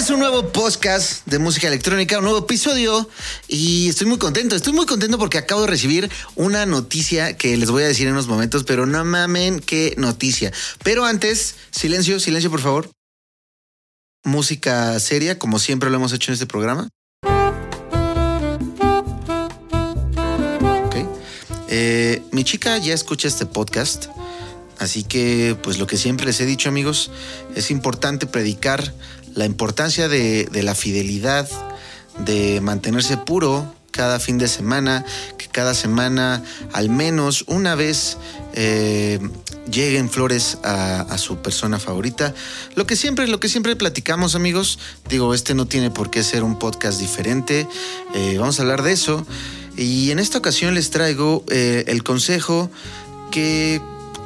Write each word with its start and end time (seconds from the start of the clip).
Es 0.00 0.08
un 0.08 0.18
nuevo 0.18 0.50
podcast 0.50 1.26
de 1.26 1.38
música 1.38 1.68
electrónica, 1.68 2.16
un 2.16 2.24
nuevo 2.24 2.38
episodio 2.38 3.06
y 3.48 3.90
estoy 3.90 4.06
muy 4.06 4.16
contento, 4.16 4.56
estoy 4.56 4.72
muy 4.72 4.86
contento 4.86 5.18
porque 5.18 5.36
acabo 5.36 5.60
de 5.60 5.66
recibir 5.66 6.10
una 6.36 6.64
noticia 6.64 7.36
que 7.36 7.54
les 7.58 7.70
voy 7.70 7.82
a 7.82 7.88
decir 7.88 8.06
en 8.06 8.14
unos 8.14 8.26
momentos, 8.26 8.64
pero 8.64 8.86
no 8.86 9.04
mamen 9.04 9.60
qué 9.60 9.92
noticia. 9.98 10.54
Pero 10.82 11.04
antes, 11.04 11.56
silencio, 11.70 12.18
silencio 12.18 12.50
por 12.50 12.62
favor. 12.62 12.90
Música 14.24 14.98
seria, 15.00 15.38
como 15.38 15.58
siempre 15.58 15.90
lo 15.90 15.96
hemos 15.96 16.14
hecho 16.14 16.30
en 16.30 16.34
este 16.34 16.46
programa. 16.46 16.88
Ok. 20.86 20.96
Eh, 21.68 22.22
mi 22.32 22.44
chica 22.44 22.78
ya 22.78 22.94
escucha 22.94 23.28
este 23.28 23.44
podcast. 23.44 24.06
Así 24.78 25.04
que, 25.04 25.58
pues 25.62 25.78
lo 25.78 25.86
que 25.86 25.98
siempre 25.98 26.24
les 26.24 26.40
he 26.40 26.46
dicho 26.46 26.70
amigos, 26.70 27.10
es 27.54 27.70
importante 27.70 28.26
predicar 28.26 28.94
la 29.34 29.46
importancia 29.46 30.08
de, 30.08 30.44
de 30.44 30.62
la 30.62 30.74
fidelidad, 30.74 31.48
de 32.24 32.60
mantenerse 32.60 33.16
puro 33.16 33.66
cada 33.90 34.20
fin 34.20 34.38
de 34.38 34.48
semana, 34.48 35.04
que 35.36 35.48
cada 35.48 35.74
semana 35.74 36.42
al 36.72 36.88
menos 36.88 37.44
una 37.48 37.74
vez 37.74 38.16
eh, 38.54 39.18
lleguen 39.70 40.08
flores 40.10 40.58
a, 40.64 41.18
su 41.18 41.38
persona 41.38 41.78
favorita. 41.78 42.34
Lo 42.74 42.86
que 42.86 42.96
siempre, 42.96 43.28
lo 43.28 43.40
que 43.40 43.48
siempre 43.48 43.76
platicamos 43.76 44.34
amigos, 44.34 44.78
digo, 45.08 45.34
este 45.34 45.54
no 45.54 45.66
tiene 45.66 45.90
por 45.90 46.10
qué 46.10 46.22
ser 46.22 46.42
un 46.44 46.58
podcast 46.58 46.98
diferente, 47.00 47.68
eh, 48.14 48.36
vamos 48.38 48.58
a 48.58 48.62
hablar 48.62 48.82
de 48.82 48.92
eso. 48.92 49.26
Y 49.76 50.10
en 50.10 50.18
esta 50.18 50.38
ocasión 50.38 50.74
les 50.74 50.90
traigo 50.90 51.44
eh, 51.48 51.84
el 51.86 52.02
consejo 52.02 52.70
que 53.30 53.80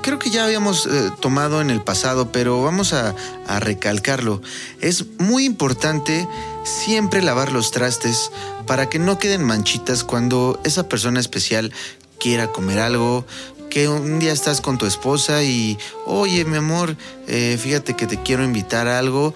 creo 0.05 0.19
que 0.19 0.29
ya 0.29 0.45
habíamos 0.45 0.85
eh, 0.85 1.11
tomado 1.21 1.63
en 1.63 1.71
el 1.71 1.81
pasado, 1.81 2.31
pero 2.31 2.63
vamos 2.63 2.93
a, 2.93 3.15
recalcarlo. 3.61 4.43
Es 4.81 5.07
muy 5.19 5.47
importante 5.47 6.29
siempre 6.63 7.23
lavar 7.23 7.53
los 7.53 7.71
trastes 7.71 8.31
para 8.67 8.91
que 8.91 8.99
no 8.99 9.19
queden 9.19 9.43
manchitas 9.43 10.05
cuando 10.05 10.61
esa 10.65 10.89
persona 10.89 11.21
especial 11.21 11.73
quiera 12.21 12.53
comer 12.53 12.81
algo, 12.81 13.25
que 13.71 13.89
un 13.89 14.19
día 14.19 14.33
estás 14.33 14.61
con 14.61 14.77
tu 14.77 14.85
esposa 14.85 15.43
y, 15.43 15.79
oye, 16.05 16.45
mi 16.45 16.59
amor, 16.59 16.97
eh, 17.27 17.59
fíjate 17.59 17.95
que 17.95 18.07
te 18.07 18.23
quiero 18.23 18.45
invitar 18.45 18.89
a 18.89 18.99
algo, 18.99 19.35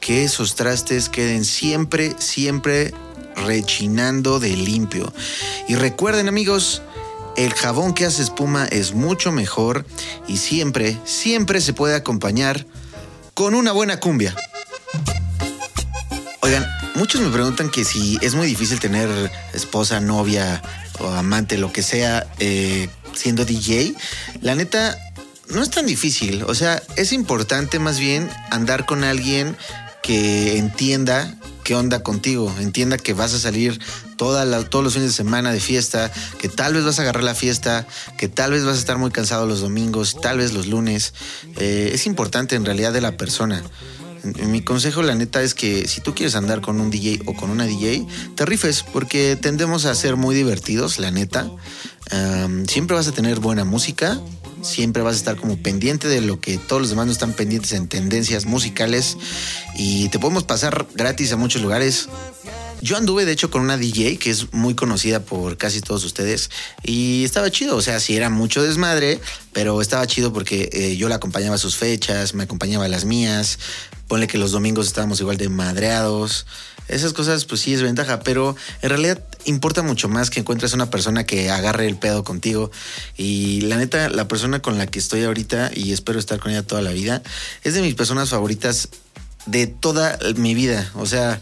que 0.00 0.24
esos 0.24 0.54
trastes 0.54 1.08
queden 1.08 1.46
siempre, 1.46 2.14
siempre 2.18 2.92
rechinando 3.36 4.38
de 4.38 4.50
limpio. 4.50 5.12
Y 5.66 5.76
recuerden 5.76 6.28
amigos, 6.28 6.82
el 7.44 7.54
jabón 7.54 7.94
que 7.94 8.04
hace 8.04 8.22
espuma 8.22 8.66
es 8.66 8.92
mucho 8.92 9.32
mejor 9.32 9.86
y 10.28 10.36
siempre, 10.36 10.98
siempre 11.04 11.62
se 11.62 11.72
puede 11.72 11.94
acompañar 11.94 12.66
con 13.32 13.54
una 13.54 13.72
buena 13.72 13.98
cumbia. 13.98 14.34
Oigan, 16.40 16.66
muchos 16.96 17.22
me 17.22 17.30
preguntan 17.30 17.70
que 17.70 17.84
si 17.86 18.18
es 18.20 18.34
muy 18.34 18.46
difícil 18.46 18.78
tener 18.78 19.08
esposa, 19.54 20.00
novia 20.00 20.60
o 20.98 21.08
amante, 21.08 21.56
lo 21.56 21.72
que 21.72 21.82
sea, 21.82 22.26
eh, 22.40 22.90
siendo 23.14 23.46
DJ. 23.46 23.94
La 24.42 24.54
neta, 24.54 24.98
no 25.48 25.62
es 25.62 25.70
tan 25.70 25.86
difícil. 25.86 26.42
O 26.42 26.54
sea, 26.54 26.82
es 26.96 27.12
importante 27.12 27.78
más 27.78 27.98
bien 27.98 28.28
andar 28.50 28.84
con 28.84 29.02
alguien 29.02 29.56
que 30.02 30.58
entienda 30.58 31.39
qué 31.62 31.74
onda 31.74 32.02
contigo, 32.02 32.52
entienda 32.60 32.98
que 32.98 33.14
vas 33.14 33.32
a 33.34 33.38
salir 33.38 33.80
toda 34.16 34.44
la- 34.44 34.64
todos 34.68 34.84
los 34.84 34.94
fines 34.94 35.10
de 35.10 35.14
semana 35.16 35.52
de 35.52 35.60
fiesta, 35.60 36.12
que 36.38 36.48
tal 36.48 36.74
vez 36.74 36.84
vas 36.84 36.98
a 36.98 37.02
agarrar 37.02 37.24
la 37.24 37.34
fiesta, 37.34 37.86
que 38.18 38.28
tal 38.28 38.52
vez 38.52 38.64
vas 38.64 38.76
a 38.76 38.78
estar 38.80 38.98
muy 38.98 39.10
cansado 39.10 39.46
los 39.46 39.60
domingos, 39.60 40.16
tal 40.20 40.38
vez 40.38 40.52
los 40.52 40.66
lunes. 40.66 41.14
Eh, 41.56 41.90
es 41.94 42.06
importante 42.06 42.56
en 42.56 42.64
realidad 42.64 42.92
de 42.92 43.00
la 43.00 43.16
persona. 43.16 43.62
Mi 44.22 44.60
consejo, 44.60 45.00
la 45.00 45.14
neta, 45.14 45.42
es 45.42 45.54
que 45.54 45.88
si 45.88 46.02
tú 46.02 46.14
quieres 46.14 46.34
andar 46.34 46.60
con 46.60 46.78
un 46.78 46.90
DJ 46.90 47.22
o 47.24 47.34
con 47.34 47.48
una 47.48 47.64
DJ, 47.64 48.06
te 48.34 48.44
rifes, 48.44 48.82
porque 48.92 49.34
tendemos 49.40 49.86
a 49.86 49.94
ser 49.94 50.16
muy 50.16 50.34
divertidos, 50.34 50.98
la 50.98 51.10
neta. 51.10 51.50
Siempre 52.68 52.96
vas 52.96 53.08
a 53.08 53.12
tener 53.12 53.40
buena 53.40 53.64
música, 53.64 54.20
siempre 54.62 55.02
vas 55.02 55.14
a 55.14 55.18
estar 55.18 55.36
como 55.36 55.56
pendiente 55.56 56.08
de 56.08 56.20
lo 56.20 56.40
que 56.40 56.58
todos 56.58 56.82
los 56.82 56.90
demás 56.90 57.06
no 57.06 57.12
están 57.12 57.32
pendientes 57.32 57.72
en 57.72 57.88
tendencias 57.88 58.46
musicales 58.46 59.16
y 59.76 60.08
te 60.08 60.18
podemos 60.18 60.44
pasar 60.44 60.86
gratis 60.94 61.32
a 61.32 61.36
muchos 61.36 61.62
lugares. 61.62 62.08
Yo 62.82 62.96
anduve 62.96 63.26
de 63.26 63.32
hecho 63.32 63.50
con 63.50 63.60
una 63.60 63.76
DJ 63.76 64.16
que 64.16 64.30
es 64.30 64.52
muy 64.54 64.74
conocida 64.74 65.20
por 65.20 65.58
casi 65.58 65.82
todos 65.82 66.02
ustedes 66.04 66.50
y 66.82 67.24
estaba 67.24 67.50
chido, 67.50 67.76
o 67.76 67.82
sea, 67.82 68.00
sí 68.00 68.16
era 68.16 68.30
mucho 68.30 68.62
desmadre, 68.62 69.20
pero 69.52 69.82
estaba 69.82 70.06
chido 70.06 70.32
porque 70.32 70.70
eh, 70.72 70.96
yo 70.96 71.08
la 71.10 71.16
acompañaba 71.16 71.56
a 71.56 71.58
sus 71.58 71.76
fechas, 71.76 72.32
me 72.32 72.44
acompañaba 72.44 72.86
a 72.86 72.88
las 72.88 73.04
mías, 73.04 73.58
ponle 74.08 74.28
que 74.28 74.38
los 74.38 74.52
domingos 74.52 74.86
estábamos 74.86 75.20
igual 75.20 75.36
de 75.36 75.50
madreados, 75.50 76.46
esas 76.90 77.12
cosas 77.12 77.44
pues 77.44 77.60
sí 77.60 77.74
es 77.74 77.82
ventaja, 77.82 78.20
pero 78.20 78.56
en 78.82 78.90
realidad 78.90 79.22
importa 79.44 79.82
mucho 79.82 80.08
más 80.08 80.30
que 80.30 80.40
encuentres 80.40 80.72
una 80.72 80.90
persona 80.90 81.24
que 81.24 81.50
agarre 81.50 81.86
el 81.86 81.96
pedo 81.96 82.24
contigo 82.24 82.70
y 83.16 83.62
la 83.62 83.76
neta, 83.76 84.08
la 84.08 84.28
persona 84.28 84.60
con 84.60 84.78
la 84.78 84.86
que 84.86 84.98
estoy 84.98 85.24
ahorita 85.24 85.70
y 85.74 85.92
espero 85.92 86.18
estar 86.18 86.38
con 86.38 86.52
ella 86.52 86.66
toda 86.66 86.82
la 86.82 86.90
vida, 86.90 87.22
es 87.62 87.74
de 87.74 87.82
mis 87.82 87.94
personas 87.94 88.30
favoritas 88.30 88.88
de 89.46 89.66
toda 89.66 90.18
mi 90.36 90.54
vida. 90.54 90.90
O 90.94 91.06
sea, 91.06 91.40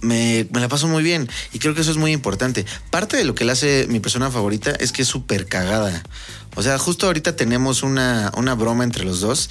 me, 0.00 0.46
la 0.52 0.68
paso 0.68 0.88
muy 0.88 1.02
bien 1.02 1.28
y 1.52 1.58
creo 1.58 1.74
que 1.74 1.80
eso 1.80 1.90
es 1.90 1.96
muy 1.96 2.12
importante. 2.12 2.66
Parte 2.90 3.16
de 3.16 3.24
lo 3.24 3.34
que 3.34 3.44
le 3.44 3.52
hace 3.52 3.86
mi 3.88 4.00
persona 4.00 4.30
favorita 4.30 4.72
es 4.72 4.92
que 4.92 5.02
es 5.02 5.08
súper 5.08 5.46
cagada. 5.46 6.02
O 6.56 6.62
sea, 6.62 6.78
justo 6.78 7.06
ahorita 7.06 7.36
tenemos 7.36 7.82
una, 7.82 8.30
una 8.36 8.54
broma 8.54 8.84
entre 8.84 9.04
los 9.04 9.20
dos 9.20 9.50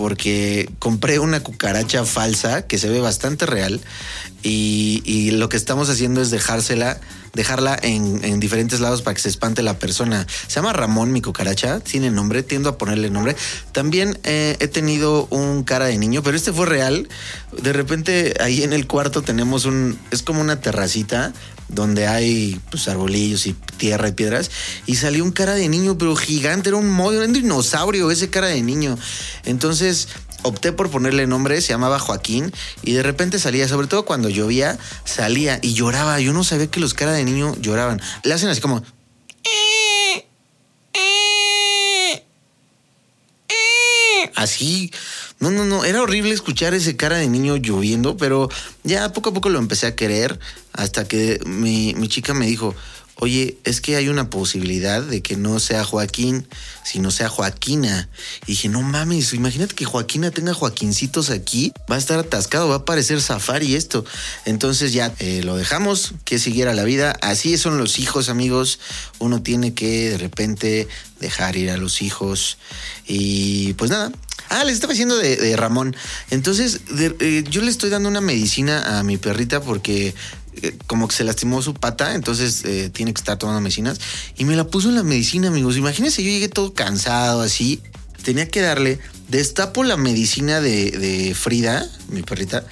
porque 0.00 0.70
compré 0.78 1.18
una 1.18 1.40
cucaracha 1.42 2.06
falsa 2.06 2.66
que 2.66 2.78
se 2.78 2.88
ve 2.88 3.00
bastante 3.00 3.44
real 3.44 3.80
y, 4.42 5.30
lo 5.32 5.50
que 5.50 5.58
estamos 5.58 5.90
haciendo 5.90 6.22
es 6.22 6.30
dejársela, 6.30 6.98
dejarla 7.32 7.78
en, 7.80 8.24
en 8.24 8.40
diferentes 8.40 8.80
lados 8.80 9.02
para 9.02 9.14
que 9.14 9.20
se 9.20 9.28
espante 9.28 9.62
la 9.62 9.78
persona. 9.78 10.26
Se 10.46 10.56
llama 10.56 10.72
Ramón 10.72 11.12
mi 11.12 11.22
cucaracha, 11.22 11.80
tiene 11.80 12.10
nombre, 12.10 12.42
tiendo 12.42 12.68
a 12.68 12.78
ponerle 12.78 13.10
nombre. 13.10 13.36
También 13.72 14.18
eh, 14.24 14.56
he 14.60 14.68
tenido 14.68 15.26
un 15.30 15.62
cara 15.64 15.86
de 15.86 15.98
niño, 15.98 16.22
pero 16.22 16.36
este 16.36 16.52
fue 16.52 16.66
real. 16.66 17.08
De 17.52 17.72
repente 17.72 18.34
ahí 18.40 18.62
en 18.62 18.72
el 18.72 18.86
cuarto 18.86 19.22
tenemos 19.22 19.64
un, 19.64 19.98
es 20.10 20.22
como 20.22 20.40
una 20.40 20.60
terracita 20.60 21.32
donde 21.68 22.08
hay 22.08 22.60
pues 22.70 22.88
arbolillos 22.88 23.46
y 23.46 23.52
tierra 23.76 24.08
y 24.08 24.12
piedras 24.12 24.50
y 24.86 24.96
salió 24.96 25.22
un 25.22 25.30
cara 25.30 25.54
de 25.54 25.68
niño 25.68 25.96
pero 25.98 26.16
gigante, 26.16 26.70
era 26.70 26.76
un 26.76 26.90
modo, 26.90 27.14
era 27.18 27.26
un 27.26 27.32
dinosaurio 27.32 28.10
ese 28.10 28.28
cara 28.28 28.48
de 28.48 28.62
niño. 28.62 28.98
Entonces 29.44 30.08
opté 30.42 30.72
por 30.72 30.90
ponerle 30.90 31.26
nombre, 31.26 31.60
se 31.60 31.68
llamaba 31.68 31.98
Joaquín 31.98 32.52
y 32.82 32.92
de 32.92 33.02
repente 33.02 33.38
salía, 33.38 33.68
sobre 33.68 33.86
todo 33.86 34.04
cuando 34.04 34.28
llovía, 34.28 34.78
salía 35.04 35.58
y 35.62 35.74
lloraba. 35.74 36.20
Yo 36.20 36.32
no 36.32 36.44
sabía 36.44 36.68
que 36.68 36.80
los 36.80 36.94
cara 36.94 37.12
de 37.12 37.24
niño 37.24 37.54
lloraban. 37.60 38.00
Le 38.24 38.34
hacen 38.34 38.48
así 38.48 38.60
como 38.60 38.82
así. 44.40 44.90
No, 45.38 45.50
no, 45.50 45.64
no, 45.64 45.84
era 45.84 46.02
horrible 46.02 46.32
escuchar 46.32 46.74
ese 46.74 46.96
cara 46.96 47.16
de 47.16 47.28
niño 47.28 47.56
lloviendo, 47.56 48.16
pero 48.16 48.50
ya 48.84 49.10
poco 49.12 49.30
a 49.30 49.34
poco 49.34 49.48
lo 49.48 49.58
empecé 49.58 49.86
a 49.86 49.96
querer 49.96 50.38
hasta 50.72 51.08
que 51.08 51.40
mi, 51.46 51.94
mi 51.94 52.08
chica 52.08 52.34
me 52.34 52.46
dijo, 52.46 52.74
oye, 53.20 53.58
es 53.64 53.80
que 53.80 53.96
hay 53.96 54.08
una 54.08 54.30
posibilidad 54.30 55.02
de 55.02 55.20
que 55.22 55.36
no 55.36 55.60
sea 55.60 55.84
Joaquín, 55.84 56.46
sino 56.84 57.10
sea 57.10 57.28
Joaquina. 57.28 58.08
Y 58.46 58.52
dije, 58.52 58.68
no 58.68 58.80
mames, 58.80 59.34
imagínate 59.34 59.74
que 59.74 59.84
Joaquina 59.84 60.30
tenga 60.30 60.54
Joaquincitos 60.54 61.28
aquí, 61.28 61.72
va 61.90 61.96
a 61.96 61.98
estar 61.98 62.18
atascado, 62.18 62.68
va 62.68 62.76
a 62.76 62.84
parecer 62.86 63.20
safari 63.20 63.76
esto. 63.76 64.04
Entonces 64.46 64.94
ya 64.94 65.12
eh, 65.18 65.42
lo 65.44 65.56
dejamos, 65.56 66.14
que 66.24 66.38
siguiera 66.38 66.72
la 66.72 66.84
vida. 66.84 67.12
Así 67.20 67.58
son 67.58 67.76
los 67.76 67.98
hijos, 67.98 68.30
amigos. 68.30 68.80
Uno 69.18 69.42
tiene 69.42 69.74
que 69.74 70.10
de 70.10 70.18
repente 70.18 70.88
dejar 71.20 71.56
ir 71.56 71.70
a 71.70 71.76
los 71.76 72.00
hijos. 72.00 72.56
Y 73.06 73.74
pues 73.74 73.90
nada, 73.90 74.10
Ah, 74.50 74.64
les 74.64 74.74
estaba 74.74 74.92
diciendo 74.92 75.16
de, 75.16 75.56
Ramón. 75.56 75.94
Entonces, 76.30 76.80
eh, 76.98 77.44
yo 77.48 77.62
le 77.62 77.70
estoy 77.70 77.88
dando 77.88 78.08
una 78.08 78.20
medicina 78.20 78.98
a 78.98 79.04
mi 79.04 79.16
perrita 79.16 79.62
porque 79.62 80.12
eh, 80.62 80.76
como 80.86 81.06
que 81.08 81.14
se 81.14 81.24
lastimó 81.24 81.62
su 81.62 81.74
pata, 81.74 82.14
entonces 82.14 82.64
eh, 82.64 82.90
tiene 82.90 83.14
que 83.14 83.20
estar 83.20 83.38
tomando 83.38 83.60
medicinas. 83.60 84.00
Y 84.36 84.44
me 84.44 84.56
la 84.56 84.64
puso 84.64 84.88
en 84.88 84.96
la 84.96 85.02
medicina, 85.02 85.48
amigos. 85.48 85.76
Imagínense, 85.76 86.22
yo 86.22 86.30
llegué 86.30 86.48
todo 86.48 86.74
cansado 86.74 87.40
así. 87.40 87.80
Tenía 88.22 88.48
que 88.48 88.60
darle, 88.60 88.98
destapo 89.28 89.84
la 89.84 89.96
medicina 89.96 90.60
de, 90.60 91.34
Frida, 91.38 91.88
mi 92.08 92.22
perrita, 92.22 92.64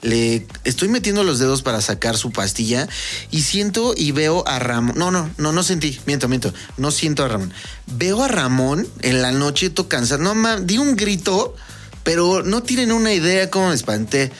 le 0.00 0.46
estoy 0.64 0.88
metiendo 0.88 1.24
los 1.24 1.38
dedos 1.38 1.62
para 1.62 1.80
sacar 1.80 2.16
su 2.16 2.30
pastilla 2.30 2.88
y 3.30 3.42
siento 3.42 3.94
y 3.96 4.12
veo 4.12 4.46
a 4.46 4.58
Ramón. 4.58 4.94
No, 4.96 5.10
no, 5.10 5.30
no, 5.36 5.52
no 5.52 5.62
sentí. 5.62 5.98
Miento, 6.06 6.28
miento. 6.28 6.54
No 6.78 6.90
siento 6.90 7.24
a 7.24 7.28
Ramón. 7.28 7.52
Veo 7.86 8.22
a 8.22 8.28
Ramón 8.28 8.86
en 9.02 9.22
la 9.22 9.32
noche 9.32 9.70
todo 9.70 9.88
cansado. 9.88 10.22
No, 10.22 10.34
ma, 10.34 10.60
di 10.60 10.78
un 10.78 10.96
grito, 10.96 11.54
pero 12.02 12.42
no 12.42 12.62
tienen 12.62 12.92
una 12.92 13.12
idea 13.12 13.50
cómo 13.50 13.68
me 13.68 13.74
espanté. 13.74 14.30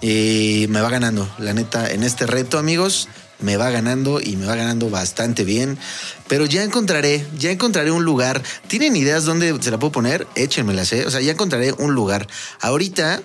Y 0.00 0.66
me 0.68 0.80
va 0.80 0.90
ganando, 0.90 1.28
la 1.38 1.52
neta, 1.54 1.90
en 1.90 2.04
este 2.04 2.26
reto, 2.26 2.58
amigos 2.58 3.08
me 3.40 3.56
va 3.56 3.70
ganando 3.70 4.20
y 4.20 4.36
me 4.36 4.46
va 4.46 4.56
ganando 4.56 4.90
bastante 4.90 5.44
bien. 5.44 5.78
Pero 6.26 6.46
ya 6.46 6.62
encontraré, 6.62 7.26
ya 7.38 7.50
encontraré 7.50 7.90
un 7.90 8.04
lugar. 8.04 8.42
¿Tienen 8.66 8.96
ideas 8.96 9.24
dónde 9.24 9.56
se 9.60 9.70
la 9.70 9.78
puedo 9.78 9.92
poner? 9.92 10.26
Échenmelas, 10.34 10.92
¿eh? 10.92 11.06
O 11.06 11.10
sea, 11.10 11.20
ya 11.20 11.32
encontraré 11.32 11.72
un 11.72 11.94
lugar. 11.94 12.26
Ahorita, 12.60 13.20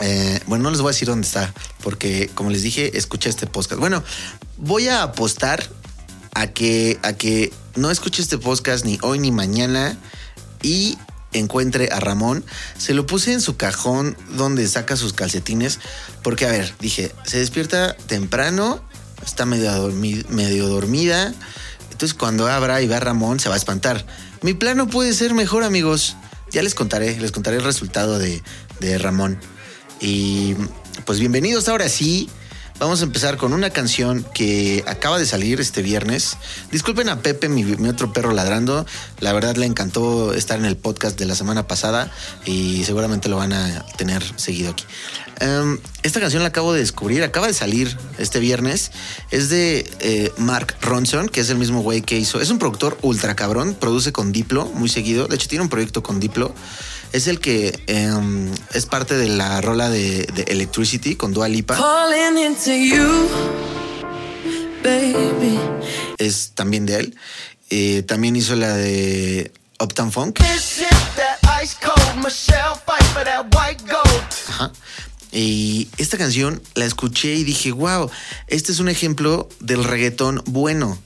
eh, 0.00 0.40
bueno, 0.46 0.64
no 0.64 0.70
les 0.70 0.80
voy 0.80 0.90
a 0.90 0.92
decir 0.92 1.08
dónde 1.08 1.26
está, 1.26 1.52
porque 1.82 2.30
como 2.34 2.50
les 2.50 2.62
dije, 2.62 2.96
escuché 2.96 3.30
este 3.30 3.46
podcast. 3.46 3.80
Bueno, 3.80 4.02
voy 4.58 4.88
a 4.88 5.02
apostar 5.02 5.66
a 6.34 6.48
que, 6.48 6.98
a 7.02 7.14
que 7.14 7.52
no 7.76 7.90
escuche 7.90 8.22
este 8.22 8.38
podcast 8.38 8.84
ni 8.84 8.98
hoy 9.02 9.18
ni 9.18 9.32
mañana 9.32 9.98
y 10.62 10.98
encuentre 11.32 11.88
a 11.92 12.00
Ramón. 12.00 12.44
Se 12.78 12.94
lo 12.94 13.06
puse 13.06 13.32
en 13.32 13.40
su 13.40 13.56
cajón 13.56 14.16
donde 14.36 14.66
saca 14.66 14.96
sus 14.96 15.12
calcetines, 15.12 15.78
porque 16.22 16.46
a 16.46 16.50
ver, 16.50 16.74
dije, 16.80 17.12
se 17.24 17.38
despierta 17.38 17.96
temprano 18.06 18.82
está 19.24 19.46
medio, 19.46 19.72
dormida, 19.72 20.24
medio 20.28 20.68
dormida. 20.68 21.32
Entonces 21.90 22.14
cuando 22.14 22.48
abra 22.48 22.80
y 22.80 22.86
vea 22.86 22.98
a 22.98 23.00
Ramón 23.00 23.40
se 23.40 23.48
va 23.48 23.54
a 23.54 23.58
espantar. 23.58 24.04
Mi 24.42 24.54
plan 24.54 24.76
no 24.76 24.88
puede 24.88 25.12
ser 25.12 25.34
mejor, 25.34 25.64
amigos. 25.64 26.16
Ya 26.50 26.62
les 26.62 26.74
contaré, 26.74 27.18
les 27.20 27.32
contaré 27.32 27.58
el 27.58 27.64
resultado 27.64 28.18
de, 28.18 28.42
de 28.80 28.98
Ramón. 28.98 29.38
Y 30.00 30.54
pues 31.04 31.20
bienvenidos 31.20 31.68
ahora 31.68 31.88
sí. 31.88 32.28
Vamos 32.80 33.02
a 33.02 33.04
empezar 33.04 33.36
con 33.36 33.52
una 33.52 33.68
canción 33.68 34.24
que 34.32 34.82
acaba 34.86 35.18
de 35.18 35.26
salir 35.26 35.60
este 35.60 35.82
viernes. 35.82 36.38
Disculpen 36.72 37.10
a 37.10 37.20
Pepe, 37.20 37.50
mi, 37.50 37.62
otro 37.86 38.10
perro 38.14 38.32
ladrando. 38.32 38.86
La 39.18 39.34
verdad 39.34 39.56
le 39.56 39.66
encantó 39.66 40.32
estar 40.32 40.58
en 40.58 40.64
el 40.64 40.78
podcast 40.78 41.18
de 41.18 41.26
la 41.26 41.34
semana 41.34 41.68
pasada 41.68 42.10
y 42.46 42.82
seguramente 42.84 43.28
lo 43.28 43.36
van 43.36 43.52
a 43.52 43.84
tener 43.98 44.22
seguido 44.36 44.70
aquí. 44.70 44.86
Um, 45.42 45.76
esta 46.02 46.20
canción 46.20 46.42
la 46.42 46.48
acabo 46.48 46.72
de 46.72 46.80
descubrir, 46.80 47.22
acaba 47.22 47.48
de 47.48 47.52
salir 47.52 47.94
este 48.16 48.40
viernes. 48.40 48.92
Es 49.30 49.50
de 49.50 49.86
eh, 50.00 50.32
Mark 50.38 50.78
Ronson, 50.80 51.28
que 51.28 51.42
es 51.42 51.50
el 51.50 51.58
mismo 51.58 51.82
güey 51.82 52.00
que 52.00 52.16
hizo. 52.16 52.40
Es 52.40 52.48
un 52.48 52.58
productor 52.58 52.96
ultra 53.02 53.36
cabrón, 53.36 53.76
produce 53.78 54.10
con 54.10 54.32
Diplo 54.32 54.64
muy 54.64 54.88
seguido. 54.88 55.28
De 55.28 55.36
hecho, 55.36 55.48
tiene 55.48 55.64
un 55.64 55.68
proyecto 55.68 56.02
con 56.02 56.18
Diplo. 56.18 56.54
Es 57.12 57.26
el 57.26 57.40
que 57.40 57.78
um, 58.16 58.48
es 58.72 58.86
parte 58.86 59.16
de 59.16 59.28
la 59.28 59.60
rola 59.60 59.90
de, 59.90 60.26
de 60.34 60.42
Electricity 60.44 61.16
con 61.16 61.32
Dua 61.32 61.48
Lipa. 61.48 61.76
You, 62.88 63.28
es 66.18 66.52
también 66.54 66.86
de 66.86 66.96
él. 67.00 67.16
Eh, 67.70 68.02
también 68.02 68.36
hizo 68.36 68.54
la 68.54 68.74
de 68.74 69.52
Uptown 69.80 70.12
Funk. 70.12 70.40
Ajá. 74.48 74.72
Y 75.32 75.88
esta 75.98 76.16
canción 76.16 76.62
la 76.74 76.84
escuché 76.84 77.34
y 77.34 77.44
dije, 77.44 77.72
wow, 77.72 78.10
este 78.46 78.72
es 78.72 78.78
un 78.78 78.88
ejemplo 78.88 79.48
del 79.60 79.84
reggaetón 79.84 80.42
bueno. 80.46 80.98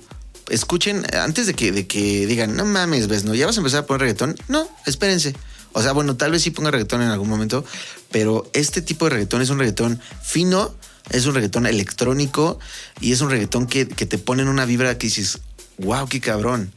Escuchen, 0.51 1.07
antes 1.15 1.47
de 1.47 1.55
que, 1.55 1.73
de 1.73 1.87
que 1.87 2.27
digan, 2.27 2.57
no 2.57 2.65
mames, 2.67 3.09
ves, 3.09 3.25
¿no? 3.25 3.35
¿Ya 3.35 3.47
vas 3.47 3.57
a 3.57 3.61
empezar 3.61 3.81
a 3.81 3.87
poner 3.87 4.03
reggaetón? 4.03 4.37
No, 4.49 4.69
espérense. 4.87 5.35
O 5.75 5.83
sea, 5.83 5.93
bueno, 5.93 6.17
tal 6.17 6.31
vez 6.31 6.43
sí 6.43 6.51
ponga 6.51 6.71
reggaetón 6.71 7.03
en 7.03 7.09
algún 7.09 7.29
momento, 7.29 7.65
pero 8.11 8.49
este 8.53 8.81
tipo 8.81 9.07
de 9.07 9.11
reggaetón 9.11 9.43
es 9.43 9.51
un 9.51 9.59
reggaetón 9.59 10.01
fino, 10.23 10.73
es 11.11 11.27
un 11.27 11.35
reggaetón 11.35 11.67
electrónico 11.67 12.61
y 13.01 13.13
es 13.13 13.21
un 13.21 13.29
reggaetón 13.29 13.67
que, 13.67 13.89
que 13.89 14.07
te 14.07 14.17
pone 14.17 14.43
en 14.43 14.49
una 14.49 14.67
vibra 14.67 14.97
que 14.97 15.09
dices, 15.09 15.41
wow, 15.79 16.09
qué 16.09 16.21
cabrón. 16.21 16.73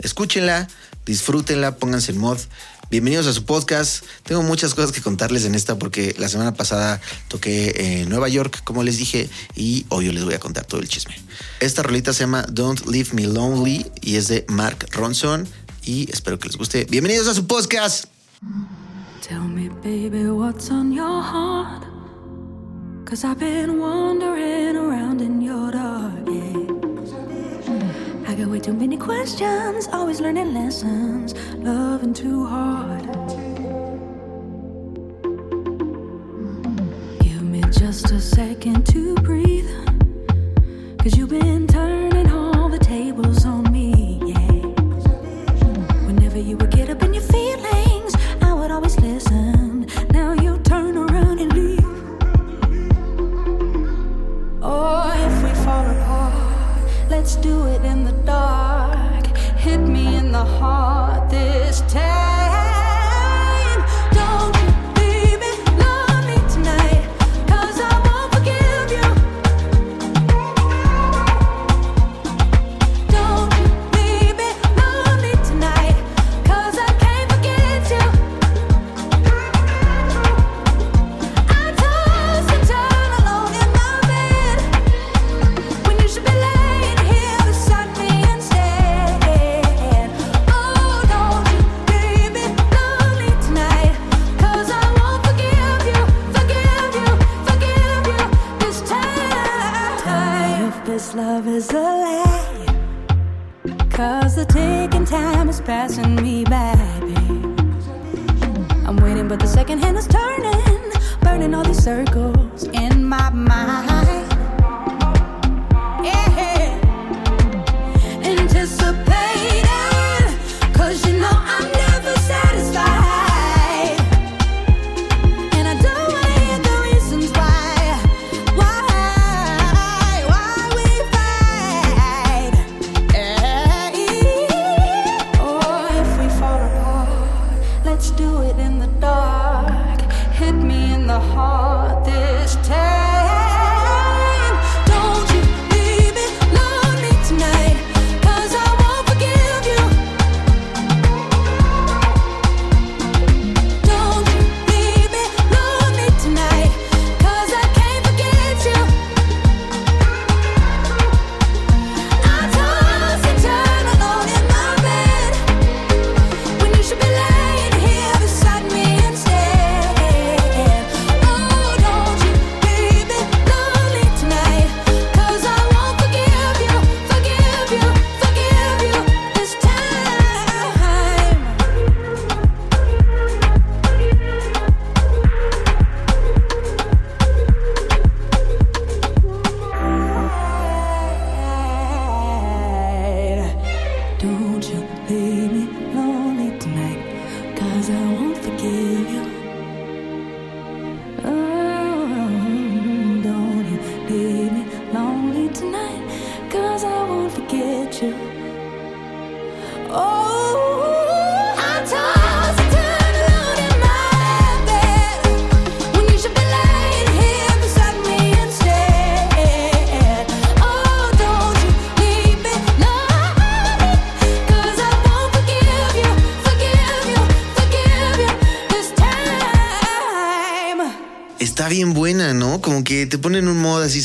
Escúchenla, 0.00 0.68
disfrútenla, 1.04 1.76
pónganse 1.76 2.12
en 2.12 2.18
mod. 2.18 2.38
Bienvenidos 2.88 3.26
a 3.26 3.32
su 3.32 3.44
podcast. 3.44 4.04
Tengo 4.22 4.44
muchas 4.44 4.74
cosas 4.74 4.92
que 4.92 5.02
contarles 5.02 5.44
en 5.44 5.56
esta 5.56 5.76
porque 5.76 6.14
la 6.16 6.28
semana 6.28 6.54
pasada 6.54 7.00
toqué 7.26 8.00
en 8.00 8.08
Nueva 8.08 8.28
York, 8.28 8.60
como 8.62 8.84
les 8.84 8.96
dije, 8.96 9.28
y 9.56 9.86
hoy 9.88 10.06
yo 10.06 10.12
les 10.12 10.22
voy 10.22 10.34
a 10.34 10.38
contar 10.38 10.66
todo 10.66 10.80
el 10.80 10.88
chisme. 10.88 11.16
Esta 11.58 11.82
rolita 11.82 12.12
se 12.12 12.20
llama 12.20 12.46
Don't 12.48 12.86
Leave 12.86 13.10
Me 13.12 13.26
Lonely 13.26 13.90
y 14.02 14.14
es 14.14 14.28
de 14.28 14.44
Mark 14.48 14.86
Ronson 14.92 15.48
y 15.84 16.08
espero 16.12 16.38
que 16.38 16.46
les 16.46 16.56
guste. 16.56 16.86
Bienvenidos 16.88 17.26
a 17.26 17.34
su 17.34 17.48
podcast. 17.48 18.15
Tell 19.22 19.40
me, 19.40 19.70
baby, 19.70 20.26
what's 20.26 20.70
on 20.70 20.92
your 20.92 21.22
heart? 21.22 21.84
Cause 23.06 23.24
I've 23.24 23.38
been 23.38 23.80
wandering 23.80 24.76
around 24.76 25.22
in 25.22 25.40
your 25.40 25.70
dark, 25.70 26.12
yeah. 26.26 26.68
I 28.28 28.34
got 28.34 28.48
way 28.48 28.60
too 28.60 28.74
many 28.74 28.98
questions, 28.98 29.88
always 29.90 30.20
learning 30.20 30.52
lessons, 30.52 31.34
loving 31.54 32.12
too 32.12 32.44
hard. 32.44 33.06
Give 37.20 37.42
me 37.42 37.62
just 37.70 38.10
a 38.10 38.20
second 38.20 38.86
to 38.88 39.14
breathe, 39.14 39.70
cause 40.98 41.16
you've 41.16 41.30
been 41.30 41.66
turning 41.66 42.30
all 42.30 42.68
the 42.68 42.78
tables 42.78 43.46
on 43.46 43.72
me, 43.72 44.20
yeah. 44.26 44.52
Whenever 46.06 46.38
you 46.38 46.58
would 46.58 46.70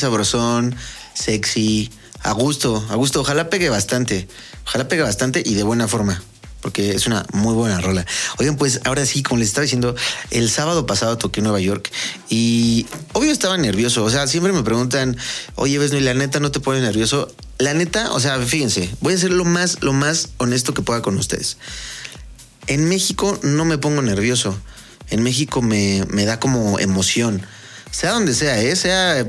sabrosón, 0.01 0.75
sexy, 1.13 1.89
a 2.24 2.34
gusto, 2.34 2.86
a 2.89 2.96
gusto. 2.96 3.22
Ojalá 3.22 3.50
pegue 3.50 3.70
bastante. 3.70 4.27
Ojalá 4.65 4.88
pegue 4.88 5.03
bastante 5.03 5.41
y 5.46 5.55
de 5.55 5.63
buena 5.63 5.88
forma. 5.88 6.22
Porque 6.62 6.91
es 6.91 7.08
una 7.08 7.25
muy 7.34 7.55
buena 7.55 7.81
rola. 7.81 8.05
Oigan, 8.38 8.55
pues 8.55 8.81
ahora 8.86 9.03
sí, 9.08 9.24
como 9.24 9.39
les 9.39 9.48
estaba 9.48 9.63
diciendo, 9.63 9.96
el 10.29 10.48
sábado 10.50 10.86
pasado 10.86 11.17
toqué 11.17 11.39
en 11.39 11.46
Nueva 11.46 11.60
York 11.60 11.89
y 12.29 12.86
obvio 13.13 13.31
estaba 13.31 13.58
nervioso. 13.58 14.03
O 14.03 14.10
sea, 14.12 14.27
siempre 14.27 14.53
me 14.53 14.62
preguntan, 14.62 15.17
oye, 15.55 15.79
ves, 15.79 15.91
no, 15.91 15.98
y 15.98 16.01
la 16.01 16.13
neta 16.13 16.39
no 16.39 16.51
te 16.51 16.60
pone 16.60 16.79
nervioso. 16.79 17.34
La 17.58 17.74
neta, 17.74 18.12
o 18.12 18.20
sea, 18.20 18.39
fíjense, 18.39 18.91
voy 19.01 19.15
a 19.15 19.17
ser 19.17 19.31
lo 19.31 19.43
más, 19.43 19.81
lo 19.81 19.93
más 19.93 20.29
honesto 20.38 20.75
que 20.75 20.84
pueda 20.84 21.01
con 21.01 21.17
ustedes. 21.17 21.58
En 22.67 22.88
México 22.88 23.39
no 23.41 23.65
me 23.65 23.79
pongo 23.79 24.03
nervioso. 24.03 24.55
En 25.10 25.24
México 25.24 25.63
me, 25.63 26.05
me 26.10 26.25
da 26.25 26.39
como 26.39 26.77
emoción. 26.77 27.41
Sea 27.89 28.12
donde 28.12 28.36
sea, 28.36 28.62
¿eh? 28.62 28.75
sea 28.75 29.25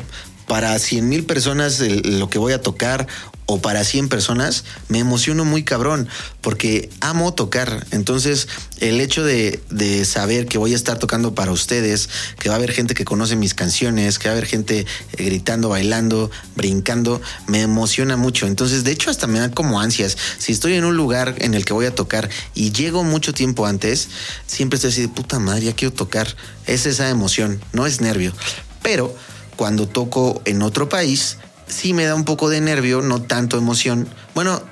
para 0.52 0.78
100 0.78 1.09
mil 1.09 1.25
personas 1.25 1.80
lo 1.80 2.28
que 2.28 2.38
voy 2.38 2.52
a 2.52 2.61
tocar 2.61 3.06
o 3.47 3.62
para 3.62 3.85
100 3.85 4.11
personas, 4.11 4.64
me 4.88 4.99
emociono 4.99 5.47
muy 5.47 5.64
cabrón 5.64 6.11
porque 6.42 6.90
amo 7.00 7.32
tocar. 7.32 7.87
Entonces, 7.90 8.49
el 8.78 9.00
hecho 9.00 9.25
de, 9.25 9.62
de 9.71 10.04
saber 10.04 10.44
que 10.44 10.59
voy 10.59 10.75
a 10.75 10.76
estar 10.76 10.99
tocando 10.99 11.35
para 11.35 11.52
ustedes, 11.52 12.11
que 12.38 12.50
va 12.50 12.56
a 12.56 12.59
haber 12.59 12.73
gente 12.73 12.92
que 12.94 13.06
conoce 13.06 13.35
mis 13.35 13.54
canciones, 13.54 14.18
que 14.18 14.28
va 14.28 14.35
a 14.35 14.37
haber 14.37 14.47
gente 14.47 14.80
eh, 14.80 15.25
gritando, 15.25 15.71
bailando, 15.71 16.30
brincando, 16.54 17.23
me 17.47 17.62
emociona 17.62 18.18
mucho. 18.18 18.47
Entonces, 18.47 18.85
de 18.85 18.90
hecho, 18.90 19.09
hasta 19.09 19.26
me 19.26 19.38
da 19.38 19.50
como 19.50 19.80
ansias. 19.80 20.18
Si 20.37 20.52
estoy 20.52 20.75
en 20.75 20.85
un 20.85 20.99
lugar 20.99 21.35
en 21.38 21.54
el 21.54 21.64
que 21.64 21.73
voy 21.73 21.87
a 21.87 21.94
tocar 21.94 22.28
y 22.54 22.73
llego 22.73 23.04
mucho 23.04 23.32
tiempo 23.32 23.64
antes, 23.64 24.11
siempre 24.47 24.76
estoy 24.76 24.90
así 24.90 25.00
de 25.00 25.09
puta 25.09 25.38
madre, 25.38 25.64
ya 25.64 25.73
quiero 25.75 25.94
tocar. 25.94 26.28
Es 26.66 26.85
esa 26.85 27.09
emoción, 27.09 27.59
no 27.73 27.87
es 27.87 28.02
nervio. 28.02 28.35
Pero 28.82 29.16
cuando 29.56 29.88
toco 29.88 30.42
en 30.44 30.62
otro 30.62 30.88
país, 30.88 31.38
sí 31.66 31.94
me 31.94 32.04
da 32.04 32.14
un 32.14 32.25
poco 32.25 32.49
de 32.49 32.61
nervio, 32.61 33.02
no 33.02 33.23
tanto 33.23 33.56
emoción. 33.59 34.09
Bueno, 34.35 34.62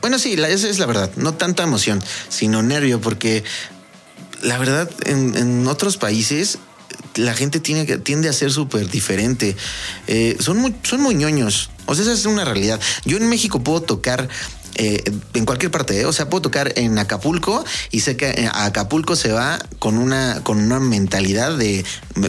bueno, 0.00 0.18
sí, 0.18 0.32
esa 0.32 0.68
es 0.68 0.78
la 0.78 0.86
verdad. 0.86 1.10
No 1.16 1.34
tanta 1.34 1.62
emoción, 1.62 2.02
sino 2.28 2.62
nervio, 2.62 3.00
porque 3.00 3.44
la 4.42 4.58
verdad, 4.58 4.90
en, 5.04 5.66
otros 5.66 5.96
países 5.96 6.58
la 7.16 7.34
gente 7.34 7.60
tiene 7.60 7.84
tiende 7.98 8.28
a 8.28 8.32
ser 8.32 8.52
súper 8.52 8.88
diferente. 8.88 9.56
Eh, 10.06 10.36
son, 10.40 10.58
muy, 10.58 10.74
son 10.82 11.00
muy 11.00 11.14
ñoños. 11.14 11.70
O 11.86 11.94
sea, 11.94 12.04
esa 12.04 12.12
es 12.12 12.24
una 12.24 12.44
realidad. 12.44 12.80
Yo 13.04 13.16
en 13.16 13.28
México 13.28 13.62
puedo 13.62 13.82
tocar 13.82 14.28
eh, 14.82 15.04
en 15.34 15.44
cualquier 15.44 15.70
parte, 15.70 16.00
¿eh? 16.00 16.06
o 16.06 16.12
sea, 16.14 16.30
puedo 16.30 16.40
tocar 16.40 16.72
en 16.76 16.98
Acapulco 16.98 17.62
y 17.90 18.00
sé 18.00 18.16
que 18.16 18.30
eh, 18.30 18.48
a 18.50 18.64
Acapulco 18.64 19.14
se 19.14 19.30
va 19.30 19.58
con 19.78 19.98
una, 19.98 20.40
con 20.42 20.56
una 20.58 20.80
mentalidad 20.80 21.54
de, 21.58 21.84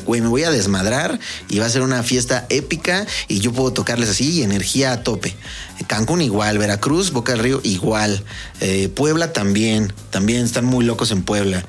güey, 0.06 0.20
me 0.20 0.28
voy 0.28 0.44
a 0.44 0.52
desmadrar 0.52 1.18
y 1.48 1.60
va 1.60 1.68
a 1.68 1.70
ser 1.70 1.82
una 1.82 2.04
fiesta 2.04 2.48
épica 2.50 3.08
y 3.30 3.40
yo 3.40 3.54
puedo 3.54 3.72
tocarles 3.72 4.10
así 4.10 4.32
y 4.32 4.44
energía 4.44 4.92
a 4.92 5.02
tope. 5.02 5.34
Cancún 5.88 6.20
igual, 6.20 6.58
Veracruz, 6.58 7.14
Boca 7.14 7.32
del 7.32 7.42
Río 7.42 7.62
igual, 7.64 8.22
Puebla 8.96 9.32
también, 9.32 9.94
también 10.10 10.44
están 10.44 10.66
muy 10.66 10.84
locos 10.84 11.12
en 11.12 11.24
Puebla. 11.24 11.66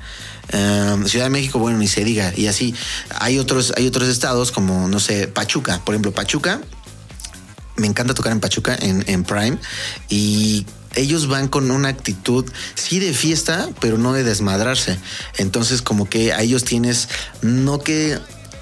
Um, 0.51 1.05
Ciudad 1.05 1.27
de 1.27 1.29
México, 1.29 1.59
bueno, 1.59 1.77
ni 1.77 1.87
se 1.87 2.03
diga. 2.03 2.33
Y 2.35 2.47
así, 2.47 2.75
hay 3.19 3.39
otros, 3.39 3.73
hay 3.77 3.87
otros 3.87 4.09
estados 4.09 4.51
como, 4.51 4.89
no 4.89 4.99
sé, 4.99 5.29
Pachuca. 5.29 5.79
Por 5.85 5.95
ejemplo, 5.95 6.11
Pachuca, 6.11 6.59
me 7.75 7.87
encanta 7.87 8.13
tocar 8.13 8.31
en 8.31 8.39
Pachuca, 8.39 8.75
en, 8.79 9.03
en 9.07 9.23
Prime. 9.23 9.57
Y 10.09 10.65
ellos 10.95 11.27
van 11.27 11.47
con 11.47 11.71
una 11.71 11.89
actitud, 11.89 12.45
sí 12.75 12.99
de 12.99 13.13
fiesta, 13.13 13.69
pero 13.79 13.97
no 13.97 14.13
de 14.13 14.23
desmadrarse. 14.23 14.97
Entonces, 15.37 15.81
como 15.81 16.09
que 16.09 16.33
a 16.33 16.41
ellos 16.41 16.63
tienes, 16.63 17.09
no 17.41 17.79
que 17.79 18.19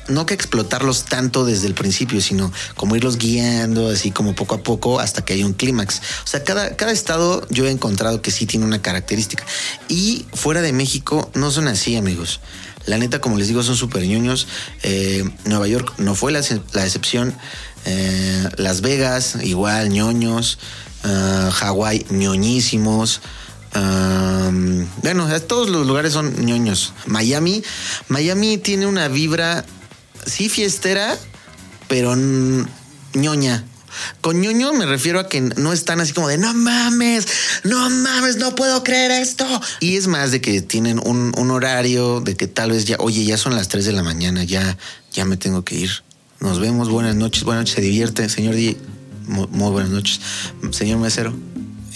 no 0.08 0.26
que 0.26 0.34
explotarlos 0.34 1.06
tanto 1.06 1.46
desde 1.46 1.68
el 1.68 1.74
principio, 1.74 2.22
sino 2.22 2.52
como 2.76 2.96
irlos 2.96 3.18
guiando 3.18 3.90
así 3.90 4.12
como 4.12 4.36
poco 4.36 4.56
a 4.56 4.64
poco 4.64 5.00
hasta 5.00 5.24
que 5.24 5.34
hay 5.34 5.44
un 5.44 5.54
clímax. 5.54 6.02
O 6.24 6.28
sea, 6.28 6.44
cada, 6.44 6.76
cada 6.76 6.92
estado 6.92 7.48
yo 7.50 7.66
he 7.66 7.72
encontrado 7.72 8.22
que 8.22 8.32
sí 8.32 8.46
tiene 8.46 8.66
una 8.66 8.82
característica. 8.82 9.46
Y 9.88 10.26
fuera 10.34 10.62
de 10.62 10.74
México 10.74 11.32
no 11.34 11.52
son 11.52 11.68
así, 11.68 11.96
amigos. 11.96 12.42
La 12.86 12.98
neta, 12.98 13.22
como 13.22 13.38
les 13.38 13.48
digo, 13.48 13.62
son 13.64 13.76
súper 13.76 14.04
ñoños. 14.04 14.48
Eh, 14.84 15.24
Nueva 15.46 15.68
York 15.68 15.94
no 15.98 16.16
fue 16.16 16.32
la, 16.32 16.42
la 16.74 16.84
excepción. 16.84 17.36
Eh, 17.86 18.50
Las 18.58 18.82
Vegas, 18.82 19.38
igual, 19.42 19.90
ñoños. 19.90 20.58
Uh, 21.04 21.50
Hawái, 21.52 22.06
ñoñísimos. 22.10 23.22
Um, 23.74 24.86
bueno, 25.02 25.28
todos 25.42 25.70
los 25.70 25.88
lugares 25.88 26.14
son 26.14 26.46
ñoños. 26.46 26.94
Miami, 27.06 27.64
Miami 28.08 28.58
tiene 28.58 28.86
una 28.86 29.08
vibra, 29.08 29.66
sí 30.26 30.50
fiestera, 30.50 31.18
pero 31.88 32.16
ñoña. 33.14 33.66
Con 34.22 34.40
ñoño 34.42 34.74
me 34.74 34.86
refiero 34.86 35.20
a 35.20 35.28
que 35.28 35.42
no 35.42 35.74
están 35.74 36.00
así 36.00 36.14
como 36.14 36.28
de 36.28 36.38
no 36.38 36.54
mames, 36.54 37.28
no 37.64 37.90
mames, 37.90 38.38
no 38.38 38.56
puedo 38.56 38.84
creer 38.84 39.12
esto. 39.12 39.46
Y 39.80 39.98
es 39.98 40.08
más 40.08 40.32
de 40.32 40.40
que 40.42 40.62
tienen 40.62 41.00
un, 41.04 41.34
un 41.38 41.52
horario 41.52 42.22
de 42.22 42.36
que 42.36 42.48
tal 42.48 42.72
vez 42.72 42.86
ya, 42.86 42.98
oye, 43.00 43.26
ya 43.26 43.38
son 43.38 43.56
las 43.56 43.68
3 43.68 43.86
de 43.86 43.92
la 43.92 44.04
mañana, 44.04 44.44
ya, 44.44 44.78
ya 45.12 45.26
me 45.26 45.38
tengo 45.38 45.64
que 45.64 45.76
ir. 45.76 45.92
Nos 46.42 46.60
vemos, 46.60 46.90
buenas 46.90 47.16
noches, 47.16 47.44
buenas 47.44 47.62
noches, 47.62 47.76
se 47.76 47.82
divierte, 47.82 48.28
señor 48.28 48.56
D. 48.56 48.76
Muy, 49.28 49.46
muy 49.52 49.70
buenas 49.70 49.92
noches, 49.92 50.20
señor 50.72 50.98
mesero. 50.98 51.36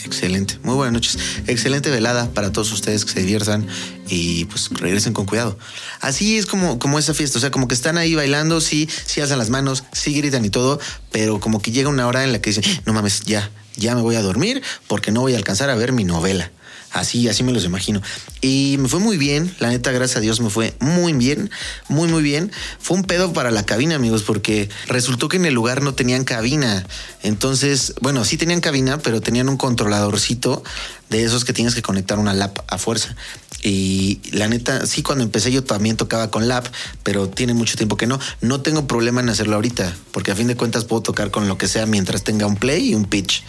Excelente, 0.06 0.60
muy 0.62 0.75
buenas 0.75 0.94
noches. 0.94 1.18
Excelente 1.48 1.90
velada 1.90 2.30
para 2.30 2.52
todos 2.52 2.72
ustedes 2.72 3.06
que 3.06 3.12
se 3.12 3.22
diviertan 3.22 3.66
y 4.08 4.46
pues 4.46 4.70
regresen 4.70 5.14
con 5.14 5.25
cuidado. 5.25 5.58
Así 6.00 6.38
es 6.38 6.46
como, 6.46 6.78
como 6.78 7.00
esa 7.00 7.16
fiesta, 7.16 7.40
o 7.40 7.42
sea, 7.42 7.50
como 7.50 7.68
que 7.68 7.74
están 7.74 7.98
ahí 7.98 8.14
bailando, 8.14 8.62
sí, 8.62 8.88
sí 9.08 9.20
alzan 9.20 9.40
las 9.40 9.50
manos, 9.50 9.84
sí 9.94 10.14
gritan 10.14 10.46
y 10.46 10.52
todo, 10.52 10.80
pero 11.12 11.40
como 11.40 11.60
que 11.60 11.72
llega 11.72 11.90
una 11.90 12.06
hora 12.06 12.24
en 12.24 12.32
la 12.32 12.40
que 12.40 12.52
dicen, 12.52 12.82
no 12.86 12.94
mames, 12.94 13.22
ya, 13.22 13.50
ya 13.78 13.96
me 13.96 14.02
voy 14.04 14.16
a 14.16 14.22
dormir 14.22 14.62
porque 14.86 15.12
no 15.12 15.22
voy 15.22 15.34
a 15.34 15.38
alcanzar 15.38 15.72
a 15.72 15.75
ver 15.75 15.92
mi 15.92 16.04
novela. 16.04 16.52
Así, 16.92 17.27
así 17.27 17.44
me 17.44 17.51
los 17.51 17.65
imagino. 17.65 18.01
Y 18.42 18.77
me 18.80 18.88
fue 18.88 19.00
muy 19.00 19.18
bien, 19.18 19.54
la 19.60 19.70
neta, 19.70 19.92
gracias 19.92 20.18
a 20.18 20.22
Dios 20.22 20.39
me 20.39 20.50
fue 20.50 20.75
muy 20.80 21.13
bien, 21.13 21.50
muy, 21.89 22.08
muy 22.08 22.24
bien. 22.24 22.51
Fue 22.80 22.96
un 22.96 23.04
pedo 23.04 23.34
para 23.34 23.51
la 23.51 23.65
cabina, 23.65 23.96
amigos, 23.96 24.24
porque 24.24 24.70
resultó 24.88 25.27
que 25.27 25.38
en 25.38 25.46
el 25.46 25.54
lugar 25.54 25.82
no 25.82 25.94
tenían 25.94 26.24
cabina. 26.24 26.86
Entonces, 27.22 27.94
bueno, 28.01 28.24
sí 28.24 28.38
tenían 28.38 28.62
cabina, 28.62 28.98
pero 29.00 29.20
tenían 29.20 29.50
un 29.50 29.58
controladorcito 29.58 30.63
de 31.10 31.24
esos 31.24 31.44
que 31.44 31.54
tienes 31.54 31.75
que 31.75 31.82
conectar 31.82 32.18
una 32.18 32.34
lap 32.34 32.60
a 32.68 32.77
fuerza. 32.77 33.15
Y 33.62 34.22
la 34.32 34.48
neta, 34.48 34.86
sí, 34.86 35.01
cuando 35.01 35.24
empecé 35.24 35.51
yo 35.51 35.63
también 35.63 35.98
tocaba 35.98 36.30
con 36.30 36.48
lap, 36.48 36.68
pero 37.04 37.27
tiene 37.30 37.54
mucho 37.54 37.75
tiempo 37.75 37.98
que 37.98 38.08
no. 38.08 38.20
No 38.42 38.62
tengo 38.62 38.88
problema 38.88 39.22
en 39.22 39.30
hacerlo 39.30 39.56
ahorita, 39.56 39.96
porque 40.12 40.32
a 40.32 40.36
fin 40.36 40.48
de 40.48 40.56
cuentas 40.56 40.86
puedo 40.86 41.01
tocar 41.01 41.32
con 41.32 41.48
lo 41.48 41.58
que 41.58 41.68
sea 41.68 41.86
mientras 41.86 42.24
tenga 42.24 42.46
un 42.46 42.58
play 42.58 42.92
y 42.92 42.96
un 42.96 43.06
pitch. 43.06 43.44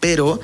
Pero 0.00 0.40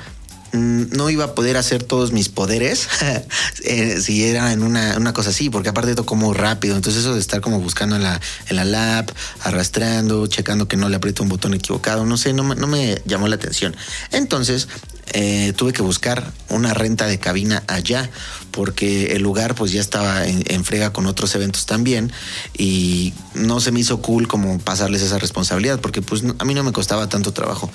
no 0.51 1.09
iba 1.09 1.25
a 1.25 1.35
poder 1.35 1.57
hacer 1.57 1.83
todos 1.83 2.11
mis 2.11 2.29
poderes 2.29 2.87
eh, 3.63 3.99
si 4.01 4.23
era 4.23 4.53
en 4.53 4.63
una, 4.63 4.95
una 4.97 5.13
cosa 5.13 5.29
así, 5.29 5.49
porque 5.49 5.69
aparte 5.69 5.95
toco 5.95 6.15
muy 6.15 6.33
rápido. 6.33 6.75
Entonces, 6.75 7.01
eso 7.01 7.13
de 7.13 7.19
estar 7.19 7.41
como 7.41 7.59
buscando 7.59 7.95
en 7.95 8.03
la, 8.03 8.19
en 8.47 8.55
la 8.55 8.65
lap, 8.65 9.11
arrastrando, 9.41 10.27
checando 10.27 10.67
que 10.67 10.77
no 10.77 10.89
le 10.89 10.95
aprieto 10.95 11.23
un 11.23 11.29
botón 11.29 11.53
equivocado, 11.53 12.05
no 12.05 12.17
sé, 12.17 12.33
no, 12.33 12.43
no 12.55 12.67
me 12.67 13.01
llamó 13.05 13.27
la 13.27 13.35
atención. 13.35 13.75
Entonces, 14.11 14.67
eh, 15.13 15.53
tuve 15.55 15.71
que 15.71 15.81
buscar 15.81 16.31
una 16.49 16.73
renta 16.73 17.05
de 17.07 17.19
cabina 17.19 17.63
allá, 17.67 18.09
porque 18.55 19.07
el 19.15 19.21
lugar 19.21 19.53
pues 19.53 19.73
ya 19.73 19.81
estaba 19.81 20.25
en, 20.25 20.63
frega 20.63 20.93
con 20.93 21.07
otros 21.07 21.35
eventos 21.35 21.65
también 21.65 22.13
y 22.57 23.13
no 23.33 23.59
se 23.59 23.73
me 23.73 23.81
hizo 23.81 24.01
cool 24.01 24.29
como 24.29 24.57
pasarles 24.59 25.01
esa 25.01 25.19
responsabilidad, 25.19 25.81
porque 25.81 26.01
pues 26.01 26.23
a 26.39 26.45
mí 26.45 26.53
no 26.53 26.63
me 26.63 26.71
costaba 26.71 27.09
tanto 27.09 27.33
trabajo. 27.33 27.69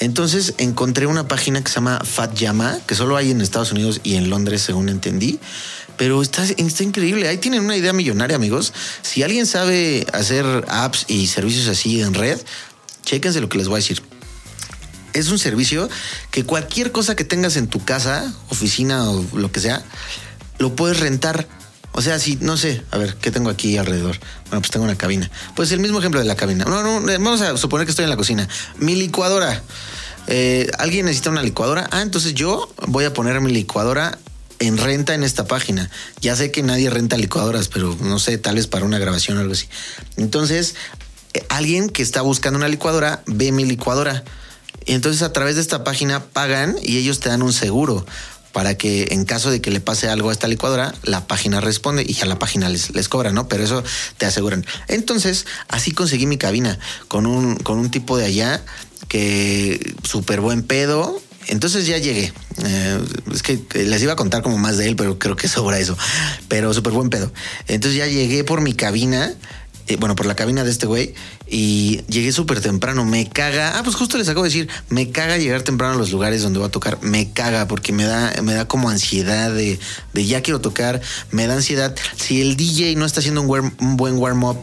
Entonces 0.00 0.54
encontré 0.56 1.06
una 1.06 1.28
página 1.28 1.62
que 1.62 1.68
se 1.68 1.74
llama 1.74 2.00
Fat 2.02 2.34
Yama, 2.34 2.78
que 2.86 2.94
solo 2.94 3.18
hay 3.18 3.30
en 3.30 3.42
Estados 3.42 3.72
Unidos 3.72 4.00
y 4.04 4.14
en 4.14 4.30
Londres, 4.30 4.62
según 4.62 4.88
entendí. 4.88 5.38
Pero 5.98 6.22
está, 6.22 6.44
está 6.44 6.82
increíble. 6.82 7.28
Ahí 7.28 7.36
tienen 7.36 7.62
una 7.62 7.76
idea 7.76 7.92
millonaria, 7.92 8.34
amigos. 8.34 8.72
Si 9.02 9.22
alguien 9.22 9.44
sabe 9.44 10.06
hacer 10.14 10.46
apps 10.68 11.04
y 11.08 11.26
servicios 11.26 11.68
así 11.68 12.00
en 12.00 12.14
red, 12.14 12.40
chéquense 13.04 13.42
lo 13.42 13.50
que 13.50 13.58
les 13.58 13.68
voy 13.68 13.74
a 13.74 13.80
decir 13.80 14.11
es 15.12 15.28
un 15.28 15.38
servicio 15.38 15.88
que 16.30 16.44
cualquier 16.44 16.92
cosa 16.92 17.16
que 17.16 17.24
tengas 17.24 17.56
en 17.56 17.68
tu 17.68 17.84
casa, 17.84 18.32
oficina 18.48 19.10
o 19.10 19.24
lo 19.34 19.52
que 19.52 19.60
sea, 19.60 19.82
lo 20.58 20.74
puedes 20.74 21.00
rentar. 21.00 21.46
O 21.92 22.00
sea, 22.00 22.18
si, 22.18 22.36
no 22.40 22.56
sé, 22.56 22.82
a 22.90 22.96
ver, 22.96 23.16
¿qué 23.16 23.30
tengo 23.30 23.50
aquí 23.50 23.76
alrededor? 23.76 24.18
Bueno, 24.46 24.60
pues 24.62 24.70
tengo 24.70 24.84
una 24.84 24.96
cabina. 24.96 25.30
Pues 25.54 25.72
el 25.72 25.80
mismo 25.80 25.98
ejemplo 25.98 26.20
de 26.20 26.26
la 26.26 26.36
cabina. 26.36 26.64
No, 26.64 26.82
no, 26.82 27.06
vamos 27.06 27.42
a 27.42 27.56
suponer 27.56 27.86
que 27.86 27.90
estoy 27.90 28.04
en 28.04 28.10
la 28.10 28.16
cocina. 28.16 28.48
Mi 28.78 28.94
licuadora. 28.94 29.62
eh, 30.26 30.70
alguien 30.78 31.04
necesita 31.04 31.30
una 31.30 31.42
licuadora. 31.42 31.88
Ah, 31.92 32.00
entonces 32.00 32.34
yo 32.34 32.72
voy 32.86 33.04
a 33.04 33.12
poner 33.12 33.40
mi 33.40 33.52
licuadora 33.52 34.18
en 34.58 34.78
renta 34.78 35.14
en 35.14 35.24
esta 35.24 35.46
página. 35.46 35.90
Ya 36.20 36.36
sé 36.36 36.50
que 36.50 36.62
nadie 36.62 36.88
renta 36.88 37.16
licuadoras, 37.16 37.68
pero 37.68 37.96
no 38.00 38.18
sé, 38.18 38.38
tal 38.38 38.54
vez 38.54 38.68
para 38.68 38.84
una 38.84 38.98
grabación 38.98 39.36
o 39.36 39.40
algo 39.40 39.52
así. 39.52 39.68
Entonces, 40.16 40.76
eh, 41.34 41.44
alguien 41.48 41.88
que 41.90 42.02
está 42.02 42.22
buscando 42.22 42.58
una 42.58 42.68
licuadora 42.68 43.22
ve 43.26 43.52
mi 43.52 43.64
licuadora. 43.64 44.24
Y 44.86 44.94
entonces 44.94 45.22
a 45.22 45.32
través 45.32 45.56
de 45.56 45.62
esta 45.62 45.84
página 45.84 46.24
pagan 46.24 46.76
y 46.82 46.98
ellos 46.98 47.20
te 47.20 47.28
dan 47.28 47.42
un 47.42 47.52
seguro 47.52 48.04
para 48.52 48.76
que 48.76 49.08
en 49.10 49.24
caso 49.24 49.50
de 49.50 49.60
que 49.60 49.70
le 49.70 49.80
pase 49.80 50.08
algo 50.08 50.30
a 50.30 50.32
esta 50.32 50.46
licuadora, 50.46 50.94
la 51.02 51.26
página 51.26 51.60
responde 51.60 52.04
y 52.06 52.12
ya 52.12 52.26
la 52.26 52.38
página 52.38 52.68
les, 52.68 52.94
les 52.94 53.08
cobra, 53.08 53.32
¿no? 53.32 53.48
Pero 53.48 53.64
eso 53.64 53.82
te 54.18 54.26
aseguran. 54.26 54.64
Entonces, 54.88 55.46
así 55.68 55.92
conseguí 55.92 56.26
mi 56.26 56.36
cabina 56.36 56.78
con 57.08 57.26
un, 57.26 57.56
con 57.56 57.78
un 57.78 57.90
tipo 57.90 58.18
de 58.18 58.26
allá 58.26 58.62
que 59.08 59.94
súper 60.04 60.40
buen 60.40 60.62
pedo. 60.62 61.20
Entonces 61.48 61.86
ya 61.86 61.98
llegué. 61.98 62.32
Eh, 62.64 63.00
es 63.32 63.42
que 63.42 63.58
les 63.74 64.02
iba 64.02 64.12
a 64.12 64.16
contar 64.16 64.42
como 64.42 64.58
más 64.58 64.78
de 64.78 64.86
él, 64.86 64.96
pero 64.96 65.18
creo 65.18 65.34
que 65.34 65.48
sobra 65.48 65.78
eso. 65.78 65.96
Pero 66.48 66.72
súper 66.74 66.92
buen 66.92 67.10
pedo. 67.10 67.32
Entonces 67.68 67.98
ya 67.98 68.06
llegué 68.06 68.44
por 68.44 68.60
mi 68.60 68.74
cabina. 68.74 69.34
Eh, 69.88 69.96
bueno, 69.96 70.14
por 70.14 70.26
la 70.26 70.36
cabina 70.36 70.64
de 70.64 70.70
este 70.70 70.86
güey 70.86 71.14
y 71.48 72.02
llegué 72.08 72.32
súper 72.32 72.60
temprano, 72.60 73.04
me 73.04 73.28
caga, 73.28 73.78
ah, 73.78 73.82
pues 73.82 73.96
justo 73.96 74.16
les 74.16 74.28
acabo 74.28 74.44
de 74.44 74.50
decir, 74.50 74.68
me 74.88 75.10
caga 75.10 75.38
llegar 75.38 75.62
temprano 75.62 75.94
a 75.94 75.96
los 75.96 76.12
lugares 76.12 76.42
donde 76.42 76.58
voy 76.58 76.68
a 76.68 76.70
tocar, 76.70 76.98
me 77.02 77.32
caga 77.32 77.66
porque 77.66 77.92
me 77.92 78.04
da, 78.04 78.32
me 78.42 78.54
da 78.54 78.66
como 78.66 78.88
ansiedad 78.88 79.50
de, 79.50 79.78
de 80.12 80.26
ya 80.26 80.42
quiero 80.42 80.60
tocar, 80.60 81.00
me 81.30 81.46
da 81.46 81.54
ansiedad, 81.54 81.94
si 82.16 82.40
el 82.40 82.56
DJ 82.56 82.94
no 82.96 83.04
está 83.04 83.20
haciendo 83.20 83.42
un, 83.42 83.74
un 83.78 83.96
buen 83.96 84.18
warm-up, 84.18 84.58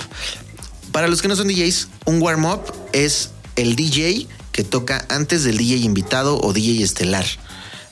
para 0.92 1.08
los 1.08 1.22
que 1.22 1.28
no 1.28 1.36
son 1.36 1.48
DJs, 1.48 1.90
un 2.06 2.22
warm-up 2.22 2.62
es 2.94 3.32
el 3.56 3.76
DJ 3.76 4.28
que 4.52 4.64
toca 4.64 5.06
antes 5.10 5.44
del 5.44 5.58
DJ 5.58 5.78
invitado 5.78 6.40
o 6.42 6.54
DJ 6.54 6.84
estelar. 6.84 7.26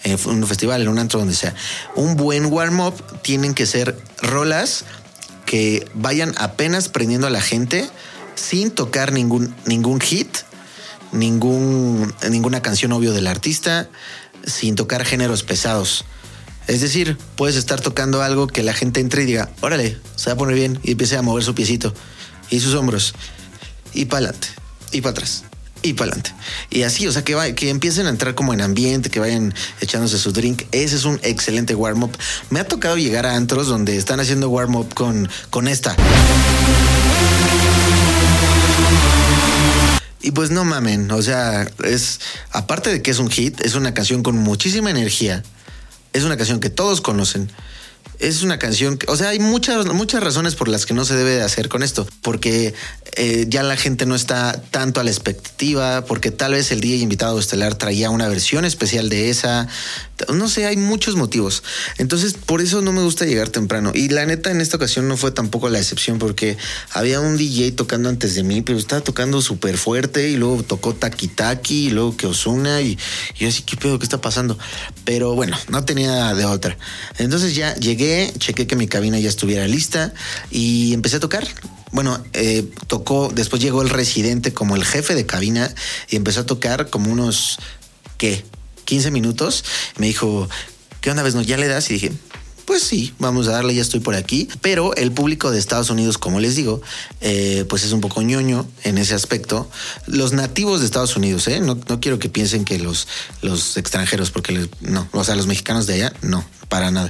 En 0.03 0.17
un 0.25 0.47
festival, 0.47 0.81
en 0.81 0.87
un 0.87 0.99
antro, 0.99 1.19
donde 1.19 1.35
sea. 1.35 1.53
Un 1.95 2.15
buen 2.15 2.45
warm-up 2.45 2.93
tienen 3.23 3.53
que 3.53 3.65
ser 3.65 3.97
rolas 4.21 4.85
que 5.47 5.89
vayan 5.95 6.35
apenas 6.37 6.89
prendiendo 6.89 7.25
a 7.25 7.31
la 7.31 7.41
gente 7.41 7.89
sin 8.35 8.69
tocar 8.69 9.11
ningún, 9.13 9.55
ningún 9.65 9.99
hit, 9.99 10.27
ningún, 11.11 12.13
ninguna 12.29 12.61
canción 12.61 12.91
obvio 12.91 13.13
del 13.13 13.25
artista, 13.25 13.89
sin 14.45 14.75
tocar 14.75 15.05
géneros 15.05 15.41
pesados. 15.41 16.05
Es 16.67 16.81
decir, 16.81 17.17
puedes 17.35 17.55
estar 17.55 17.81
tocando 17.81 18.21
algo 18.21 18.45
que 18.45 18.61
la 18.61 18.73
gente 18.73 18.99
entre 18.99 19.23
y 19.23 19.25
diga, 19.25 19.49
órale, 19.61 19.97
se 20.15 20.29
va 20.29 20.33
a 20.33 20.37
poner 20.37 20.53
bien 20.53 20.79
y 20.83 20.91
empiece 20.91 21.17
a 21.17 21.21
mover 21.21 21.43
su 21.43 21.55
piecito 21.55 21.93
y 22.49 22.59
sus 22.59 22.75
hombros 22.75 23.15
y 23.93 24.05
para 24.05 24.27
adelante 24.27 24.49
y 24.91 25.01
para 25.01 25.11
atrás 25.11 25.43
y 25.81 25.93
para 25.93 26.11
adelante. 26.11 26.33
Y 26.69 26.83
así, 26.83 27.07
o 27.07 27.11
sea, 27.11 27.23
que, 27.23 27.35
va- 27.35 27.51
que 27.53 27.69
empiecen 27.69 28.05
a 28.07 28.09
entrar 28.09 28.35
como 28.35 28.53
en 28.53 28.61
ambiente, 28.61 29.09
que 29.09 29.19
vayan 29.19 29.53
echándose 29.81 30.17
su 30.17 30.31
drink. 30.31 30.63
Ese 30.71 30.95
es 30.95 31.05
un 31.05 31.19
excelente 31.23 31.75
warm-up. 31.75 32.17
Me 32.49 32.59
ha 32.59 32.63
tocado 32.67 32.97
llegar 32.97 33.25
a 33.25 33.35
antros 33.35 33.67
donde 33.67 33.97
están 33.97 34.19
haciendo 34.19 34.49
warm-up 34.49 34.93
con, 34.93 35.29
con 35.49 35.67
esta. 35.67 35.95
Y 40.21 40.31
pues 40.31 40.49
no 40.51 40.65
mamen, 40.65 41.09
o 41.11 41.21
sea, 41.21 41.69
es 41.85 42.19
aparte 42.51 42.89
de 42.89 43.01
que 43.01 43.11
es 43.11 43.19
un 43.19 43.29
hit, 43.29 43.61
es 43.61 43.75
una 43.75 43.93
canción 43.93 44.23
con 44.23 44.37
muchísima 44.37 44.89
energía. 44.89 45.43
Es 46.13 46.23
una 46.23 46.35
canción 46.35 46.59
que 46.59 46.69
todos 46.69 46.99
conocen. 47.01 47.51
Es 48.19 48.41
una 48.41 48.57
canción, 48.57 48.97
o 49.07 49.15
sea, 49.15 49.29
hay 49.29 49.39
muchas, 49.39 49.85
muchas 49.87 50.23
razones 50.23 50.55
por 50.55 50.67
las 50.67 50.85
que 50.85 50.93
no 50.93 51.05
se 51.05 51.15
debe 51.15 51.31
de 51.31 51.43
hacer 51.43 51.69
con 51.69 51.83
esto, 51.83 52.07
porque 52.21 52.73
eh, 53.15 53.45
ya 53.47 53.63
la 53.63 53.77
gente 53.77 54.05
no 54.05 54.15
está 54.15 54.61
tanto 54.71 54.99
a 54.99 55.03
la 55.03 55.11
expectativa, 55.11 56.05
porque 56.05 56.31
tal 56.31 56.53
vez 56.53 56.71
el 56.71 56.81
día 56.81 56.95
invitado 56.97 57.39
estelar 57.39 57.75
traía 57.75 58.09
una 58.09 58.27
versión 58.27 58.65
especial 58.65 59.09
de 59.09 59.29
esa, 59.29 59.67
no 60.33 60.49
sé, 60.49 60.65
hay 60.65 60.77
muchos 60.77 61.15
motivos. 61.15 61.63
Entonces, 61.97 62.33
por 62.33 62.61
eso 62.61 62.81
no 62.81 62.91
me 62.91 63.01
gusta 63.01 63.25
llegar 63.25 63.49
temprano. 63.49 63.91
Y 63.93 64.09
la 64.09 64.25
neta, 64.25 64.51
en 64.51 64.61
esta 64.61 64.77
ocasión 64.77 65.07
no 65.07 65.17
fue 65.17 65.31
tampoco 65.31 65.69
la 65.69 65.79
excepción, 65.79 66.19
porque 66.19 66.57
había 66.91 67.19
un 67.19 67.37
DJ 67.37 67.71
tocando 67.73 68.09
antes 68.09 68.35
de 68.35 68.43
mí, 68.43 68.61
pero 68.61 68.77
estaba 68.77 69.01
tocando 69.01 69.41
súper 69.41 69.77
fuerte 69.77 70.29
y 70.29 70.35
luego 70.35 70.63
tocó 70.63 70.93
Taki 70.95 71.27
Taki 71.27 71.87
y 71.87 71.89
luego 71.89 72.17
que 72.17 72.27
Osuna 72.27 72.81
y, 72.81 72.97
y 73.37 73.43
yo 73.43 73.49
así, 73.49 73.63
¿qué 73.63 73.77
pedo? 73.77 73.99
¿Qué 73.99 74.05
está 74.05 74.21
pasando? 74.21 74.57
Pero 75.05 75.35
bueno, 75.35 75.57
no 75.69 75.85
tenía 75.85 76.33
de 76.33 76.45
otra. 76.45 76.77
Entonces 77.17 77.55
ya 77.55 77.75
llegué, 77.75 78.06
chequé 78.37 78.67
que 78.67 78.75
mi 78.75 78.87
cabina 78.87 79.19
ya 79.19 79.29
estuviera 79.29 79.67
lista 79.67 80.13
y 80.51 80.93
empecé 80.93 81.17
a 81.17 81.19
tocar. 81.19 81.47
Bueno, 81.91 82.23
eh, 82.33 82.69
tocó, 82.87 83.31
después 83.33 83.61
llegó 83.61 83.81
el 83.81 83.89
residente 83.89 84.53
como 84.53 84.75
el 84.75 84.83
jefe 84.83 85.15
de 85.15 85.25
cabina 85.25 85.73
y 86.09 86.15
empezó 86.17 86.41
a 86.41 86.45
tocar 86.45 86.89
como 86.89 87.11
unos, 87.11 87.57
¿qué? 88.17 88.43
15 88.85 89.11
minutos. 89.11 89.63
Me 89.97 90.07
dijo, 90.07 90.49
¿qué 91.01 91.11
onda, 91.11 91.23
no? 91.23 91.41
¿Ya 91.41 91.57
le 91.57 91.67
das? 91.67 91.89
Y 91.89 91.93
dije, 91.93 92.11
pues 92.65 92.83
sí, 92.83 93.13
vamos 93.19 93.47
a 93.47 93.51
darle, 93.51 93.73
ya 93.73 93.81
estoy 93.81 94.01
por 94.01 94.15
aquí. 94.15 94.49
Pero 94.61 94.93
el 94.95 95.13
público 95.13 95.49
de 95.51 95.59
Estados 95.59 95.89
Unidos, 95.89 96.17
como 96.17 96.41
les 96.41 96.57
digo, 96.57 96.81
eh, 97.21 97.63
pues 97.69 97.83
es 97.85 97.93
un 97.93 98.01
poco 98.01 98.21
ñoño 98.21 98.67
en 98.83 98.97
ese 98.97 99.13
aspecto. 99.15 99.69
Los 100.07 100.33
nativos 100.33 100.81
de 100.81 100.85
Estados 100.85 101.15
Unidos, 101.15 101.47
¿eh? 101.47 101.61
No, 101.61 101.79
no 101.87 101.99
quiero 102.01 102.19
que 102.19 102.27
piensen 102.27 102.65
que 102.65 102.77
los, 102.79 103.07
los 103.41 103.77
extranjeros, 103.77 104.31
porque 104.31 104.51
les- 104.51 104.69
no, 104.81 105.07
o 105.13 105.23
sea, 105.23 105.35
los 105.35 105.47
mexicanos 105.47 105.87
de 105.87 105.93
allá, 105.93 106.13
no, 106.21 106.45
para 106.67 106.91
nada. 106.91 107.09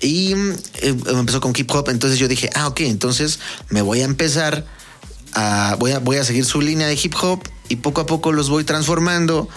Y 0.00 0.34
mm, 0.34 0.52
eh, 0.82 0.96
empezó 1.08 1.40
con 1.40 1.52
hip 1.56 1.70
hop, 1.70 1.88
entonces 1.88 2.18
yo 2.18 2.28
dije, 2.28 2.50
ah, 2.54 2.68
ok, 2.68 2.80
entonces 2.80 3.40
me 3.70 3.82
voy 3.82 4.00
a 4.00 4.04
empezar 4.04 4.66
a, 5.32 5.76
voy 5.78 5.92
a, 5.92 5.98
voy 5.98 6.16
a 6.16 6.24
seguir 6.24 6.44
su 6.44 6.60
línea 6.60 6.86
de 6.86 6.98
hip 7.00 7.14
hop 7.20 7.40
y 7.68 7.76
poco 7.76 8.00
a 8.00 8.06
poco 8.06 8.32
los 8.32 8.48
voy 8.48 8.64
transformando 8.64 9.48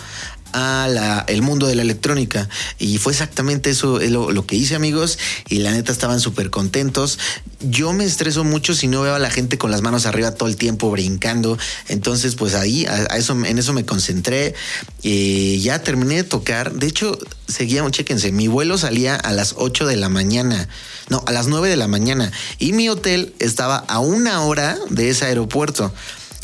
a 0.53 0.87
la- 0.89 1.25
el 1.27 1.41
mundo 1.41 1.67
de 1.67 1.75
la 1.75 1.81
electrónica. 1.81 2.49
Y 2.79 2.97
fue 2.97 3.13
exactamente 3.13 3.69
eso 3.69 3.99
lo, 3.99 4.45
que 4.45 4.55
hice 4.55 4.75
amigos 4.75 5.17
y 5.49 5.59
la 5.59 5.71
neta 5.71 5.91
estaban 5.91 6.19
súper 6.19 6.49
contentos 6.49 7.19
yo 7.63 7.93
me 7.93 8.05
estreso 8.05 8.43
mucho 8.43 8.73
si 8.73 8.87
no 8.87 9.01
veo 9.01 9.13
a 9.13 9.19
la 9.19 9.29
gente 9.29 9.59
con 9.59 9.69
las 9.69 9.81
manos 9.81 10.07
arriba 10.07 10.33
todo 10.33 10.49
el 10.49 10.55
tiempo 10.55 10.89
brincando. 10.89 11.59
Entonces 11.89 12.33
pues 12.35 12.55
ahí 12.55 12.85
a, 12.87 13.07
a 13.11 13.17
eso 13.17 13.33
en 13.33 13.57
eso 13.59 13.73
me 13.73 13.85
concentré 13.85 14.55
y 15.03 15.59
ya 15.61 15.83
terminé 15.83 16.15
de 16.15 16.23
tocar. 16.23 16.73
De 16.73 16.87
hecho 16.87 17.17
seguía 17.47 17.83
chéquense 17.91 18.31
mi 18.31 18.47
vuelo 18.47 18.77
salía 18.77 19.15
a 19.15 19.31
las 19.31 19.55
8 19.57 19.85
de 19.85 19.97
la 19.97 20.09
mañana 20.09 20.69
no 21.09 21.23
a 21.27 21.31
las 21.31 21.47
9 21.47 21.69
de 21.69 21.75
la 21.75 21.87
mañana 21.87 22.31
y 22.57 22.73
mi 22.73 22.89
hotel 22.89 23.33
estaba 23.39 23.77
a 23.77 23.99
una 23.99 24.41
hora 24.41 24.77
de 24.89 25.09
ese 25.09 25.25
aeropuerto. 25.25 25.93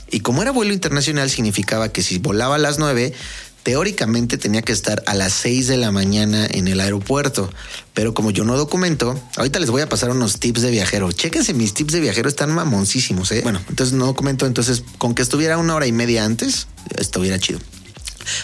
Y 0.09 0.21
como 0.21 0.41
era 0.41 0.51
vuelo 0.51 0.73
internacional, 0.73 1.29
significaba 1.29 1.89
que 1.89 2.01
si 2.01 2.17
volaba 2.17 2.55
a 2.55 2.59
las 2.59 2.79
9, 2.79 3.13
teóricamente 3.67 4.37
tenía 4.37 4.61
que 4.61 4.71
estar 4.71 5.03
a 5.07 5.13
las 5.13 5.33
6 5.33 5.67
de 5.67 5.75
la 5.75 5.91
mañana 5.91 6.47
en 6.49 6.69
el 6.69 6.79
aeropuerto. 6.79 7.51
Pero 7.93 8.13
como 8.13 8.31
yo 8.31 8.45
no 8.45 8.55
documento, 8.55 9.19
ahorita 9.35 9.59
les 9.59 9.69
voy 9.69 9.81
a 9.81 9.89
pasar 9.89 10.09
unos 10.09 10.39
tips 10.39 10.61
de 10.61 10.71
viajero. 10.71 11.11
Chéquense, 11.11 11.53
mis 11.53 11.73
tips 11.73 11.91
de 11.91 11.99
viajero 11.99 12.29
están 12.29 12.49
mamoncísimos, 12.55 13.29
¿eh? 13.33 13.41
Bueno, 13.43 13.59
entonces 13.67 13.93
no 13.93 14.05
documento, 14.05 14.45
entonces 14.45 14.83
con 14.97 15.13
que 15.13 15.21
estuviera 15.21 15.57
una 15.57 15.75
hora 15.75 15.85
y 15.85 15.91
media 15.91 16.23
antes, 16.23 16.67
estuviera 16.97 17.39
chido. 17.39 17.59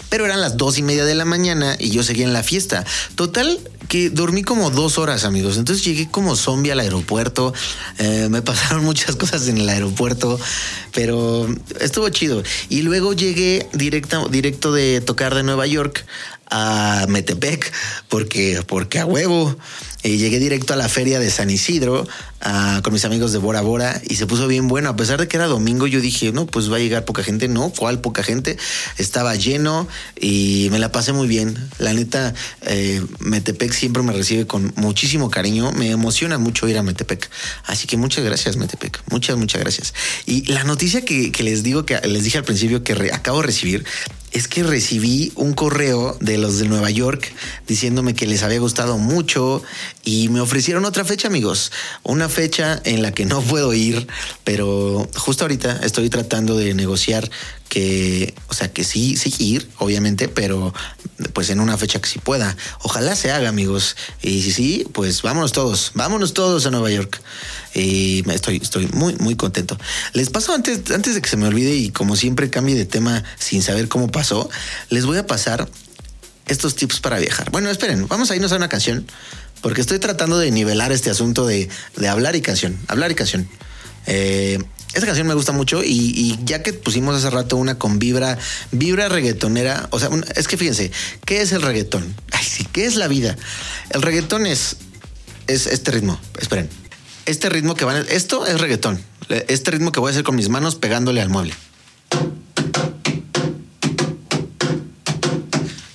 Pero 0.10 0.26
eran 0.26 0.42
las 0.42 0.58
dos 0.58 0.78
y 0.78 0.84
media 0.84 1.06
de 1.06 1.16
la 1.16 1.26
mañana 1.26 1.76
y 1.80 1.90
yo 1.90 2.04
seguía 2.04 2.26
en 2.26 2.34
la 2.34 2.44
fiesta. 2.44 2.86
Total 3.16 3.60
que 3.88 4.10
dormí 4.10 4.44
como 4.44 4.70
dos 4.70 4.98
horas, 4.98 5.24
amigos. 5.24 5.58
Entonces 5.58 5.86
llegué 5.86 6.10
como 6.10 6.36
zombie 6.36 6.72
al 6.72 6.80
aeropuerto. 6.80 7.54
Eh, 8.00 8.28
me 8.30 8.42
pasaron 8.44 8.84
muchas 8.84 9.16
cosas 9.16 9.48
en 9.48 9.58
el 9.58 9.70
aeropuerto, 9.70 10.40
pero 10.94 11.48
estuvo 11.80 12.10
chido. 12.10 12.44
Y 12.70 12.82
luego 12.82 13.14
llegué 13.14 13.68
directo, 13.74 14.28
directo 14.30 14.72
de 14.72 15.02
tocar 15.02 15.36
de 15.36 15.44
Nueva 15.44 15.68
York 15.68 16.06
a 16.54 17.08
Metepec, 17.10 17.74
porque, 18.10 18.64
porque 18.68 19.00
a 19.00 19.06
huevo. 19.06 19.58
Llegué 20.04 20.38
directo 20.38 20.74
a 20.74 20.76
la 20.76 20.90
feria 20.90 21.18
de 21.18 21.32
San 21.32 21.50
Isidro 21.50 22.06
ah, 22.42 22.82
con 22.84 22.92
mis 22.92 23.06
amigos 23.06 23.32
de 23.32 23.38
Bora 23.38 23.62
Bora 23.62 24.02
y 24.06 24.16
se 24.16 24.28
puso 24.28 24.50
bien 24.50 24.68
bueno. 24.68 24.90
A 24.90 24.98
pesar 24.98 25.18
de 25.18 25.30
que 25.30 25.38
era 25.38 25.48
domingo, 25.48 25.88
yo 25.88 26.02
dije, 26.02 26.34
no, 26.34 26.46
pues 26.46 26.70
va 26.70 26.76
a 26.76 26.80
llegar 26.80 27.06
poca 27.06 27.24
gente. 27.24 27.48
No, 27.48 27.70
¿cuál 27.70 28.02
poca 28.02 28.22
gente? 28.22 28.58
Estaba 28.98 29.34
lleno 29.36 29.88
y 30.20 30.68
me 30.72 30.78
la 30.78 30.92
pasé 30.92 31.14
muy 31.14 31.28
bien. 31.30 31.58
La 31.80 31.94
neta, 31.94 32.34
eh, 32.64 33.02
Metepec 33.20 33.72
siempre 33.72 34.04
me 34.04 34.12
recibe 34.12 34.46
con 34.46 34.74
muchísimo 34.76 35.32
cariño. 35.32 35.72
Me 35.72 35.90
emociona 35.90 36.38
mucho 36.38 36.68
ir 36.68 36.78
a 36.78 36.84
Metepec. 36.84 37.30
Así 37.66 37.88
que 37.88 37.96
muchas 37.96 38.26
gracias, 38.26 38.58
Metepec. 38.58 39.02
Muchas, 39.10 39.38
muchas 39.38 39.62
gracias. 39.62 39.94
Y 40.26 40.52
la 40.52 40.66
noticia 40.66 41.06
que, 41.06 41.32
les 41.40 41.64
digo, 41.64 41.86
que 41.86 41.98
les 42.06 42.26
dije 42.26 42.38
al 42.38 42.44
principio 42.44 42.84
que 42.84 42.94
acabo 43.14 43.40
de 43.40 43.48
recibir, 43.48 43.86
es 44.34 44.48
que 44.48 44.64
recibí 44.64 45.32
un 45.36 45.54
correo 45.54 46.18
de 46.20 46.38
los 46.38 46.58
de 46.58 46.68
Nueva 46.68 46.90
York 46.90 47.32
diciéndome 47.68 48.16
que 48.16 48.28
les 48.28 48.44
había 48.44 48.60
gustado 48.60 48.98
mucho 48.98 49.64
y 50.04 50.30
me 50.30 50.42
ofrecieron 50.42 50.86
otra 50.86 51.06
fecha, 51.06 51.28
amigos. 51.28 51.72
Una 52.02 52.28
fecha 52.30 52.82
en 52.84 53.02
la 53.02 53.12
que 53.12 53.26
no 53.26 53.42
puedo 53.42 53.74
ir, 53.74 54.08
pero 54.44 55.08
justo 55.16 55.44
ahorita 55.44 55.82
estoy 55.84 56.10
tratando 56.10 56.58
de 56.58 56.74
negociar 56.74 57.30
que, 57.74 58.36
o 58.50 58.54
sea, 58.54 58.72
que 58.72 58.84
sí, 58.84 59.18
sí 59.18 59.34
ir, 59.40 59.68
obviamente, 59.80 60.28
pero 60.28 60.76
pues 61.34 61.50
en 61.50 61.60
una 61.60 61.76
fecha 61.76 62.00
que 62.00 62.08
sí 62.08 62.20
pueda. 62.20 62.56
Ojalá 62.84 63.16
se 63.16 63.32
haga, 63.32 63.50
amigos. 63.50 63.96
Y 64.22 64.44
si 64.44 64.52
sí, 64.52 64.88
pues 64.94 65.24
vámonos 65.24 65.54
todos, 65.54 65.92
vámonos 65.96 66.36
todos 66.36 66.68
a 66.68 66.70
Nueva 66.70 66.92
York. 66.92 67.20
Y 67.74 68.30
estoy, 68.30 68.58
estoy 68.58 68.86
muy, 68.94 69.16
muy 69.16 69.36
contento. 69.36 69.76
Les 70.14 70.30
paso 70.30 70.54
antes, 70.54 70.92
antes 70.92 71.16
de 71.16 71.22
que 71.24 71.28
se 71.28 71.36
me 71.36 71.48
olvide 71.48 71.74
y 71.74 71.90
como 71.90 72.16
siempre 72.16 72.52
cambie 72.52 72.76
de 72.76 72.86
tema 72.86 73.24
sin 73.40 73.64
saber 73.64 73.88
cómo 73.88 74.12
pasó, 74.12 74.52
les 74.90 75.08
voy 75.08 75.18
a 75.18 75.26
pasar 75.26 75.68
estos 76.46 76.76
tips 76.76 77.00
para 77.00 77.18
viajar. 77.18 77.50
Bueno, 77.50 77.72
esperen, 77.72 78.08
vamos 78.08 78.30
a 78.30 78.36
irnos 78.36 78.52
a 78.52 78.58
una 78.58 78.70
canción, 78.70 79.08
porque 79.62 79.82
estoy 79.82 79.98
tratando 79.98 80.38
de 80.38 80.52
nivelar 80.52 80.92
este 80.92 81.10
asunto 81.10 81.48
de, 81.48 81.70
de 81.96 82.08
hablar 82.08 82.36
y 82.36 82.42
canción, 82.42 82.78
hablar 82.88 83.12
y 83.12 83.16
canción. 83.16 83.50
Eh, 84.06 84.60
esta 84.94 85.08
canción 85.08 85.28
me 85.28 85.34
gusta 85.34 85.52
mucho 85.52 85.84
y, 85.84 86.38
ya 86.44 86.62
que 86.62 86.74
pusimos 86.74 87.16
hace 87.16 87.30
rato 87.30 87.58
una 87.58 87.80
con 87.80 88.00
vibra, 88.00 88.38
vibra 88.72 89.10
reggaetonera, 89.10 89.88
o 89.92 90.00
sea, 90.00 90.10
es 90.36 90.48
que 90.48 90.58
fíjense, 90.58 90.92
¿qué 91.26 91.42
es 91.42 91.52
el 91.52 91.62
reggaetón? 91.62 92.16
Ay, 92.32 92.46
sí, 92.46 92.68
¿qué 92.72 92.86
es 92.86 92.96
la 92.96 93.08
vida? 93.08 93.36
El 93.90 94.02
reggaetón 94.02 94.46
es, 94.46 94.78
es 95.48 95.68
este 95.68 95.92
ritmo, 95.92 96.20
esperen, 96.40 96.70
este 97.26 97.50
ritmo 97.50 97.76
que 97.76 97.86
van, 97.86 98.06
esto 98.10 98.46
es 98.46 98.60
reggaetón, 98.62 99.02
este 99.48 99.72
ritmo 99.72 99.92
que 99.92 100.00
voy 100.00 100.10
a 100.10 100.12
hacer 100.12 100.24
con 100.24 100.36
mis 100.36 100.50
manos 100.50 100.76
pegándole 100.76 101.22
al 101.22 101.30
mueble. 101.30 101.56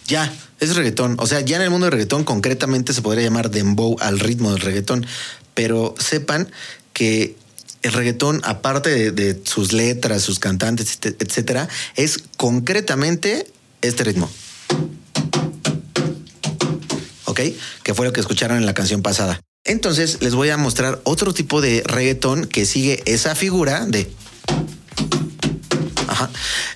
Ya, 0.09 0.33
es 0.59 0.75
reggaetón. 0.75 1.17
O 1.21 1.27
sea, 1.27 1.41
ya 1.41 1.57
en 1.57 1.63
el 1.63 1.71
mundo 1.71 1.85
del 1.85 1.93
reggaetón 1.93 2.25
concretamente 2.25 2.95
se 2.95 3.03
podría 3.03 3.25
llamar 3.25 3.51
dembow 3.51 3.97
al 4.01 4.19
ritmo 4.19 4.51
del 4.53 4.61
reggaetón. 4.61 5.07
Pero 5.53 5.95
sepan 5.99 6.51
que 6.95 7.37
el 7.83 7.93
reggaetón, 7.93 8.41
aparte 8.45 9.13
de, 9.13 9.41
sus 9.45 9.73
letras, 9.73 10.23
sus 10.23 10.39
cantantes, 10.39 10.99
etcétera, 11.03 11.69
es 11.97 12.19
concretamente 12.37 13.47
este 13.83 14.05
ritmo. 14.05 14.31
¿Ok? 17.25 17.41
Que 17.83 17.95
fue 17.95 18.07
lo 18.07 18.13
que 18.13 18.21
escucharon 18.21 18.57
en 18.57 18.67
la 18.67 18.75
canción 18.75 19.03
pasada. 19.03 19.41
Entonces 19.65 20.19
les 20.23 20.35
voy 20.35 20.49
a 20.51 20.57
mostrar 20.57 21.01
otro 21.05 21.35
tipo 21.35 21.61
de 21.61 21.83
reggaetón 21.85 22.47
que 22.47 22.65
sigue 22.65 23.03
esa 23.07 23.35
figura 23.35 23.85
de 23.87 24.11
Ajá. 26.09 26.31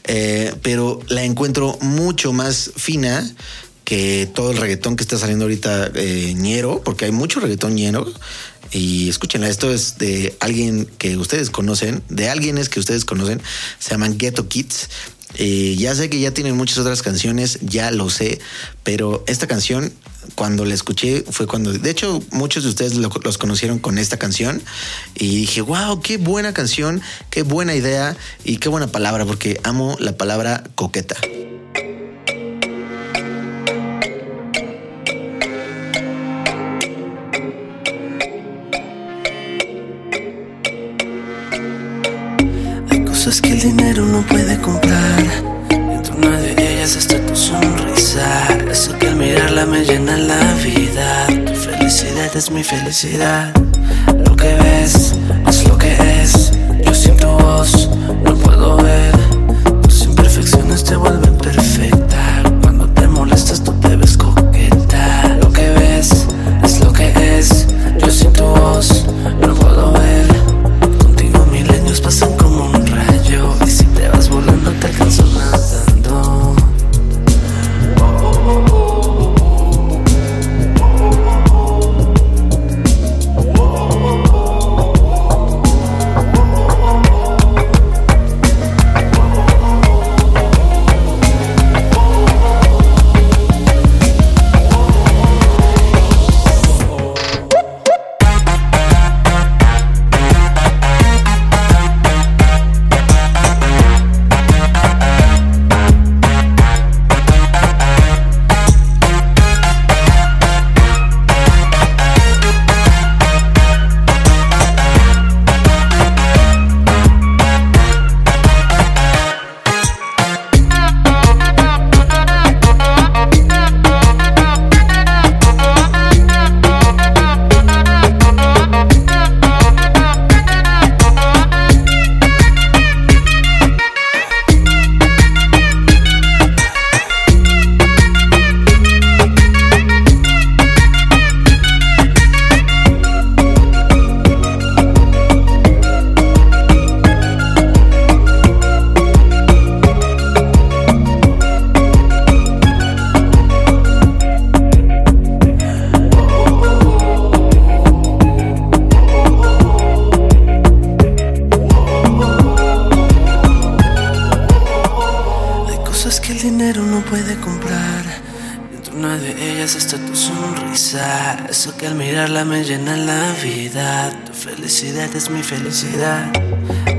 Eh, 0.05 0.55
pero 0.63 1.01
la 1.09 1.25
encuentro 1.25 1.79
mucho 1.81 2.33
más 2.33 2.71
fina 2.77 3.29
que 3.85 4.29
todo 4.33 4.53
el 4.53 4.59
reggaetón 4.59 4.97
que 4.97 5.03
está 5.03 5.19
saliendo 5.19 5.47
ahorita 5.47 5.91
eh, 5.95 6.35
ñero, 6.37 6.83
porque 6.85 7.07
hay 7.07 7.13
mucho 7.13 7.41
reggaetón 7.41 7.75
ñero. 7.75 8.07
Y 8.73 9.09
escúchenla, 9.09 9.49
esto 9.49 9.71
es 9.73 9.99
de 9.99 10.35
alguien 10.41 10.87
que 10.99 11.17
ustedes 11.19 11.51
conocen, 11.51 12.03
de 12.09 12.31
alguienes 12.31 12.69
que 12.69 12.81
ustedes 12.81 13.05
conocen, 13.05 13.41
se 13.79 13.91
llaman 13.91 14.17
Ghetto 14.19 14.49
Kids. 14.49 14.89
Eh, 15.37 15.77
ya 15.79 15.95
sé 15.95 16.11
que 16.11 16.21
ya 16.21 16.33
tienen 16.33 16.57
muchas 16.57 16.79
otras 16.79 17.03
canciones, 17.03 17.59
ya 17.63 17.91
lo 17.91 18.11
sé, 18.11 18.39
pero 18.83 19.25
esta 19.27 19.47
canción, 19.47 19.91
cuando 20.35 20.65
la 20.67 20.75
escuché, 20.75 21.25
fue 21.31 21.47
cuando, 21.47 21.73
de 21.73 21.91
hecho, 21.91 22.23
muchos 22.33 22.65
de 22.65 22.69
ustedes 22.71 22.95
lo- 22.97 23.11
los 23.25 23.39
conocieron 23.39 23.79
con 23.79 23.97
esta 23.97 24.19
canción 24.19 24.63
y 25.15 25.37
dije, 25.37 25.63
wow, 25.63 26.01
qué 26.03 26.19
buena 26.19 26.53
canción, 26.53 27.01
qué 27.31 27.43
buena 27.43 27.75
idea 27.75 28.15
y 28.45 28.59
qué 28.59 28.69
buena 28.69 28.89
palabra, 28.89 29.25
porque 29.25 29.59
amo 29.65 29.97
la 30.01 30.17
palabra 30.19 30.65
coqueta. 30.75 31.17
Cosas 43.25 43.41
que 43.41 43.53
el 43.53 43.61
dinero 43.61 44.05
no 44.05 44.21
puede 44.23 44.61
comprar. 44.61 45.23
Dentro 45.69 46.17
una 46.17 46.41
de 46.41 46.55
ellas 46.59 46.97
está 46.97 47.25
tu 47.25 47.37
sonrisa. 47.37 48.49
Eso 48.69 48.99
que 48.99 49.07
al 49.07 49.15
mirarla 49.15 49.65
me 49.65 49.85
llena 49.85 50.17
la 50.17 50.55
vida. 50.55 51.27
Tu 51.47 51.55
felicidad 51.55 52.37
es 52.37 52.51
mi 52.51 52.65
felicidad. 52.65 53.55
Lo 54.27 54.35
que 54.35 54.53
ves 54.55 55.15
es 55.47 55.69
lo 55.69 55.79
que 55.79 55.93
es. 56.21 56.51
Yo 56.85 56.93
sin 56.93 57.17
tu 57.17 57.29
voz 57.29 57.89
no 58.25 58.35
puedo 58.35 58.79
ver. 58.79 59.13
Tus 59.83 60.03
imperfecciones 60.03 60.83
te 60.83 60.97
vuelven 60.97 61.39
perfecta. 61.39 62.43
Cuando 62.61 62.89
te 62.89 63.07
molestas 63.07 63.63
tú 63.63 63.71
te 63.75 63.95
ves 63.95 64.17
coqueta. 64.17 65.29
Lo 65.41 65.53
que 65.53 65.71
ves 65.71 66.27
es 66.65 66.81
lo 66.81 66.93
que 66.93 67.39
es. 67.39 67.69
Yo 68.01 68.11
sin 68.11 68.33
tu 68.33 68.43
voz 68.43 69.02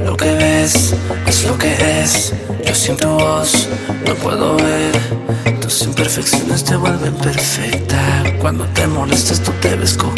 Lo 0.03 0.17
que 0.17 0.33
ves 0.33 0.93
es 1.25 1.45
lo 1.45 1.57
que 1.57 2.01
es. 2.01 2.33
Yo 2.65 2.75
sin 2.75 2.97
tu 2.97 3.07
voz 3.07 3.69
no 4.05 4.13
puedo 4.15 4.57
ver. 4.57 4.91
Tus 5.61 5.83
imperfecciones 5.83 6.65
te 6.65 6.75
vuelven 6.75 7.13
perfecta. 7.15 8.23
Cuando 8.41 8.65
te 8.65 8.85
molestas 8.87 9.39
tú 9.39 9.53
te 9.61 9.75
ves 9.75 9.93
coqueta. 9.93 10.12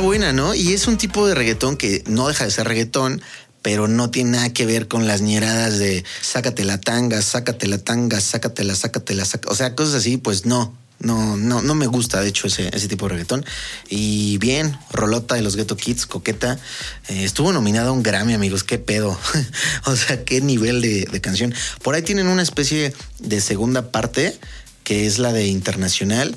Buena, 0.00 0.32
¿no? 0.32 0.54
Y 0.54 0.72
es 0.72 0.86
un 0.86 0.96
tipo 0.96 1.26
de 1.26 1.34
reggaetón 1.34 1.76
que 1.76 2.04
no 2.06 2.28
deja 2.28 2.44
de 2.44 2.50
ser 2.50 2.68
reggaetón, 2.68 3.20
pero 3.62 3.88
no 3.88 4.10
tiene 4.10 4.30
nada 4.32 4.52
que 4.52 4.64
ver 4.64 4.88
con 4.88 5.06
las 5.06 5.22
ñeradas 5.22 5.78
de 5.78 6.04
sácate 6.20 6.64
la 6.64 6.80
tanga, 6.80 7.20
sácate 7.20 7.66
la 7.66 7.78
tanga, 7.78 8.20
sácatela, 8.20 8.74
sácatela, 8.74 9.24
saca... 9.24 9.50
o 9.50 9.54
sea, 9.54 9.74
cosas 9.74 9.96
así, 9.96 10.16
pues 10.16 10.46
no. 10.46 10.74
No, 11.00 11.36
no, 11.36 11.62
no 11.62 11.76
me 11.76 11.86
gusta, 11.86 12.20
de 12.20 12.28
hecho, 12.28 12.48
ese, 12.48 12.88
tipo 12.88 13.06
de 13.06 13.10
reggaetón. 13.10 13.44
Y 13.88 14.36
bien, 14.38 14.76
Rolota 14.90 15.36
de 15.36 15.42
los 15.42 15.54
Ghetto 15.54 15.76
Kids, 15.76 16.06
Coqueta, 16.06 16.58
eh, 17.06 17.22
estuvo 17.22 17.52
nominada 17.52 17.90
a 17.90 17.92
un 17.92 18.02
Grammy, 18.02 18.34
amigos. 18.34 18.64
Qué 18.64 18.78
pedo. 18.78 19.16
o 19.84 19.94
sea, 19.94 20.24
qué 20.24 20.40
nivel 20.40 20.80
de 20.80 21.20
canción. 21.20 21.54
Por 21.84 21.94
ahí 21.94 22.02
tienen 22.02 22.26
una 22.26 22.42
especie 22.42 22.92
de 23.20 23.40
segunda 23.40 23.92
parte, 23.92 24.36
que 24.82 25.06
es 25.06 25.20
la 25.20 25.32
de 25.32 25.46
Internacional, 25.46 26.36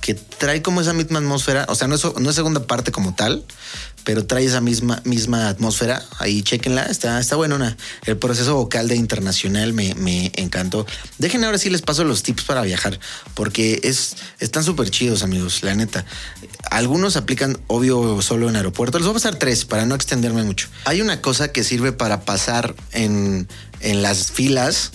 que 0.00 0.14
trae 0.14 0.62
como 0.62 0.80
esa 0.80 0.92
misma 0.92 1.18
atmósfera. 1.18 1.66
O 1.68 1.74
sea, 1.74 1.88
no 1.88 1.94
es, 1.94 2.04
no 2.18 2.30
es 2.30 2.36
segunda 2.36 2.66
parte 2.66 2.92
como 2.92 3.14
tal, 3.14 3.44
pero 4.04 4.26
trae 4.26 4.44
esa 4.44 4.60
misma, 4.60 5.00
misma 5.04 5.48
atmósfera. 5.48 6.02
Ahí 6.18 6.42
chequenla, 6.42 6.84
está, 6.84 7.20
está 7.20 7.36
buena. 7.36 7.76
El 8.06 8.16
proceso 8.16 8.54
vocal 8.54 8.88
de 8.88 8.96
Internacional 8.96 9.72
me, 9.72 9.94
me 9.94 10.32
encantó. 10.36 10.86
Dejen 11.18 11.44
ahora 11.44 11.58
sí 11.58 11.70
les 11.70 11.82
paso 11.82 12.04
los 12.04 12.22
tips 12.22 12.44
para 12.44 12.62
viajar, 12.62 12.98
porque 13.34 13.80
es, 13.82 14.16
están 14.38 14.64
súper 14.64 14.90
chidos, 14.90 15.22
amigos, 15.22 15.62
la 15.62 15.74
neta. 15.74 16.04
Algunos 16.70 17.16
aplican, 17.16 17.58
obvio, 17.66 18.22
solo 18.22 18.48
en 18.48 18.56
aeropuerto. 18.56 18.98
Les 18.98 19.06
voy 19.06 19.12
a 19.12 19.14
pasar 19.14 19.36
tres 19.36 19.64
para 19.64 19.86
no 19.86 19.94
extenderme 19.94 20.42
mucho. 20.42 20.68
Hay 20.84 21.00
una 21.00 21.20
cosa 21.20 21.52
que 21.52 21.64
sirve 21.64 21.92
para 21.92 22.22
pasar 22.22 22.74
en, 22.92 23.48
en 23.80 24.02
las 24.02 24.30
filas 24.30 24.92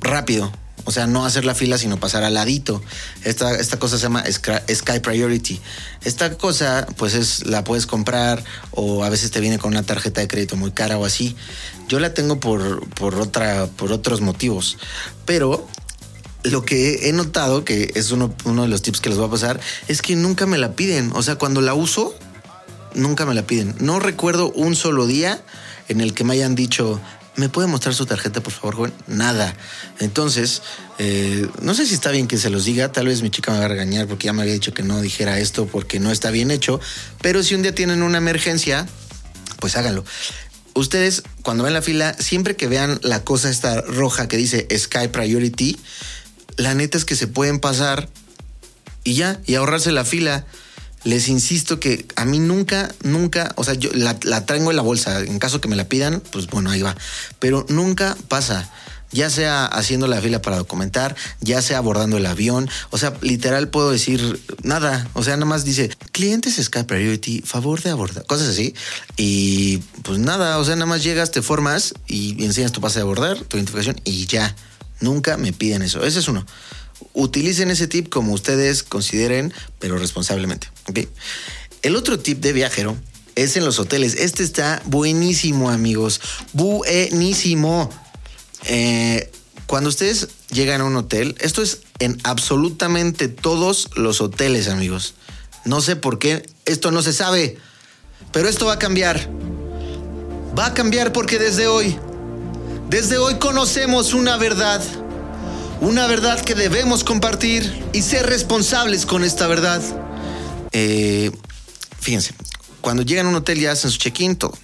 rápido. 0.00 0.52
O 0.84 0.92
sea, 0.92 1.06
no 1.06 1.24
hacer 1.24 1.44
la 1.44 1.54
fila, 1.54 1.78
sino 1.78 1.98
pasar 1.98 2.24
al 2.24 2.34
ladito. 2.34 2.82
Esta, 3.22 3.54
esta 3.54 3.78
cosa 3.78 3.96
se 3.96 4.02
llama 4.02 4.24
Sky, 4.30 5.00
Priority. 5.00 5.60
Esta 6.04 6.36
cosa, 6.36 6.86
pues 6.96 7.14
es, 7.14 7.46
la 7.46 7.64
puedes 7.64 7.86
comprar 7.86 8.42
o 8.72 9.04
a 9.04 9.08
veces 9.08 9.30
te 9.30 9.40
viene 9.40 9.58
con 9.58 9.72
una 9.72 9.82
tarjeta 9.82 10.20
de 10.20 10.28
crédito 10.28 10.56
muy 10.56 10.72
cara 10.72 10.98
o 10.98 11.04
así. 11.04 11.36
Yo 11.88 12.00
la 12.00 12.14
tengo 12.14 12.40
por, 12.40 12.88
por, 12.90 13.14
otra, 13.16 13.66
por 13.66 13.92
otros 13.92 14.20
motivos. 14.20 14.78
Pero 15.24 15.66
lo 16.42 16.64
que 16.64 17.08
he 17.08 17.12
notado, 17.12 17.64
que 17.64 17.92
es 17.94 18.10
uno, 18.10 18.34
uno 18.44 18.62
de 18.62 18.68
los 18.68 18.82
tips 18.82 19.00
que 19.00 19.08
les 19.08 19.18
voy 19.18 19.28
a 19.28 19.30
pasar, 19.30 19.60
es 19.88 20.02
que 20.02 20.16
nunca 20.16 20.46
me 20.46 20.58
la 20.58 20.72
piden. 20.72 21.12
O 21.14 21.22
sea, 21.22 21.36
cuando 21.36 21.60
la 21.60 21.74
uso, 21.74 22.14
nunca 22.94 23.26
me 23.26 23.34
la 23.34 23.46
piden. 23.46 23.74
No 23.78 24.00
recuerdo 24.00 24.50
un 24.52 24.74
solo 24.74 25.06
día 25.06 25.42
en 25.88 26.00
el 26.00 26.14
que 26.14 26.24
me 26.24 26.34
hayan 26.34 26.54
dicho, 26.54 27.00
¿me 27.36 27.48
puede 27.48 27.68
mostrar 27.68 27.94
su 27.94 28.06
tarjeta, 28.06 28.42
por 28.42 28.52
favor, 28.52 28.74
joven? 28.76 28.92
Nada. 29.06 29.54
Entonces, 29.98 30.62
eh, 30.98 31.48
no 31.60 31.74
sé 31.74 31.86
si 31.86 31.94
está 31.94 32.10
bien 32.10 32.28
que 32.28 32.38
se 32.38 32.50
los 32.50 32.64
diga. 32.64 32.92
Tal 32.92 33.06
vez 33.06 33.22
mi 33.22 33.30
chica 33.30 33.52
me 33.52 33.58
va 33.58 33.64
a 33.64 33.68
regañar 33.68 34.06
porque 34.06 34.26
ya 34.26 34.32
me 34.32 34.42
había 34.42 34.54
dicho 34.54 34.74
que 34.74 34.82
no 34.82 35.00
dijera 35.00 35.38
esto 35.38 35.66
porque 35.66 36.00
no 36.00 36.10
está 36.10 36.30
bien 36.30 36.50
hecho. 36.50 36.80
Pero 37.20 37.42
si 37.42 37.54
un 37.54 37.62
día 37.62 37.74
tienen 37.74 38.02
una 38.02 38.18
emergencia, 38.18 38.86
pues 39.58 39.76
háganlo. 39.76 40.04
Ustedes, 40.74 41.22
cuando 41.42 41.64
ven 41.64 41.74
la 41.74 41.82
fila, 41.82 42.14
siempre 42.18 42.56
que 42.56 42.66
vean 42.66 42.98
la 43.02 43.24
cosa 43.24 43.50
esta 43.50 43.80
roja 43.82 44.26
que 44.26 44.36
dice 44.36 44.66
Sky 44.76 45.08
Priority, 45.08 45.78
la 46.56 46.74
neta 46.74 46.96
es 46.96 47.04
que 47.04 47.14
se 47.14 47.26
pueden 47.26 47.60
pasar 47.60 48.08
y 49.04 49.14
ya, 49.14 49.40
y 49.46 49.56
ahorrarse 49.56 49.92
la 49.92 50.04
fila. 50.04 50.46
Les 51.04 51.28
insisto 51.28 51.80
que 51.80 52.06
a 52.14 52.24
mí 52.24 52.38
nunca, 52.38 52.94
nunca, 53.02 53.52
o 53.56 53.64
sea, 53.64 53.74
yo 53.74 53.90
la, 53.92 54.18
traigo 54.46 54.70
en 54.70 54.76
la 54.76 54.82
bolsa. 54.82 55.20
En 55.20 55.38
caso 55.38 55.60
que 55.60 55.68
me 55.68 55.76
la 55.76 55.88
pidan, 55.88 56.22
pues 56.30 56.46
bueno, 56.46 56.70
ahí 56.70 56.82
va. 56.82 56.96
Pero 57.38 57.66
nunca 57.68 58.16
pasa. 58.28 58.70
Ya 59.10 59.28
sea 59.28 59.66
haciendo 59.66 60.06
la 60.06 60.22
fila 60.22 60.40
para 60.40 60.56
documentar, 60.56 61.14
ya 61.40 61.60
sea 61.60 61.76
abordando 61.78 62.16
el 62.16 62.24
avión. 62.24 62.70
O 62.88 62.96
sea, 62.96 63.12
literal 63.20 63.68
puedo 63.68 63.90
decir 63.90 64.40
nada. 64.62 65.06
O 65.12 65.22
sea, 65.22 65.34
nada 65.36 65.44
más 65.44 65.64
dice 65.64 65.90
clientes 66.12 66.56
Sky 66.62 66.84
Priority, 66.84 67.42
favor 67.42 67.82
de 67.82 67.90
abordar. 67.90 68.24
Cosas 68.24 68.48
así. 68.48 68.74
Y 69.18 69.78
pues 70.02 70.18
nada, 70.18 70.56
o 70.58 70.64
sea, 70.64 70.76
nada 70.76 70.86
más 70.86 71.02
llegas, 71.02 71.30
te 71.30 71.42
formas 71.42 71.92
y 72.06 72.42
enseñas 72.42 72.72
tu 72.72 72.80
pase 72.80 73.00
de 73.00 73.02
abordar, 73.02 73.38
tu 73.38 73.58
identificación 73.58 74.00
y 74.04 74.24
ya. 74.26 74.54
Nunca 75.00 75.36
me 75.36 75.52
piden 75.52 75.82
eso. 75.82 76.02
Ese 76.04 76.20
es 76.20 76.28
uno. 76.28 76.46
Utilicen 77.14 77.70
ese 77.70 77.86
tip 77.88 78.08
como 78.08 78.32
ustedes 78.32 78.82
consideren, 78.82 79.52
pero 79.78 79.98
responsablemente. 79.98 80.68
El 81.82 81.96
otro 81.96 82.18
tip 82.18 82.40
de 82.40 82.52
viajero 82.52 82.96
es 83.34 83.56
en 83.56 83.64
los 83.64 83.78
hoteles. 83.78 84.14
Este 84.14 84.42
está 84.42 84.82
buenísimo, 84.86 85.70
amigos. 85.70 86.20
Buenísimo. 86.52 87.90
Eh, 88.64 89.30
cuando 89.66 89.88
ustedes 89.88 90.28
llegan 90.50 90.80
a 90.80 90.84
un 90.84 90.96
hotel, 90.96 91.34
esto 91.40 91.62
es 91.62 91.80
en 91.98 92.18
absolutamente 92.24 93.28
todos 93.28 93.90
los 93.96 94.20
hoteles, 94.20 94.68
amigos. 94.68 95.14
No 95.64 95.80
sé 95.80 95.96
por 95.96 96.18
qué, 96.18 96.44
esto 96.64 96.90
no 96.90 97.02
se 97.02 97.12
sabe, 97.12 97.58
pero 98.32 98.48
esto 98.48 98.66
va 98.66 98.74
a 98.74 98.78
cambiar. 98.78 99.30
Va 100.58 100.66
a 100.66 100.74
cambiar 100.74 101.12
porque 101.12 101.38
desde 101.38 101.66
hoy, 101.66 101.96
desde 102.90 103.18
hoy 103.18 103.36
conocemos 103.36 104.12
una 104.12 104.36
verdad. 104.36 104.82
Una 105.82 106.06
verdad 106.06 106.40
que 106.40 106.54
debemos 106.54 107.02
compartir 107.02 107.82
y 107.92 108.02
ser 108.02 108.26
responsables 108.26 109.04
con 109.04 109.24
esta 109.24 109.48
verdad. 109.48 109.82
Eh, 110.70 111.32
fíjense, 111.98 112.34
cuando 112.80 113.02
llegan 113.02 113.26
a 113.26 113.30
un 113.30 113.34
hotel 113.34 113.58
ya 113.58 113.72
hacen 113.72 113.90
su 113.90 113.98
check-in, 113.98 114.36
todo. 114.36 114.56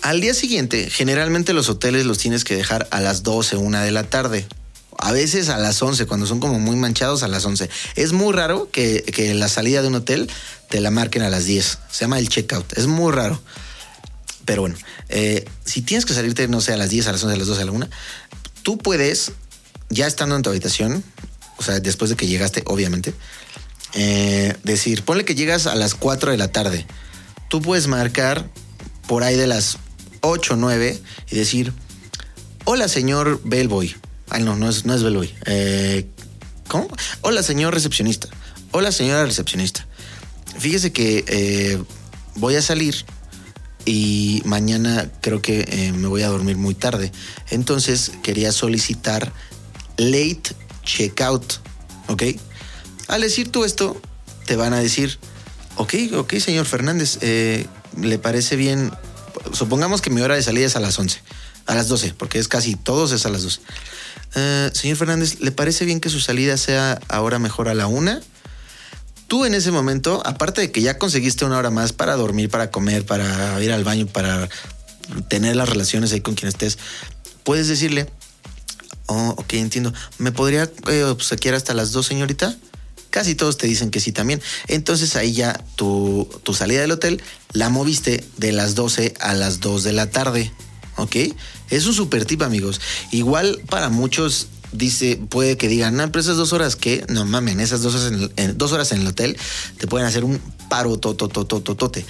Al 0.00 0.22
día 0.22 0.32
siguiente, 0.32 0.88
generalmente 0.88 1.52
los 1.52 1.68
hoteles 1.68 2.06
los 2.06 2.16
tienes 2.16 2.44
que 2.44 2.56
dejar 2.56 2.88
a 2.90 3.02
las 3.02 3.22
12, 3.22 3.58
una 3.58 3.82
de 3.82 3.90
la 3.90 4.04
tarde. 4.04 4.46
A 4.96 5.12
veces 5.12 5.50
a 5.50 5.58
las 5.58 5.82
11, 5.82 6.06
cuando 6.06 6.24
son 6.24 6.40
como 6.40 6.58
muy 6.58 6.76
manchados, 6.76 7.22
a 7.22 7.28
las 7.28 7.44
11. 7.44 7.68
Es 7.96 8.14
muy 8.14 8.32
raro 8.32 8.70
que, 8.72 9.02
que 9.02 9.34
la 9.34 9.48
salida 9.48 9.82
de 9.82 9.88
un 9.88 9.96
hotel 9.96 10.30
te 10.70 10.80
la 10.80 10.90
marquen 10.90 11.20
a 11.20 11.28
las 11.28 11.44
10. 11.44 11.78
Se 11.90 12.04
llama 12.06 12.18
el 12.18 12.30
checkout. 12.30 12.72
Es 12.78 12.86
muy 12.86 13.12
raro. 13.12 13.38
Pero 14.46 14.62
bueno, 14.62 14.76
eh, 15.10 15.44
si 15.66 15.82
tienes 15.82 16.06
que 16.06 16.14
salirte, 16.14 16.48
no 16.48 16.62
sé, 16.62 16.72
a 16.72 16.78
las 16.78 16.88
10, 16.88 17.08
a 17.08 17.12
las 17.12 17.22
11, 17.22 17.34
a 17.34 17.38
las 17.38 17.46
12, 17.48 17.60
a 17.60 17.64
la 17.66 17.72
1, 17.72 17.88
tú 18.62 18.78
puedes, 18.78 19.32
ya 19.92 20.06
estando 20.06 20.34
en 20.36 20.42
tu 20.42 20.50
habitación, 20.50 21.04
o 21.58 21.62
sea, 21.62 21.78
después 21.78 22.10
de 22.10 22.16
que 22.16 22.26
llegaste, 22.26 22.62
obviamente, 22.66 23.14
eh, 23.92 24.56
decir, 24.64 25.04
ponle 25.04 25.24
que 25.24 25.34
llegas 25.34 25.66
a 25.66 25.74
las 25.74 25.94
4 25.94 26.30
de 26.30 26.38
la 26.38 26.48
tarde. 26.50 26.86
Tú 27.48 27.60
puedes 27.60 27.86
marcar 27.88 28.48
por 29.06 29.22
ahí 29.22 29.36
de 29.36 29.46
las 29.46 29.76
8 30.22 30.54
o 30.54 30.56
9 30.56 30.98
y 31.30 31.36
decir, 31.36 31.72
hola 32.64 32.88
señor 32.88 33.40
Bellboy. 33.44 33.94
Ay, 34.30 34.42
no, 34.42 34.56
no 34.56 34.70
es, 34.70 34.86
no 34.86 34.94
es 34.94 35.02
Bellboy. 35.02 35.32
Eh, 35.44 36.08
¿Cómo? 36.68 36.88
Hola 37.20 37.42
señor 37.42 37.74
recepcionista. 37.74 38.28
Hola 38.70 38.92
señora 38.92 39.26
recepcionista. 39.26 39.86
Fíjese 40.58 40.90
que 40.90 41.24
eh, 41.28 41.82
voy 42.36 42.56
a 42.56 42.62
salir 42.62 43.04
y 43.84 44.40
mañana 44.46 45.10
creo 45.20 45.42
que 45.42 45.92
me 45.94 46.08
voy 46.08 46.22
a 46.22 46.28
dormir 46.28 46.56
muy 46.56 46.74
tarde. 46.74 47.12
Entonces 47.50 48.12
quería 48.22 48.52
solicitar 48.52 49.32
late 49.96 50.42
checkout. 50.84 51.60
¿Ok? 52.08 52.22
Al 53.08 53.20
decir 53.20 53.50
tú 53.50 53.64
esto, 53.64 54.00
te 54.46 54.56
van 54.56 54.72
a 54.72 54.80
decir, 54.80 55.18
ok, 55.76 55.94
ok, 56.14 56.34
señor 56.38 56.66
Fernández, 56.66 57.18
eh, 57.20 57.66
¿le 58.00 58.18
parece 58.18 58.56
bien? 58.56 58.90
Supongamos 59.52 60.00
que 60.00 60.10
mi 60.10 60.20
hora 60.20 60.34
de 60.34 60.42
salida 60.42 60.66
es 60.66 60.76
a 60.76 60.80
las 60.80 60.98
11, 60.98 61.20
a 61.66 61.74
las 61.74 61.88
12, 61.88 62.14
porque 62.16 62.38
es 62.38 62.48
casi 62.48 62.76
todos 62.76 63.12
es 63.12 63.26
a 63.26 63.28
las 63.28 63.42
12. 63.42 63.60
Eh, 64.34 64.70
señor 64.72 64.96
Fernández, 64.96 65.40
¿le 65.40 65.52
parece 65.52 65.84
bien 65.84 66.00
que 66.00 66.08
su 66.08 66.20
salida 66.20 66.56
sea 66.56 67.00
ahora 67.08 67.38
mejor 67.38 67.68
a 67.68 67.74
la 67.74 67.86
una? 67.86 68.20
Tú 69.26 69.44
en 69.44 69.54
ese 69.54 69.70
momento, 69.70 70.22
aparte 70.26 70.60
de 70.60 70.72
que 70.72 70.82
ya 70.82 70.98
conseguiste 70.98 71.44
una 71.44 71.58
hora 71.58 71.70
más 71.70 71.92
para 71.92 72.16
dormir, 72.16 72.50
para 72.50 72.70
comer, 72.70 73.06
para 73.06 73.60
ir 73.62 73.72
al 73.72 73.84
baño, 73.84 74.06
para 74.06 74.48
tener 75.28 75.56
las 75.56 75.68
relaciones 75.68 76.12
ahí 76.12 76.20
con 76.20 76.34
quien 76.34 76.48
estés, 76.48 76.78
puedes 77.44 77.68
decirle, 77.68 78.10
oh, 79.12 79.30
ok, 79.38 79.52
entiendo, 79.54 79.92
¿me 80.18 80.32
podría 80.32 80.70
eh, 80.88 81.14
hasta 81.54 81.74
las 81.74 81.92
dos, 81.92 82.06
señorita? 82.06 82.56
Casi 83.10 83.34
todos 83.34 83.58
te 83.58 83.66
dicen 83.66 83.90
que 83.90 84.00
sí 84.00 84.10
también. 84.12 84.40
Entonces 84.68 85.16
ahí 85.16 85.32
ya 85.34 85.62
tu, 85.76 86.28
tu 86.44 86.54
salida 86.54 86.80
del 86.80 86.92
hotel 86.92 87.22
la 87.52 87.68
moviste 87.68 88.24
de 88.38 88.52
las 88.52 88.74
12 88.74 89.14
a 89.20 89.34
las 89.34 89.60
2 89.60 89.82
de 89.84 89.92
la 89.92 90.10
tarde. 90.10 90.50
¿Ok? 90.96 91.16
Es 91.70 91.86
un 91.86 91.94
super 91.94 92.24
tip, 92.24 92.42
amigos. 92.42 92.80
Igual 93.10 93.60
para 93.68 93.90
muchos 93.90 94.48
dice, 94.72 95.16
puede 95.28 95.58
que 95.58 95.68
digan, 95.68 95.96
no, 95.96 96.10
pero 96.10 96.20
esas 96.20 96.36
dos 96.38 96.52
horas 96.54 96.76
que, 96.76 97.04
no 97.08 97.26
mamen, 97.26 97.60
esas 97.60 97.82
dos 97.82 97.94
horas 97.94 98.30
en- 98.36 98.56
dos 98.58 98.72
horas 98.72 98.92
en 98.92 99.02
el 99.02 99.06
hotel 99.06 99.36
te 99.78 99.86
pueden 99.86 100.06
hacer 100.06 100.24
un 100.24 100.38
paro 100.70 100.98
tototototote. 100.98 102.06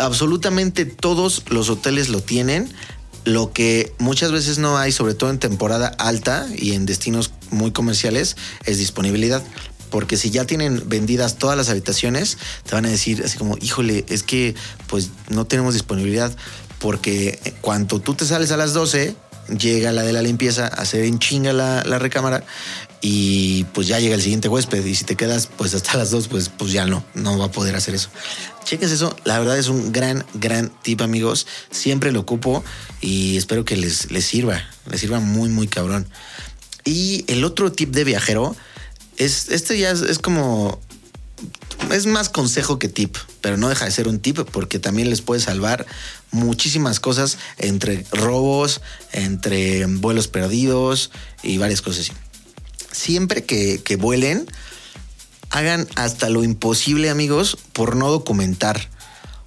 Absolutamente 0.00 0.84
todos 0.86 1.42
los 1.50 1.68
hoteles 1.70 2.08
lo 2.08 2.20
tienen. 2.22 2.72
Lo 3.24 3.52
que 3.52 3.92
muchas 3.98 4.32
veces 4.32 4.58
no 4.58 4.78
hay, 4.78 4.92
sobre 4.92 5.14
todo 5.14 5.30
en 5.30 5.38
temporada 5.38 5.88
alta 5.98 6.46
y 6.56 6.72
en 6.72 6.86
destinos 6.86 7.32
muy 7.50 7.70
comerciales, 7.70 8.36
es 8.64 8.78
disponibilidad. 8.78 9.42
Porque 9.90 10.16
si 10.16 10.30
ya 10.30 10.46
tienen 10.46 10.82
vendidas 10.86 11.36
todas 11.36 11.56
las 11.56 11.68
habitaciones, 11.68 12.38
te 12.64 12.74
van 12.74 12.86
a 12.86 12.88
decir 12.88 13.22
así 13.24 13.36
como, 13.36 13.56
híjole, 13.60 14.04
es 14.08 14.22
que 14.22 14.54
pues 14.86 15.10
no 15.28 15.44
tenemos 15.44 15.74
disponibilidad. 15.74 16.34
Porque 16.78 17.38
cuando 17.60 18.00
tú 18.00 18.14
te 18.14 18.24
sales 18.24 18.50
a 18.50 18.56
las 18.56 18.72
12, 18.72 19.14
llega 19.58 19.92
la 19.92 20.02
de 20.02 20.12
la 20.12 20.22
limpieza 20.22 20.66
hacer 20.66 21.04
en 21.04 21.18
chinga 21.18 21.52
la, 21.52 21.84
la 21.84 21.98
recámara 21.98 22.44
y 23.04 23.64
pues 23.74 23.88
ya 23.88 23.98
llega 23.98 24.14
el 24.14 24.22
siguiente 24.22 24.48
huésped 24.48 24.84
y 24.86 24.94
si 24.94 25.04
te 25.04 25.16
quedas 25.16 25.48
pues 25.48 25.74
hasta 25.74 25.98
las 25.98 26.12
dos 26.12 26.28
pues 26.28 26.48
pues 26.48 26.70
ya 26.70 26.86
no, 26.86 27.04
no 27.14 27.36
va 27.36 27.46
a 27.46 27.50
poder 27.50 27.74
hacer 27.74 27.96
eso. 27.96 28.08
Cheques 28.64 28.92
eso, 28.92 29.14
la 29.24 29.38
verdad 29.40 29.58
es 29.58 29.68
un 29.68 29.92
gran, 29.92 30.24
gran 30.34 30.72
tip 30.82 31.02
amigos, 31.02 31.48
siempre 31.72 32.12
lo 32.12 32.20
ocupo 32.20 32.64
y 33.00 33.36
espero 33.36 33.64
que 33.64 33.76
les, 33.76 34.12
les 34.12 34.24
sirva, 34.24 34.62
les 34.88 35.00
sirva 35.00 35.18
muy, 35.18 35.48
muy 35.48 35.66
cabrón. 35.66 36.06
Y 36.84 37.24
el 37.26 37.44
otro 37.44 37.72
tip 37.72 37.90
de 37.90 38.04
viajero 38.04 38.54
es, 39.16 39.48
este 39.48 39.76
ya 39.78 39.90
es, 39.90 40.02
es 40.02 40.20
como 40.20 40.80
es 41.90 42.06
más 42.06 42.28
consejo 42.28 42.78
que 42.78 42.88
tip, 42.88 43.16
pero 43.40 43.56
no 43.56 43.68
deja 43.68 43.84
de 43.84 43.90
ser 43.90 44.06
un 44.06 44.20
tip 44.20 44.38
porque 44.52 44.78
también 44.78 45.10
les 45.10 45.22
puede 45.22 45.40
salvar 45.40 45.86
muchísimas 46.30 47.00
cosas 47.00 47.36
entre 47.58 48.06
robos, 48.12 48.80
entre 49.10 49.86
vuelos 49.86 50.28
perdidos 50.28 51.10
y 51.42 51.58
varias 51.58 51.82
cosas 51.82 52.08
así. 52.08 52.12
Siempre 52.92 53.44
que, 53.44 53.82
que 53.82 53.96
vuelen, 53.96 54.46
hagan 55.50 55.88
hasta 55.96 56.28
lo 56.28 56.44
imposible, 56.44 57.10
amigos, 57.10 57.58
por 57.72 57.96
no 57.96 58.10
documentar. 58.10 58.88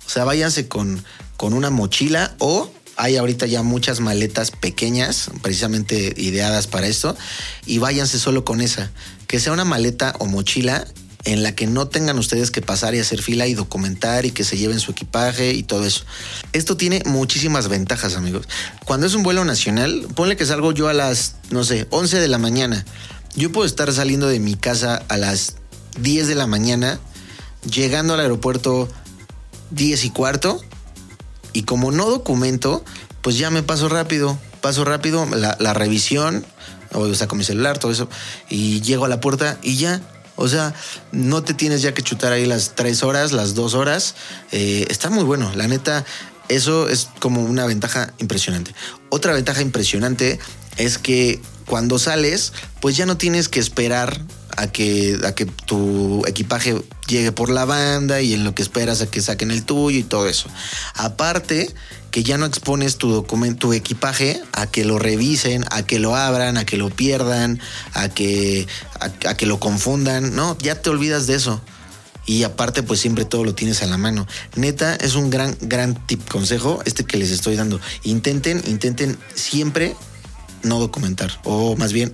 O 0.05 0.10
sea, 0.10 0.23
váyanse 0.23 0.67
con, 0.67 1.03
con 1.38 1.53
una 1.53 1.69
mochila 1.69 2.36
o 2.39 2.71
hay 2.97 3.17
ahorita 3.17 3.45
ya 3.45 3.62
muchas 3.62 3.99
maletas 3.99 4.51
pequeñas, 4.51 5.29
precisamente 5.41 6.13
ideadas 6.15 6.67
para 6.67 6.88
esto, 6.88 7.17
y 7.65 7.79
váyanse 7.79 8.19
solo 8.19 8.45
con 8.45 8.62
esa. 8.62 8.91
Que 9.27 9.39
sea 9.39 9.51
una 9.51 9.65
maleta 9.65 10.15
o 10.19 10.25
mochila 10.25 10.86
en 11.25 11.41
la 11.41 11.55
que 11.55 11.65
no 11.65 11.88
tengan 11.88 12.19
ustedes 12.19 12.51
que 12.51 12.62
pasar 12.62 12.93
y 12.93 12.99
hacer 12.99 13.21
fila 13.21 13.47
y 13.47 13.55
documentar 13.55 14.25
y 14.25 14.31
que 14.31 14.43
se 14.43 14.58
lleven 14.58 14.79
su 14.79 14.91
equipaje 14.91 15.53
y 15.53 15.63
todo 15.63 15.86
eso. 15.86 16.05
Esto 16.53 16.77
tiene 16.77 17.01
muchísimas 17.05 17.67
ventajas, 17.67 18.15
amigos. 18.15 18.47
Cuando 18.86 19.08
es 19.08 19.15
un 19.15 19.23
vuelo 19.23 19.43
nacional, 19.43 20.08
ponle 20.15 20.38
que 20.38 20.45
salgo 20.45 20.71
yo 20.71 20.88
a 20.88 20.93
las, 20.93 21.36
no 21.49 21.63
sé, 21.63 21.88
11 21.89 22.19
de 22.19 22.27
la 22.27 22.38
mañana. 22.38 22.86
Yo 23.36 23.52
puedo 23.52 23.65
estar 23.65 23.91
saliendo 23.91 24.28
de 24.28 24.39
mi 24.39 24.56
casa 24.56 25.04
a 25.10 25.17
las 25.17 25.56
10 26.00 26.28
de 26.28 26.36
la 26.36 26.48
mañana, 26.48 27.00
llegando 27.69 28.13
al 28.13 28.21
aeropuerto 28.21 28.88
10 29.71 30.06
y 30.06 30.10
cuarto, 30.12 30.62
y 31.52 31.63
como 31.63 31.91
no 31.91 32.10
documento, 32.10 32.84
pues 33.21 33.38
ya 33.38 33.50
me 33.50 33.62
paso 33.62 33.89
rápido, 33.89 34.38
paso 34.62 34.86
rápido 34.86 35.26
la, 35.26 35.58
la 35.60 35.74
revisión, 35.74 36.45
o 36.93 37.13
saco 37.13 37.36
mi 37.36 37.43
celular, 37.43 37.78
todo 37.78 37.91
eso, 37.91 38.10
y 38.50 38.82
llego 38.82 39.06
a 39.06 39.10
la 39.10 39.19
puerta 39.19 39.58
y 39.62 39.76
ya. 39.78 40.02
O 40.38 40.48
sea, 40.48 40.74
no 41.12 41.43
te 41.43 41.54
tienes 41.54 41.82
ya 41.82 41.93
que 41.93 42.02
chutar 42.02 42.34
ahí 42.34 42.45
las 42.45 42.76
tres 42.76 43.04
horas, 43.04 43.32
las 43.32 43.56
dos 43.56 43.74
horas. 43.74 44.15
Eh, 44.52 44.86
está 44.89 45.10
muy 45.10 45.24
bueno, 45.24 45.52
la 45.56 45.67
neta. 45.67 46.04
Eso 46.50 46.89
es 46.89 47.08
como 47.19 47.41
una 47.41 47.65
ventaja 47.65 48.13
impresionante. 48.19 48.76
Otra 49.10 49.34
ventaja 49.34 49.62
impresionante 49.62 50.39
es 50.78 50.98
que 50.98 51.41
cuando 51.65 51.99
sales, 51.99 52.54
pues 52.80 52.95
ya 52.97 53.06
no 53.06 53.17
tienes 53.17 53.49
que 53.49 53.60
esperar 53.60 54.21
a 54.58 54.67
que, 54.67 55.19
a 55.25 55.34
que 55.34 55.45
tu 55.45 56.25
equipaje 56.25 56.82
llegue 57.08 57.32
por 57.32 57.49
la 57.49 57.65
banda 57.65 58.21
y 58.21 58.34
en 58.34 58.43
lo 58.43 58.56
que 58.56 58.62
esperas 58.62 59.01
a 59.01 59.08
que 59.08 59.21
saquen 59.21 59.51
el 59.51 59.63
tuyo 59.63 59.99
y 59.99 60.04
todo 60.04 60.28
eso. 60.28 60.49
Aparte, 60.95 61.73
que 62.12 62.23
ya 62.23 62.38
no 62.38 62.45
expones 62.45 62.97
tu 62.97 63.12
documento, 63.12 63.67
tu 63.67 63.73
equipaje 63.73 64.41
a 64.54 64.67
que 64.67 64.86
lo 64.86 64.99
revisen, 64.99 65.65
a 65.71 65.84
que 65.84 65.99
lo 65.99 66.15
abran, 66.15 66.58
a 66.58 66.65
que 66.65 66.78
lo 66.78 66.89
pierdan, 66.89 67.60
a 67.93 68.10
que, 68.10 68.67
a, 68.99 69.30
a 69.30 69.36
que 69.36 69.45
lo 69.45 69.60
confundan. 69.60 70.36
No, 70.36 70.58
ya 70.60 70.82
te 70.82 70.89
olvidas 70.89 71.28
de 71.28 71.36
eso. 71.36 71.62
Y 72.25 72.43
aparte, 72.43 72.82
pues 72.82 72.99
siempre 72.99 73.25
todo 73.25 73.43
lo 73.43 73.54
tienes 73.54 73.84
a 73.84 73.86
la 73.86 73.97
mano. 73.97 74.25
Neta, 74.56 74.95
es 74.95 75.15
un 75.15 75.30
gran, 75.30 75.56
gran 75.62 75.93
tip, 76.08 76.28
consejo, 76.28 76.82
este 76.86 77.04
que 77.04 77.17
les 77.17 77.32
estoy 77.32 77.56
dando. 77.56 77.80
Intenten, 78.04 78.63
intenten 78.65 79.17
siempre 79.36 79.95
no 80.65 80.80
documentar. 80.80 81.32
O 81.43 81.75
más 81.75 81.93
bien, 81.93 82.12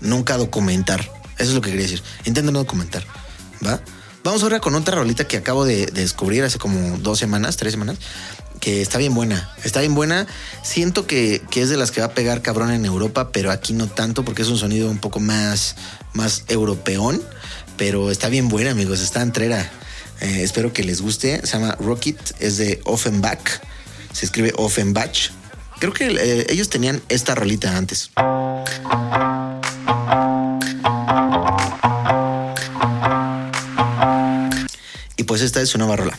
nunca 0.00 0.36
documentar. 0.36 1.00
Eso 1.38 1.50
es 1.50 1.54
lo 1.54 1.60
que 1.60 1.70
quería 1.70 1.84
decir. 1.84 2.02
Intenten 2.24 2.52
no 2.52 2.60
documentar. 2.60 3.04
¿Va? 3.64 3.80
Vamos 4.22 4.42
ahora 4.42 4.60
con 4.60 4.74
otra 4.74 4.96
rolita 4.96 5.26
que 5.26 5.36
acabo 5.36 5.64
de, 5.64 5.86
de 5.86 6.00
descubrir 6.00 6.44
hace 6.44 6.58
como 6.58 6.98
dos 6.98 7.18
semanas, 7.18 7.56
tres 7.56 7.72
semanas 7.72 7.98
que 8.64 8.80
está 8.80 8.96
bien 8.96 9.14
buena. 9.14 9.50
Está 9.62 9.80
bien 9.80 9.94
buena. 9.94 10.26
Siento 10.62 11.06
que, 11.06 11.42
que, 11.50 11.60
es 11.60 11.68
de 11.68 11.76
las 11.76 11.90
que 11.90 12.00
va 12.00 12.06
a 12.06 12.14
pegar 12.14 12.40
cabrón 12.40 12.70
en 12.70 12.86
Europa, 12.86 13.30
pero 13.30 13.50
aquí 13.50 13.74
no 13.74 13.88
tanto 13.88 14.24
porque 14.24 14.40
es 14.40 14.48
un 14.48 14.56
sonido 14.56 14.90
un 14.90 14.96
poco 14.96 15.20
más, 15.20 15.76
más 16.14 16.44
europeón. 16.48 17.22
Pero 17.76 18.10
está 18.10 18.30
bien 18.30 18.48
buena, 18.48 18.70
amigos. 18.70 19.00
Está 19.00 19.20
entrera. 19.20 19.70
Eh, 20.22 20.40
espero 20.42 20.72
que 20.72 20.82
les 20.82 21.02
guste. 21.02 21.40
Se 21.44 21.58
llama 21.58 21.76
Rocket. 21.78 22.18
Es 22.40 22.56
de 22.56 22.80
Offenbach. 22.84 23.60
Se 24.12 24.24
escribe 24.24 24.54
Offenbach. 24.56 25.30
Creo 25.78 25.92
que 25.92 26.06
eh, 26.08 26.46
ellos 26.48 26.68
tenían 26.70 27.02
esta 27.08 27.34
rolita 27.34 27.76
antes. 27.76 28.10
Y 35.16 35.24
pues 35.24 35.42
esta 35.42 35.60
es 35.60 35.68
su 35.68 35.78
nueva 35.78 35.96
rola. 35.96 36.18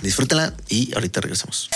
Disfrútenla 0.00 0.54
y 0.68 0.94
ahorita 0.94 1.20
regresamos. 1.20 1.70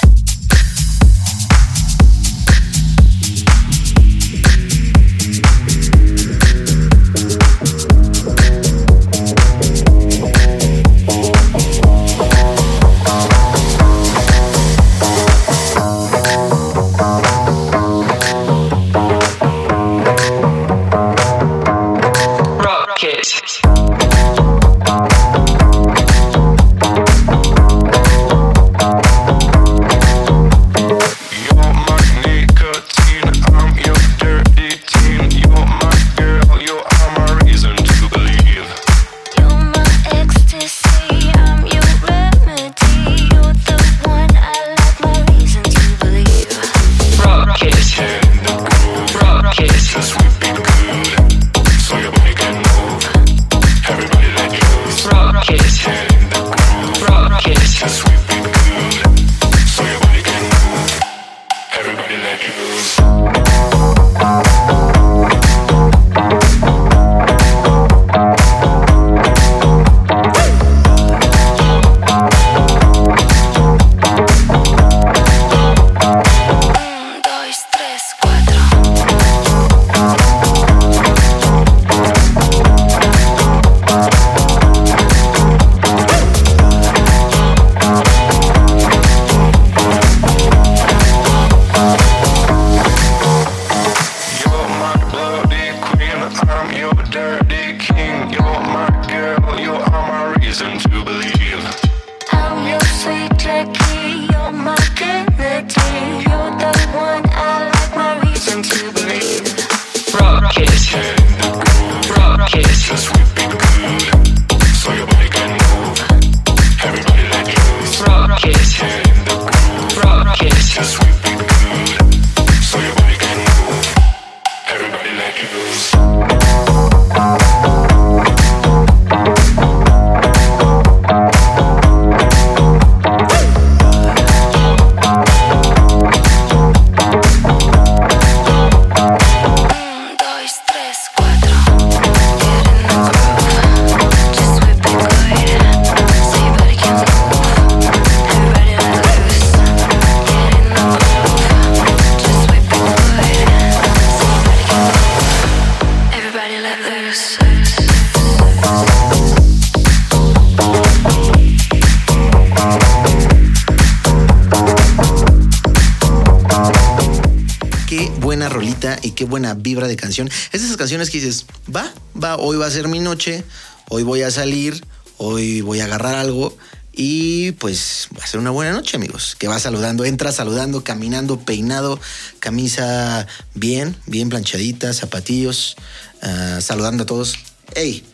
Vibra 169.54 169.88
de 169.88 169.96
canción. 169.96 170.28
Es 170.52 170.60
de 170.60 170.66
esas 170.66 170.76
canciones 170.76 171.10
que 171.10 171.18
dices, 171.18 171.46
va, 171.74 171.92
va, 172.20 172.36
hoy 172.36 172.56
va 172.56 172.66
a 172.66 172.70
ser 172.70 172.88
mi 172.88 173.00
noche, 173.00 173.44
hoy 173.88 174.02
voy 174.02 174.22
a 174.22 174.30
salir, 174.30 174.84
hoy 175.18 175.60
voy 175.60 175.80
a 175.80 175.84
agarrar 175.84 176.14
algo 176.14 176.56
y 176.92 177.52
pues 177.52 178.08
va 178.18 178.22
a 178.22 178.26
ser 178.26 178.38
una 178.38 178.50
buena 178.50 178.72
noche, 178.72 178.96
amigos. 178.96 179.34
Que 179.38 179.48
va 179.48 179.58
saludando, 179.58 180.04
entra 180.04 180.30
saludando, 180.32 180.84
caminando, 180.84 181.40
peinado, 181.40 181.98
camisa 182.38 183.26
bien, 183.54 183.96
bien 184.06 184.28
planchadita, 184.28 184.92
zapatillos, 184.92 185.76
ah, 186.20 186.58
saludando 186.60 187.04
a 187.04 187.06
todos. 187.06 187.36
¡Ey! 187.74 188.04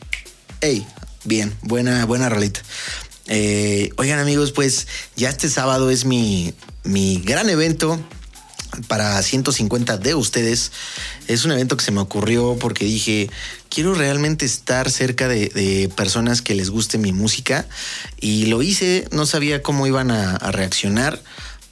¡Ey! 0.61 0.87
Bien, 1.25 1.53
buena, 1.63 2.05
buena 2.07 2.29
rolita. 2.29 2.61
Eh, 3.27 3.91
oigan 3.97 4.21
amigos, 4.21 4.53
pues 4.53 4.87
ya 5.17 5.29
este 5.29 5.51
sábado 5.51 5.91
es 5.91 6.05
mi, 6.05 6.55
mi 6.85 7.21
gran 7.21 7.51
evento 7.51 8.01
para 8.87 9.21
150 9.23 9.97
de 9.99 10.15
ustedes. 10.15 10.73
Es 11.27 11.45
un 11.45 11.53
evento 11.53 11.77
que 11.77 11.85
se 11.85 11.93
me 11.93 12.01
ocurrió 12.01 12.57
porque 12.59 12.85
dije, 12.85 13.31
quiero 13.69 13.95
realmente 13.95 14.45
estar 14.45 14.91
cerca 14.91 15.29
de, 15.29 15.91
personas 15.97 16.43
que 16.43 16.55
les 16.55 16.71
guste 16.71 16.99
mi 16.99 17.13
música 17.13 17.67
y 18.21 18.47
lo 18.47 18.63
hice, 18.63 19.07
no 19.11 19.27
sabía 19.27 19.63
cómo 19.63 19.87
iban 19.87 20.11
a, 20.11 20.37
a 20.37 20.53
reaccionar 20.53 21.21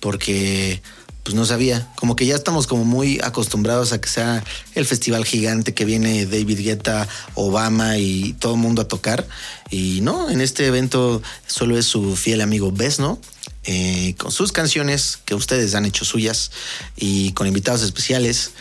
porque 0.01 0.81
pues 1.27 1.35
no 1.35 1.45
sabía, 1.45 1.89
como 1.97 2.15
que 2.15 2.25
ya 2.25 2.37
estamos 2.37 2.69
como 2.69 2.85
muy 2.85 3.19
acostumbrados 3.21 3.93
a 3.93 4.01
que 4.01 4.09
sea 4.09 4.45
el 4.77 4.87
festival 4.87 5.25
gigante 5.25 5.75
que 5.75 5.85
viene 5.85 6.25
David 6.25 6.61
Guetta, 6.61 7.09
Obama 7.35 7.99
y 7.99 8.35
todo 8.35 8.55
el 8.55 8.61
mundo 8.61 8.83
a 8.83 8.87
tocar. 8.87 9.27
Y 9.69 10.03
no, 10.03 10.31
en 10.31 10.41
este 10.41 10.67
evento 10.69 11.21
solo 11.49 11.77
es 11.77 11.87
su 11.87 12.15
fiel 12.15 12.43
amigo 12.43 12.71
Besno, 12.71 13.19
eh, 13.67 14.15
con 14.17 14.31
sus 14.31 14.53
canciones 14.53 15.19
que 15.25 15.35
ustedes 15.35 15.75
han 15.75 15.85
hecho 15.85 16.05
suyas 16.05 16.51
y 16.97 17.33
con 17.33 17.47
invitados 17.47 17.83
especiales. 17.83 18.53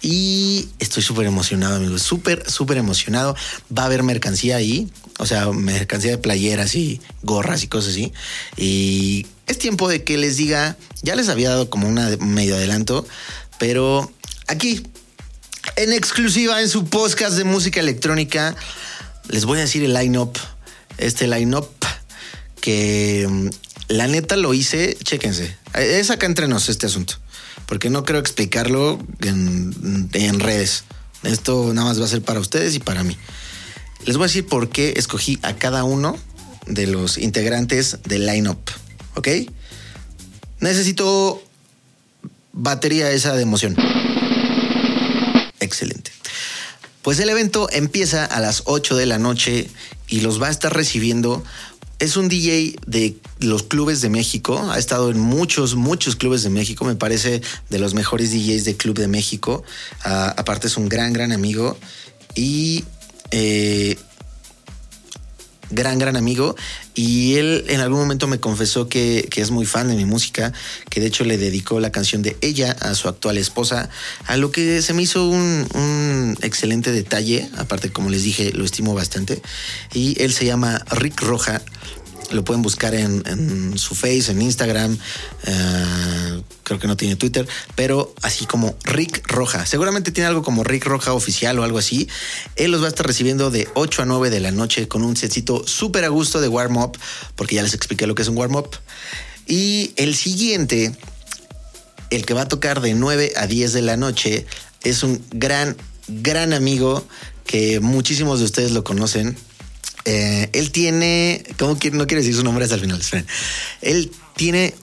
Y 0.00 0.68
estoy 0.78 1.02
súper 1.02 1.26
emocionado, 1.26 1.76
amigos. 1.76 2.02
Súper, 2.02 2.48
súper 2.50 2.78
emocionado. 2.78 3.34
Va 3.76 3.82
a 3.82 3.86
haber 3.86 4.02
mercancía 4.02 4.56
ahí. 4.56 4.88
O 5.18 5.26
sea, 5.26 5.46
mercancía 5.50 6.12
de 6.12 6.18
playeras 6.18 6.74
y 6.74 7.00
gorras 7.22 7.64
y 7.64 7.68
cosas 7.68 7.92
así. 7.92 8.12
Y 8.56 9.26
es 9.46 9.58
tiempo 9.58 9.88
de 9.88 10.04
que 10.04 10.16
les 10.18 10.36
diga, 10.36 10.76
ya 11.02 11.16
les 11.16 11.28
había 11.28 11.50
dado 11.50 11.70
como 11.70 11.88
una 11.88 12.08
medio 12.20 12.54
adelanto, 12.54 13.06
pero 13.58 14.12
aquí, 14.46 14.82
en 15.76 15.92
exclusiva 15.92 16.60
en 16.60 16.68
su 16.68 16.84
podcast 16.84 17.36
de 17.36 17.44
música 17.44 17.80
electrónica, 17.80 18.54
les 19.28 19.44
voy 19.44 19.58
a 19.58 19.62
decir 19.62 19.82
el 19.82 19.94
line-up. 19.94 20.38
Este 20.98 21.26
line-up 21.26 21.68
que 22.60 23.26
mm, 23.28 23.48
la 23.88 24.06
neta 24.06 24.36
lo 24.36 24.54
hice, 24.54 24.96
chéquense. 25.02 25.56
Es 25.74 26.10
acá 26.10 26.26
entre 26.26 26.48
nos 26.48 26.68
este 26.68 26.86
asunto, 26.86 27.14
porque 27.66 27.90
no 27.90 28.04
creo 28.04 28.20
explicarlo 28.20 28.98
en, 29.20 30.08
en 30.12 30.40
redes. 30.40 30.84
Esto 31.22 31.72
nada 31.74 31.88
más 31.88 32.00
va 32.00 32.04
a 32.04 32.08
ser 32.08 32.22
para 32.22 32.40
ustedes 32.40 32.74
y 32.74 32.78
para 32.78 33.02
mí. 33.02 33.16
Les 34.04 34.16
voy 34.16 34.24
a 34.24 34.28
decir 34.28 34.46
por 34.46 34.68
qué 34.68 34.94
escogí 34.96 35.38
a 35.42 35.56
cada 35.56 35.84
uno 35.84 36.16
de 36.66 36.86
los 36.86 37.18
integrantes 37.18 37.98
del 38.04 38.26
line-up, 38.26 38.60
¿ok? 39.14 39.28
Necesito 40.60 41.42
batería 42.52 43.10
esa 43.10 43.34
de 43.34 43.42
emoción. 43.42 43.76
Excelente. 45.60 46.12
Pues 47.02 47.18
el 47.20 47.30
evento 47.30 47.68
empieza 47.70 48.24
a 48.24 48.40
las 48.40 48.62
8 48.66 48.96
de 48.96 49.06
la 49.06 49.18
noche 49.18 49.68
y 50.08 50.20
los 50.20 50.42
va 50.42 50.48
a 50.48 50.50
estar 50.50 50.74
recibiendo. 50.74 51.44
Es 51.98 52.16
un 52.16 52.28
DJ 52.28 52.76
de 52.86 53.16
los 53.40 53.64
clubes 53.64 54.00
de 54.00 54.08
México. 54.08 54.70
Ha 54.70 54.78
estado 54.78 55.10
en 55.10 55.18
muchos, 55.18 55.74
muchos 55.74 56.14
clubes 56.14 56.44
de 56.44 56.50
México. 56.50 56.84
Me 56.84 56.94
parece 56.94 57.42
de 57.70 57.78
los 57.78 57.94
mejores 57.94 58.30
DJs 58.30 58.64
de 58.64 58.76
Club 58.76 58.96
de 58.98 59.08
México. 59.08 59.64
Ah, 60.04 60.32
aparte 60.36 60.68
es 60.68 60.76
un 60.76 60.88
gran, 60.88 61.12
gran 61.12 61.32
amigo. 61.32 61.76
Y 62.36 62.84
eh, 63.32 63.98
gran, 65.70 65.98
gran 65.98 66.16
amigo. 66.16 66.56
Y 66.94 67.36
él 67.36 67.64
en 67.68 67.80
algún 67.80 68.00
momento 68.00 68.26
me 68.26 68.40
confesó 68.40 68.88
que, 68.88 69.28
es 69.36 69.50
muy 69.50 69.66
fan 69.66 69.88
de 69.88 69.94
mi 69.94 70.04
música, 70.04 70.52
que 70.90 71.00
de 71.00 71.06
hecho 71.06 71.24
le 71.24 71.38
dedicó 71.38 71.78
la 71.78 71.92
canción 71.92 72.22
de 72.22 72.36
ella 72.40 72.72
a 72.80 72.94
su 72.94 73.08
actual 73.08 73.38
esposa, 73.38 73.88
a 74.26 74.36
lo 74.36 74.50
que 74.50 74.82
se 74.82 74.94
me 74.94 75.02
hizo 75.02 75.28
un, 75.28 75.66
un 75.74 76.36
excelente 76.42 76.90
detalle. 76.90 77.48
Aparte, 77.56 77.90
como 77.90 78.10
les 78.10 78.24
dije, 78.24 78.52
lo 78.52 78.64
estimo 78.64 78.94
bastante. 78.94 79.40
Y 79.94 80.20
él 80.22 80.32
se 80.32 80.44
llama 80.44 80.84
Rick 80.90 81.20
Roja. 81.20 81.62
Lo 82.30 82.44
pueden 82.44 82.62
buscar 82.62 82.94
en, 82.94 83.78
su 83.78 83.94
face, 83.94 84.30
en 84.32 84.42
Instagram. 84.42 84.92
Uh, 84.92 86.42
creo 86.62 86.78
que 86.78 86.86
no 86.86 86.96
tiene 86.96 87.16
Twitter, 87.16 87.48
pero 87.74 88.14
así 88.22 88.44
como 88.44 88.76
Rick 88.84 89.26
Roja. 89.26 89.64
Seguramente 89.64 90.12
tiene 90.12 90.28
algo 90.28 90.42
como 90.42 90.62
Rick 90.62 90.84
Roja 90.84 91.14
oficial 91.14 91.58
o 91.58 91.64
algo 91.64 91.78
así. 91.78 92.08
Él 92.56 92.70
los 92.70 92.82
va 92.82 92.86
a 92.86 92.88
estar 92.88 93.06
recibiendo 93.06 93.50
de 93.50 93.68
8 93.74 94.02
a 94.02 94.04
9 94.04 94.30
de 94.30 94.40
la 94.40 94.50
noche 94.50 94.88
con 94.88 95.02
un 95.02 95.16
setcito 95.16 95.66
súper 95.66 96.04
a 96.04 96.08
gusto 96.08 96.40
de 96.40 96.48
warm 96.48 96.76
up, 96.76 96.98
porque 97.34 97.54
ya 97.54 97.62
les 97.62 97.74
expliqué 97.74 98.06
lo 98.06 98.14
que 98.14 98.22
es 98.22 98.28
un 98.28 98.36
warm 98.36 98.56
up. 98.56 98.76
Y 99.46 99.94
el 99.96 100.14
siguiente, 100.14 100.94
el 102.10 102.26
que 102.26 102.34
va 102.34 102.42
a 102.42 102.48
tocar 102.48 102.82
de 102.82 102.94
9 102.94 103.32
a 103.36 103.46
10 103.46 103.72
de 103.72 103.82
la 103.82 103.96
noche, 103.96 104.46
es 104.82 105.02
un 105.02 105.24
gran, 105.30 105.76
gran 106.06 106.52
amigo 106.52 107.06
que 107.46 107.80
muchísimos 107.80 108.40
de 108.40 108.44
ustedes 108.44 108.72
lo 108.72 108.84
conocen. 108.84 109.36
Eh, 110.10 110.48
él 110.54 110.70
tiene, 110.70 111.44
¿cómo? 111.58 111.74
No 111.92 112.06
quiere 112.06 112.22
decir 112.22 112.34
su 112.34 112.42
nombre 112.42 112.64
hasta 112.64 112.76
el 112.76 112.80
final. 112.80 113.02
Él 113.82 114.10
tiene 114.36 114.74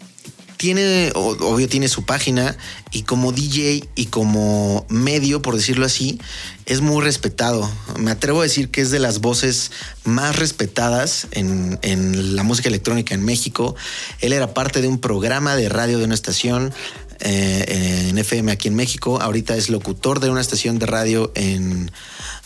tiene, 0.57 1.11
obvio, 1.15 1.67
tiene 1.67 1.87
su 1.89 2.05
página 2.05 2.55
y 2.91 3.03
como 3.03 3.31
DJ 3.31 3.89
y 3.95 4.05
como 4.05 4.85
medio, 4.87 5.41
por 5.41 5.55
decirlo 5.55 5.85
así, 5.85 6.19
es 6.65 6.81
muy 6.81 7.03
respetado. 7.03 7.69
Me 7.99 8.11
atrevo 8.11 8.39
a 8.39 8.43
decir 8.43 8.69
que 8.69 8.81
es 8.81 8.89
de 8.89 8.99
las 8.99 9.19
voces 9.19 9.71
más 10.05 10.37
respetadas 10.37 11.27
en, 11.31 11.77
en 11.81 12.35
la 12.35 12.43
música 12.43 12.69
electrónica 12.69 13.13
en 13.13 13.25
México. 13.25 13.75
Él 14.21 14.31
era 14.31 14.53
parte 14.53 14.81
de 14.81 14.87
un 14.87 14.99
programa 14.99 15.55
de 15.55 15.67
radio 15.67 15.97
de 15.97 16.05
una 16.05 16.15
estación 16.15 16.73
eh, 17.19 18.07
en 18.09 18.17
FM 18.17 18.51
aquí 18.51 18.67
en 18.67 18.75
México. 18.75 19.21
Ahorita 19.21 19.55
es 19.55 19.69
locutor 19.69 20.19
de 20.19 20.29
una 20.29 20.41
estación 20.41 20.79
de 20.79 20.85
radio 20.85 21.31
en... 21.35 21.91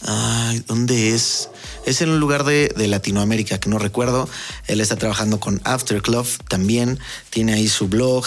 Ay, 0.05 0.63
¿Dónde 0.65 1.13
es? 1.13 1.49
Es 1.85 2.01
en 2.01 2.09
un 2.09 2.19
lugar 2.19 2.45
de, 2.45 2.73
Latinoamérica 2.75 3.59
que 3.59 3.69
no 3.69 3.79
recuerdo. 3.79 4.29
Él 4.67 4.79
está 4.81 4.95
trabajando 4.95 5.39
con 5.39 5.61
Afterclub 5.63 6.25
también. 6.47 6.99
Tiene 7.29 7.53
ahí 7.53 7.67
su 7.67 7.87
blog. 7.87 8.25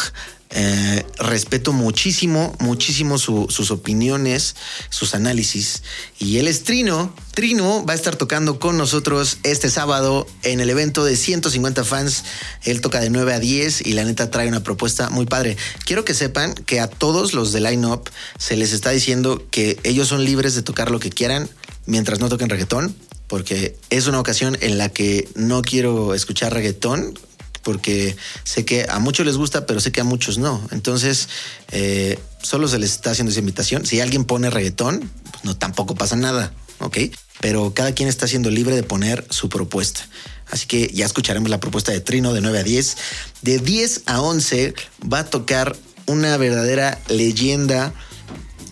Eh, 0.55 1.07
respeto 1.17 1.73
muchísimo, 1.73 2.55
muchísimo 2.59 3.17
su, 3.17 3.47
sus 3.49 3.71
opiniones, 3.71 4.55
sus 4.91 5.15
análisis. 5.15 5.83
Y 6.19 6.37
él 6.37 6.47
es 6.47 6.65
Trino. 6.65 7.15
Trino 7.33 7.87
va 7.87 7.95
a 7.95 7.97
estar 7.97 8.17
tocando 8.17 8.59
con 8.59 8.77
nosotros 8.77 9.39
este 9.45 9.71
sábado 9.71 10.27
en 10.43 10.61
el 10.61 10.69
evento 10.69 11.05
de 11.05 11.17
150 11.17 11.85
fans. 11.85 12.25
Él 12.65 12.83
toca 12.83 13.01
de 13.01 13.09
9 13.09 13.33
a 13.33 13.39
10 13.39 13.87
y 13.87 13.95
la 13.95 14.05
neta 14.05 14.31
trae 14.31 14.47
una 14.47 14.63
propuesta 14.63 15.09
muy 15.09 15.25
padre. 15.25 15.57
Quiero 15.87 16.05
que 16.05 16.13
sepan 16.13 16.53
que 16.53 16.81
a 16.81 16.87
todos 16.87 17.33
los 17.33 17.53
de 17.53 17.61
Line 17.63 17.87
Up 17.87 18.11
se 18.39 18.59
les 18.59 18.75
está 18.75 18.91
diciendo 18.91 19.43
que 19.51 19.81
ellos 19.85 20.09
son 20.09 20.23
libres 20.23 20.55
de 20.55 20.63
tocar 20.63 20.91
lo 20.91 21.01
que 21.01 21.09
quieran 21.09 21.49
mientras 21.87 22.21
no 22.21 22.29
toquen 22.29 22.49
reggaetón 22.49 22.95
porque 23.33 23.79
es 23.89 24.09
una 24.09 24.21
ocasión 24.21 24.59
en 24.61 24.77
la 24.77 24.91
que 24.91 25.27
no 25.35 25.63
quiero 25.63 26.13
escuchar 26.13 26.53
reggaetón, 26.53 27.19
porque 27.63 28.15
sé 28.45 28.67
que 28.67 28.85
a 28.91 28.99
muchos 28.99 29.25
les 29.25 29.39
gusta, 29.39 29.65
pero 29.65 29.81
sé 29.81 29.91
que 29.91 30.03
a 30.03 30.05
muchos 30.05 30.37
no. 30.37 30.61
Entonces, 30.71 31.31
eh, 31.71 32.19
solo 32.43 32.69
se 32.69 32.79
les 32.79 32.93
está 32.93 33.13
haciendo 33.13 33.31
esa 33.31 33.41
invitación. 33.41 33.87
Si 33.87 34.01
alguien 34.01 34.27
pone 34.27 34.51
reggaetón, 34.51 35.11
pues 35.31 35.45
no 35.45 35.57
tampoco 35.57 35.95
pasa 35.95 36.15
nada, 36.15 36.53
¿ok? 36.81 36.99
Pero 37.41 37.73
cada 37.73 37.95
quien 37.95 38.07
está 38.07 38.29
siendo 38.29 38.51
libre 38.51 38.77
de 38.77 38.83
poner 38.83 39.25
su 39.31 39.49
propuesta. 39.49 40.07
Así 40.51 40.67
que 40.67 40.89
ya 40.93 41.07
escucharemos 41.07 41.49
la 41.49 41.59
propuesta 41.59 41.91
de 41.91 42.01
Trino 42.01 42.35
de 42.35 42.43
9 42.43 42.59
a 42.59 42.63
10. 42.65 42.97
De 43.41 43.59
10 43.61 44.03
a 44.05 44.21
11 44.21 44.75
va 45.11 45.21
a 45.21 45.25
tocar 45.25 45.75
una 46.05 46.37
verdadera 46.37 47.01
leyenda, 47.09 47.95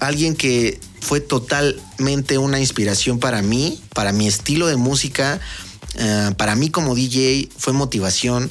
alguien 0.01 0.37
que 0.37 0.79
fue 1.01 1.21
totalmente 1.21 2.39
una 2.39 2.61
inspiración 2.61 3.19
para 3.19 3.43
mí, 3.43 3.81
para 3.95 4.13
mi 4.13 4.27
estilo 4.27 4.67
de 4.67 4.77
música, 4.77 5.41
uh, 5.95 6.35
para 6.35 6.55
mí 6.55 6.71
como 6.71 6.95
DJ, 6.95 7.49
fue 7.57 7.73
motivación. 7.73 8.51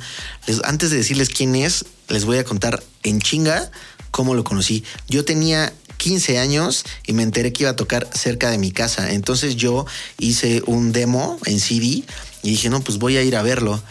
Antes 0.63 0.91
de 0.91 0.97
decirles 0.97 1.29
quién 1.29 1.55
es, 1.55 1.85
les 2.07 2.25
voy 2.25 2.37
a 2.37 2.43
contar 2.43 2.83
en 3.03 3.19
chinga 3.21 3.71
cómo 4.11 4.33
lo 4.33 4.43
conocí. 4.43 4.83
Yo 5.07 5.23
tenía 5.25 5.73
15 5.97 6.39
años 6.39 6.85
y 7.05 7.13
me 7.13 7.23
enteré 7.23 7.53
que 7.53 7.63
iba 7.63 7.71
a 7.71 7.75
tocar 7.75 8.09
cerca 8.13 8.49
de 8.49 8.57
mi 8.57 8.71
casa. 8.71 9.11
Entonces 9.11 9.55
yo 9.55 9.85
hice 10.17 10.63
un 10.65 10.91
demo 10.91 11.37
en 11.45 11.59
CD 11.59 12.03
y 12.41 12.49
dije, 12.49 12.69
no, 12.69 12.81
pues 12.81 12.97
voy 12.97 13.17
a 13.17 13.23
ir 13.23 13.35
a 13.35 13.43
verlo. 13.43 13.81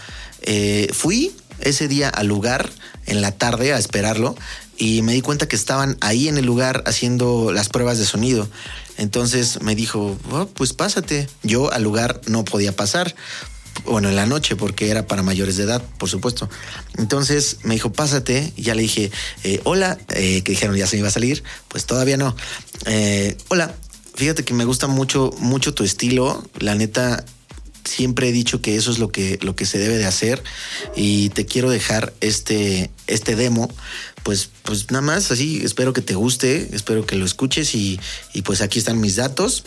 Eh, 0.42 0.88
fui 0.92 1.32
ese 1.60 1.88
día 1.88 2.08
al 2.08 2.26
lugar 2.26 2.70
en 3.06 3.20
la 3.20 3.32
tarde 3.32 3.72
a 3.72 3.78
esperarlo 3.78 4.36
y 4.78 5.02
me 5.02 5.12
di 5.12 5.20
cuenta 5.20 5.48
que 5.48 5.56
estaban 5.56 5.98
ahí 6.00 6.28
en 6.28 6.38
el 6.38 6.46
lugar 6.46 6.84
haciendo 6.86 7.52
las 7.52 7.68
pruebas 7.68 7.98
de 7.98 8.06
sonido. 8.06 8.48
Entonces 8.96 9.60
me 9.60 9.74
dijo, 9.74 10.16
oh, 10.30 10.46
pues 10.46 10.72
pásate. 10.72 11.28
Yo 11.42 11.72
al 11.72 11.82
lugar 11.82 12.20
no 12.26 12.44
podía 12.44 12.74
pasar. 12.74 13.14
bueno, 13.84 14.08
en 14.08 14.16
la 14.16 14.26
noche, 14.26 14.56
porque 14.56 14.90
era 14.90 15.06
para 15.06 15.22
mayores 15.22 15.56
de 15.56 15.64
edad, 15.64 15.82
por 15.98 16.08
supuesto. 16.08 16.48
Entonces 16.96 17.58
me 17.64 17.74
dijo, 17.74 17.92
pásate, 17.92 18.52
ya 18.56 18.74
le 18.74 18.82
dije, 18.82 19.10
eh, 19.44 19.60
hola, 19.64 19.98
eh, 20.10 20.42
que 20.42 20.52
dijeron 20.52 20.76
ya 20.76 20.86
se 20.86 20.96
me 20.96 21.00
iba 21.00 21.08
a 21.08 21.12
salir, 21.12 21.42
pues 21.68 21.84
todavía 21.84 22.16
no. 22.16 22.34
Eh, 22.86 23.36
hola, 23.48 23.74
fíjate 24.14 24.44
que 24.44 24.54
me 24.54 24.64
gusta 24.64 24.86
mucho, 24.86 25.32
mucho 25.38 25.74
tu 25.74 25.84
estilo, 25.84 26.44
la 26.58 26.74
neta, 26.74 27.24
siempre 27.88 28.28
he 28.28 28.32
dicho 28.32 28.60
que 28.60 28.76
eso 28.76 28.90
es 28.90 28.98
lo 28.98 29.08
que, 29.08 29.38
lo 29.42 29.56
que 29.56 29.66
se 29.66 29.78
debe 29.78 29.98
de 29.98 30.06
hacer 30.06 30.42
y 30.94 31.30
te 31.30 31.46
quiero 31.46 31.70
dejar 31.70 32.12
este, 32.20 32.90
este 33.06 33.36
demo. 33.36 33.68
Pues, 34.22 34.50
pues 34.62 34.90
nada 34.90 35.02
más 35.02 35.30
así, 35.30 35.62
espero 35.64 35.92
que 35.92 36.02
te 36.02 36.14
guste, 36.14 36.68
espero 36.72 37.06
que 37.06 37.16
lo 37.16 37.24
escuches 37.24 37.74
y, 37.74 37.98
y 38.34 38.42
pues 38.42 38.60
aquí 38.60 38.78
están 38.78 39.00
mis 39.00 39.16
datos. 39.16 39.64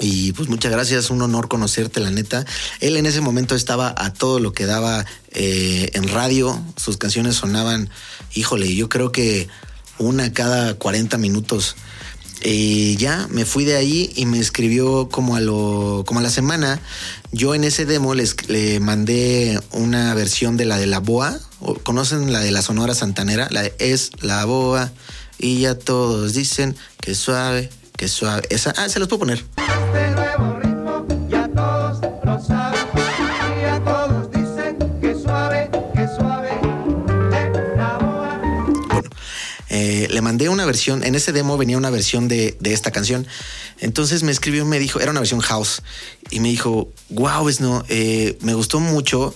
Y 0.00 0.32
pues 0.32 0.48
muchas 0.48 0.72
gracias, 0.72 1.10
un 1.10 1.20
honor 1.22 1.48
conocerte, 1.48 2.00
la 2.00 2.10
neta. 2.10 2.44
Él 2.80 2.96
en 2.96 3.06
ese 3.06 3.20
momento 3.20 3.54
estaba 3.54 3.94
a 3.96 4.12
todo 4.12 4.40
lo 4.40 4.52
que 4.52 4.66
daba 4.66 5.04
eh, 5.30 5.90
en 5.92 6.08
radio, 6.08 6.60
sus 6.76 6.96
canciones 6.96 7.36
sonaban, 7.36 7.90
híjole, 8.34 8.74
yo 8.74 8.88
creo 8.88 9.12
que 9.12 9.48
una 9.98 10.32
cada 10.32 10.74
40 10.74 11.18
minutos. 11.18 11.76
Y 12.44 12.96
ya 12.96 13.28
me 13.30 13.44
fui 13.44 13.64
de 13.64 13.76
ahí 13.76 14.12
y 14.16 14.26
me 14.26 14.38
escribió 14.38 15.08
como 15.08 15.36
a 15.36 15.40
lo 15.40 16.04
como 16.06 16.20
a 16.20 16.22
la 16.22 16.30
semana. 16.30 16.80
Yo 17.30 17.54
en 17.54 17.64
ese 17.64 17.86
demo 17.86 18.14
les, 18.14 18.48
le 18.48 18.80
mandé 18.80 19.60
una 19.70 20.12
versión 20.14 20.56
de 20.56 20.64
la 20.64 20.76
de 20.76 20.86
la 20.86 20.98
boa. 20.98 21.38
¿O 21.60 21.74
¿Conocen 21.74 22.32
la 22.32 22.40
de 22.40 22.50
la 22.50 22.62
Sonora 22.62 22.94
Santanera? 22.94 23.48
La 23.50 23.62
de 23.62 23.74
es 23.78 24.10
la 24.20 24.44
boa. 24.44 24.90
Y 25.38 25.60
ya 25.60 25.76
todos 25.76 26.34
dicen 26.34 26.76
que 27.00 27.14
suave, 27.14 27.70
que 27.96 28.08
suave. 28.08 28.42
Esa, 28.50 28.74
ah, 28.76 28.88
se 28.88 28.98
los 28.98 29.08
puedo 29.08 29.20
poner. 29.20 29.44
Eh, 40.04 40.08
le 40.08 40.20
mandé 40.20 40.48
una 40.48 40.64
versión, 40.64 41.04
en 41.04 41.14
ese 41.14 41.32
demo 41.32 41.56
venía 41.56 41.76
una 41.76 41.90
versión 41.90 42.28
de, 42.28 42.56
de 42.60 42.72
esta 42.72 42.90
canción. 42.90 43.26
Entonces 43.78 44.22
me 44.22 44.32
escribió, 44.32 44.64
me 44.64 44.78
dijo, 44.78 45.00
era 45.00 45.10
una 45.10 45.20
versión 45.20 45.40
house, 45.40 45.82
y 46.30 46.40
me 46.40 46.48
dijo, 46.48 46.88
wow, 47.10 47.48
no, 47.60 47.84
eh, 47.88 48.38
me 48.40 48.54
gustó 48.54 48.80
mucho. 48.80 49.34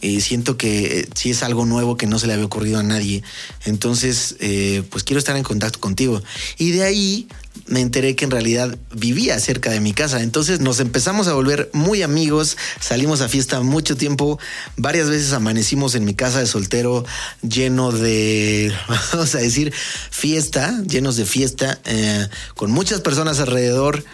Y 0.00 0.20
siento 0.20 0.56
que 0.56 1.00
eh, 1.00 1.08
sí 1.14 1.30
es 1.30 1.42
algo 1.42 1.64
nuevo 1.64 1.96
que 1.96 2.06
no 2.06 2.18
se 2.18 2.26
le 2.26 2.34
había 2.34 2.46
ocurrido 2.46 2.78
a 2.78 2.82
nadie. 2.82 3.22
Entonces, 3.64 4.36
eh, 4.40 4.82
pues 4.90 5.04
quiero 5.04 5.18
estar 5.18 5.36
en 5.36 5.42
contacto 5.42 5.80
contigo. 5.80 6.22
Y 6.58 6.72
de 6.72 6.82
ahí 6.82 7.28
me 7.66 7.80
enteré 7.80 8.14
que 8.14 8.24
en 8.24 8.30
realidad 8.30 8.76
vivía 8.92 9.38
cerca 9.40 9.70
de 9.70 9.80
mi 9.80 9.92
casa. 9.92 10.22
Entonces 10.22 10.60
nos 10.60 10.80
empezamos 10.80 11.26
a 11.28 11.34
volver 11.34 11.70
muy 11.72 12.02
amigos, 12.02 12.56
salimos 12.80 13.20
a 13.20 13.28
fiesta 13.28 13.60
mucho 13.60 13.96
tiempo, 13.96 14.38
varias 14.76 15.08
veces 15.08 15.32
amanecimos 15.32 15.94
en 15.94 16.04
mi 16.04 16.14
casa 16.14 16.40
de 16.40 16.46
soltero 16.46 17.04
lleno 17.42 17.92
de, 17.92 18.72
vamos 19.12 19.34
a 19.34 19.38
decir, 19.38 19.72
fiesta, 20.10 20.82
llenos 20.86 21.16
de 21.16 21.26
fiesta, 21.26 21.80
eh, 21.84 22.28
con 22.54 22.70
muchas 22.70 23.00
personas 23.00 23.40
alrededor 23.40 24.04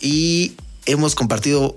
y 0.00 0.54
hemos 0.86 1.14
compartido 1.14 1.76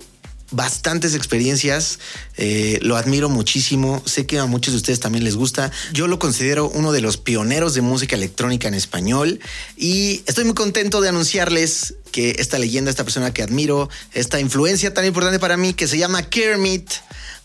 bastantes 0.52 1.16
experiencias, 1.16 2.00
eh, 2.38 2.80
lo 2.82 2.98
admiro 2.98 3.30
muchísimo, 3.30 4.02
sé 4.06 4.26
que 4.26 4.40
a 4.40 4.46
muchos 4.46 4.74
de 4.74 4.78
ustedes 4.78 5.00
también 5.00 5.24
les 5.24 5.36
gusta, 5.36 5.72
yo 5.94 6.08
lo 6.08 6.20
considero 6.20 6.70
uno 6.70 6.92
de 6.92 7.02
los 7.02 7.18
pioneros 7.18 7.74
de 7.74 7.82
música 7.82 8.16
electrónica 8.16 8.68
en 8.68 8.74
español 8.74 9.40
y 9.78 10.24
estoy 10.26 10.46
muy 10.46 10.56
contento 10.56 11.02
de 11.02 11.10
anunciarles 11.10 11.96
que 12.12 12.36
esta 12.40 12.58
leyenda, 12.58 12.90
esta 12.90 13.04
persona 13.04 13.34
que 13.34 13.44
admiro, 13.44 13.90
esta 14.14 14.40
influencia 14.40 14.94
tan 14.94 15.06
importante 15.06 15.40
para 15.40 15.58
mí 15.58 15.74
que 15.74 15.88
se 15.88 15.98
llama 15.98 16.24
Kermit, 16.24 16.90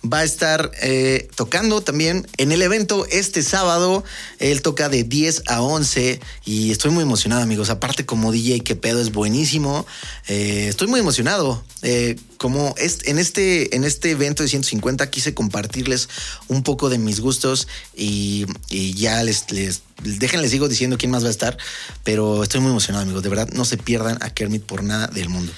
va 0.04 0.18
a 0.18 0.24
estar 0.24 0.70
eh, 0.82 1.28
tocando 1.34 1.80
también 1.80 2.26
en 2.36 2.52
el 2.52 2.62
evento 2.62 3.06
este 3.10 3.42
sábado. 3.42 4.04
Él 4.38 4.62
toca 4.62 4.88
de 4.88 5.04
10 5.04 5.44
a 5.46 5.62
11 5.62 6.20
y 6.44 6.70
estoy 6.70 6.90
muy 6.90 7.02
emocionado, 7.02 7.42
amigos. 7.42 7.70
Aparte, 7.70 8.04
como 8.04 8.32
DJ, 8.32 8.60
que 8.60 8.76
pedo 8.76 9.00
es 9.00 9.12
buenísimo. 9.12 9.86
Eh, 10.28 10.66
estoy 10.68 10.88
muy 10.88 11.00
emocionado. 11.00 11.64
Eh, 11.82 12.16
como 12.38 12.74
en, 12.78 13.18
este, 13.18 13.74
en 13.74 13.84
este 13.84 14.10
evento 14.10 14.42
de 14.42 14.48
150 14.48 15.08
quise 15.10 15.32
compartirles 15.32 16.08
un 16.48 16.62
poco 16.62 16.90
de 16.90 16.98
mis 16.98 17.20
gustos 17.20 17.68
y, 17.94 18.46
ya 18.68 19.22
les, 19.22 19.50
les 19.50 19.82
déjenles 20.02 20.50
sigo 20.50 20.68
diciendo 20.68 20.98
quién 20.98 21.10
más 21.10 21.24
va 21.24 21.28
a 21.28 21.30
estar, 21.30 21.56
pero 22.02 22.42
estoy 22.42 22.60
muy 22.60 22.70
emocionado, 22.70 23.02
amigos. 23.02 23.22
De 23.22 23.28
verdad, 23.28 23.48
no 23.52 23.64
se 23.64 23.78
pierdan 23.78 24.18
a 24.22 24.30
Kermit 24.30 24.62
por 24.62 24.82
nada 24.82 25.06
del 25.06 25.28
mundo. 25.28 25.52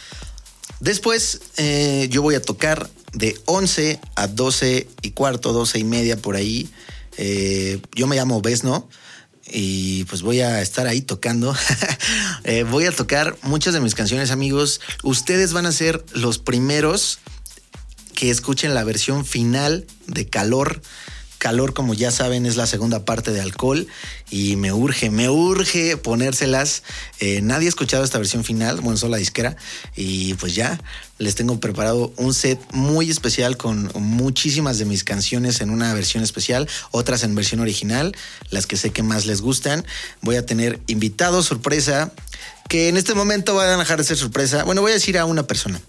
Después 0.78 1.40
yo 2.10 2.22
voy 2.22 2.34
a 2.34 2.42
tocar 2.42 2.88
de 3.16 3.38
11 3.46 3.98
a 4.14 4.26
12 4.28 4.88
y 5.02 5.10
cuarto, 5.12 5.52
12 5.52 5.78
y 5.78 5.84
media 5.84 6.16
por 6.16 6.36
ahí. 6.36 6.68
Eh, 7.16 7.80
yo 7.94 8.06
me 8.06 8.16
llamo 8.16 8.42
Besno 8.42 8.88
y 9.48 10.04
pues 10.04 10.22
voy 10.22 10.40
a 10.40 10.60
estar 10.60 10.86
ahí 10.86 11.00
tocando. 11.00 11.54
Eh, 12.44 12.62
voy 12.62 12.84
a 12.84 12.92
tocar 12.92 13.36
muchas 13.42 13.74
de 13.74 13.80
mis 13.80 13.96
canciones, 13.96 14.30
amigos. 14.30 14.80
Ustedes 15.02 15.52
van 15.52 15.66
a 15.66 15.72
ser 15.72 16.04
los 16.12 16.38
primeros 16.38 17.18
que 18.14 18.30
escuchen 18.30 18.72
la 18.72 18.84
versión 18.84 19.26
final 19.26 19.84
de 20.06 20.28
Calor. 20.28 20.80
Calor, 21.46 21.74
como 21.74 21.94
ya 21.94 22.10
saben, 22.10 22.44
es 22.44 22.56
la 22.56 22.66
segunda 22.66 23.04
parte 23.04 23.30
de 23.30 23.40
Alcohol 23.40 23.86
y 24.32 24.56
me 24.56 24.72
urge, 24.72 25.10
me 25.10 25.30
urge 25.30 25.96
ponérselas. 25.96 26.82
Eh, 27.20 27.40
nadie 27.40 27.66
ha 27.66 27.68
escuchado 27.68 28.02
esta 28.02 28.18
versión 28.18 28.42
final, 28.42 28.80
bueno, 28.80 28.96
solo 28.96 29.12
la 29.12 29.18
disquera 29.18 29.56
y 29.94 30.34
pues 30.34 30.56
ya 30.56 30.80
les 31.18 31.36
tengo 31.36 31.60
preparado 31.60 32.12
un 32.16 32.34
set 32.34 32.60
muy 32.72 33.10
especial 33.10 33.56
con 33.56 33.92
muchísimas 33.94 34.78
de 34.78 34.86
mis 34.86 35.04
canciones 35.04 35.60
en 35.60 35.70
una 35.70 35.94
versión 35.94 36.24
especial, 36.24 36.68
otras 36.90 37.22
en 37.22 37.36
versión 37.36 37.60
original, 37.60 38.16
las 38.50 38.66
que 38.66 38.76
sé 38.76 38.90
que 38.90 39.04
más 39.04 39.24
les 39.26 39.40
gustan. 39.40 39.86
Voy 40.22 40.34
a 40.34 40.44
tener 40.44 40.80
invitados 40.88 41.46
sorpresa 41.46 42.10
que 42.68 42.88
en 42.88 42.96
este 42.96 43.14
momento 43.14 43.54
van 43.54 43.68
a 43.68 43.76
dejar 43.76 43.98
de 43.98 44.04
ser 44.04 44.16
sorpresa. 44.16 44.64
Bueno, 44.64 44.80
voy 44.80 44.90
a 44.90 44.94
decir 44.94 45.16
a 45.16 45.24
una 45.24 45.46
persona. 45.46 45.80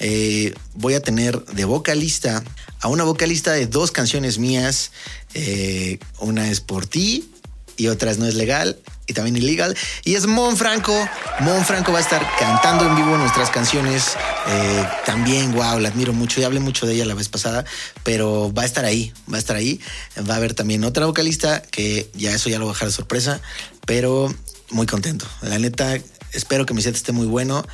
Eh, 0.00 0.54
voy 0.74 0.94
a 0.94 1.00
tener 1.00 1.44
de 1.46 1.64
vocalista 1.64 2.42
a 2.80 2.88
una 2.88 3.04
vocalista 3.04 3.52
de 3.52 3.66
dos 3.66 3.90
canciones 3.90 4.38
mías. 4.38 4.92
Eh, 5.34 5.98
una 6.20 6.50
es 6.50 6.60
por 6.60 6.86
ti 6.86 7.30
y 7.76 7.88
otra 7.88 8.10
es 8.10 8.18
no 8.18 8.26
es 8.26 8.34
legal 8.34 8.78
y 9.06 9.14
también 9.14 9.36
ilegal. 9.36 9.76
Y 10.04 10.14
es 10.14 10.26
Mon 10.26 10.56
Franco. 10.56 10.94
Mon 11.40 11.64
Franco 11.64 11.92
va 11.92 11.98
a 11.98 12.02
estar 12.02 12.24
cantando 12.38 12.86
en 12.86 12.94
vivo 12.94 13.16
nuestras 13.16 13.50
canciones. 13.50 14.16
Eh, 14.48 14.86
también, 15.06 15.52
wow, 15.52 15.78
la 15.78 15.88
admiro 15.88 16.12
mucho 16.12 16.40
y 16.40 16.44
hablé 16.44 16.60
mucho 16.60 16.86
de 16.86 16.94
ella 16.94 17.06
la 17.06 17.14
vez 17.14 17.28
pasada, 17.28 17.64
pero 18.02 18.52
va 18.52 18.62
a 18.62 18.66
estar 18.66 18.84
ahí, 18.84 19.12
va 19.32 19.36
a 19.36 19.40
estar 19.40 19.56
ahí. 19.56 19.80
Va 20.28 20.34
a 20.34 20.36
haber 20.36 20.54
también 20.54 20.84
otra 20.84 21.06
vocalista 21.06 21.62
que 21.62 22.10
ya 22.14 22.34
eso 22.34 22.50
ya 22.50 22.58
lo 22.58 22.66
voy 22.66 22.72
a 22.72 22.74
dejar 22.74 22.88
de 22.88 22.94
sorpresa, 22.94 23.40
pero 23.86 24.32
muy 24.70 24.86
contento. 24.86 25.26
La 25.40 25.58
neta, 25.58 25.96
espero 26.32 26.66
que 26.66 26.74
mi 26.74 26.82
set 26.82 26.94
esté 26.94 27.12
muy 27.12 27.26
bueno. 27.26 27.66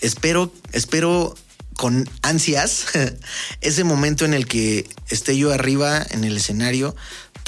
Espero, 0.00 0.52
espero 0.72 1.34
con 1.74 2.08
ansias 2.22 2.86
ese 3.60 3.84
momento 3.84 4.24
en 4.24 4.34
el 4.34 4.46
que 4.46 4.88
esté 5.08 5.36
yo 5.38 5.52
arriba 5.52 6.04
en 6.10 6.24
el 6.24 6.36
escenario 6.36 6.96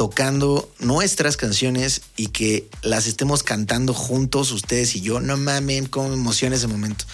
tocando 0.01 0.73
nuestras 0.79 1.37
canciones 1.37 2.01
y 2.17 2.29
que 2.29 2.67
las 2.81 3.07
estemos 3.07 3.43
cantando 3.43 3.93
juntos 3.93 4.51
ustedes 4.51 4.97
y 4.97 5.03
yo. 5.03 5.21
No 5.21 5.37
mamen, 5.37 5.85
cómo 5.85 6.09
me 6.09 6.15
emociona 6.15 6.57
ese 6.57 6.69
momento. 6.69 7.05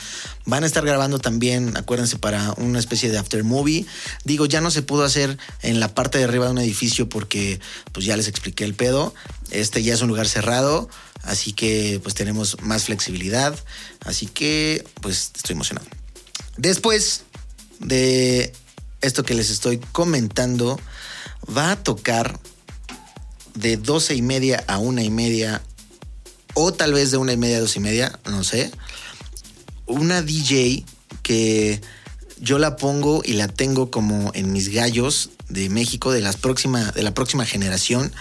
Van 0.44 0.62
a 0.62 0.68
estar 0.68 0.86
grabando 0.86 1.18
también, 1.18 1.76
acuérdense, 1.76 2.16
para 2.16 2.52
una 2.58 2.78
especie 2.78 3.10
de 3.10 3.18
after 3.18 3.42
movie. 3.42 3.86
Digo, 4.22 4.46
ya 4.46 4.60
no 4.60 4.70
se 4.70 4.82
pudo 4.82 5.02
hacer 5.02 5.36
en 5.62 5.80
la 5.80 5.96
parte 5.96 6.18
de 6.18 6.24
arriba 6.24 6.44
de 6.44 6.52
un 6.52 6.58
edificio 6.58 7.08
porque 7.08 7.58
pues 7.90 8.06
ya 8.06 8.16
les 8.16 8.28
expliqué 8.28 8.62
el 8.62 8.74
pedo. 8.74 9.12
Este 9.50 9.82
ya 9.82 9.92
es 9.92 10.00
un 10.00 10.06
lugar 10.06 10.28
cerrado, 10.28 10.88
así 11.24 11.54
que 11.54 11.98
pues 12.04 12.14
tenemos 12.14 12.56
más 12.62 12.84
flexibilidad. 12.84 13.58
Así 14.04 14.26
que 14.28 14.86
pues 15.00 15.32
estoy 15.34 15.54
emocionado. 15.54 15.88
Después 16.56 17.22
de 17.80 18.52
esto 19.00 19.24
que 19.24 19.34
les 19.34 19.50
estoy 19.50 19.78
comentando, 19.90 20.78
va 21.48 21.72
a 21.72 21.82
tocar 21.82 22.38
de 23.56 23.76
12 23.76 24.14
y 24.14 24.22
media 24.22 24.62
a 24.68 24.78
una 24.78 25.02
y 25.02 25.10
media, 25.10 25.62
o 26.54 26.72
tal 26.72 26.92
vez 26.92 27.10
de 27.10 27.16
una 27.16 27.32
y 27.32 27.36
media 27.36 27.58
a 27.58 27.60
dos 27.60 27.76
y 27.76 27.80
media, 27.80 28.18
no 28.26 28.44
sé. 28.44 28.70
Una 29.86 30.22
DJ 30.22 30.84
que 31.22 31.80
yo 32.40 32.58
la 32.58 32.76
pongo 32.76 33.22
y 33.24 33.32
la 33.34 33.48
tengo 33.48 33.90
como 33.90 34.30
en 34.34 34.52
mis 34.52 34.68
gallos 34.68 35.30
de 35.48 35.68
México 35.68 36.12
de, 36.12 36.20
las 36.20 36.36
próxima, 36.36 36.92
de 36.92 37.02
la 37.02 37.14
próxima 37.14 37.46
generación, 37.46 38.12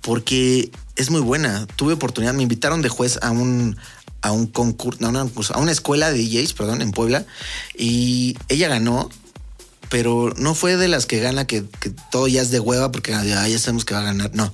porque 0.00 0.70
es 0.96 1.10
muy 1.10 1.20
buena. 1.20 1.66
Tuve 1.76 1.94
oportunidad, 1.94 2.34
me 2.34 2.42
invitaron 2.42 2.82
de 2.82 2.88
juez 2.88 3.18
a 3.22 3.30
un, 3.30 3.76
a 4.22 4.32
un 4.32 4.46
concurso, 4.46 5.00
no, 5.00 5.12
no, 5.12 5.20
concurso, 5.20 5.54
a 5.54 5.58
una 5.58 5.72
escuela 5.72 6.10
de 6.10 6.18
DJs, 6.18 6.52
perdón, 6.54 6.82
en 6.82 6.92
Puebla, 6.92 7.26
y 7.76 8.36
ella 8.48 8.68
ganó, 8.68 9.10
pero 9.88 10.32
no 10.36 10.54
fue 10.54 10.76
de 10.76 10.88
las 10.88 11.06
que 11.06 11.20
gana 11.20 11.46
que, 11.46 11.64
que 11.80 11.90
todo 12.10 12.28
ya 12.28 12.42
es 12.42 12.50
de 12.50 12.60
hueva 12.60 12.92
porque 12.92 13.14
ah, 13.14 13.24
ya 13.24 13.58
sabemos 13.58 13.84
que 13.84 13.94
va 13.94 14.00
a 14.00 14.04
ganar. 14.04 14.30
No, 14.34 14.52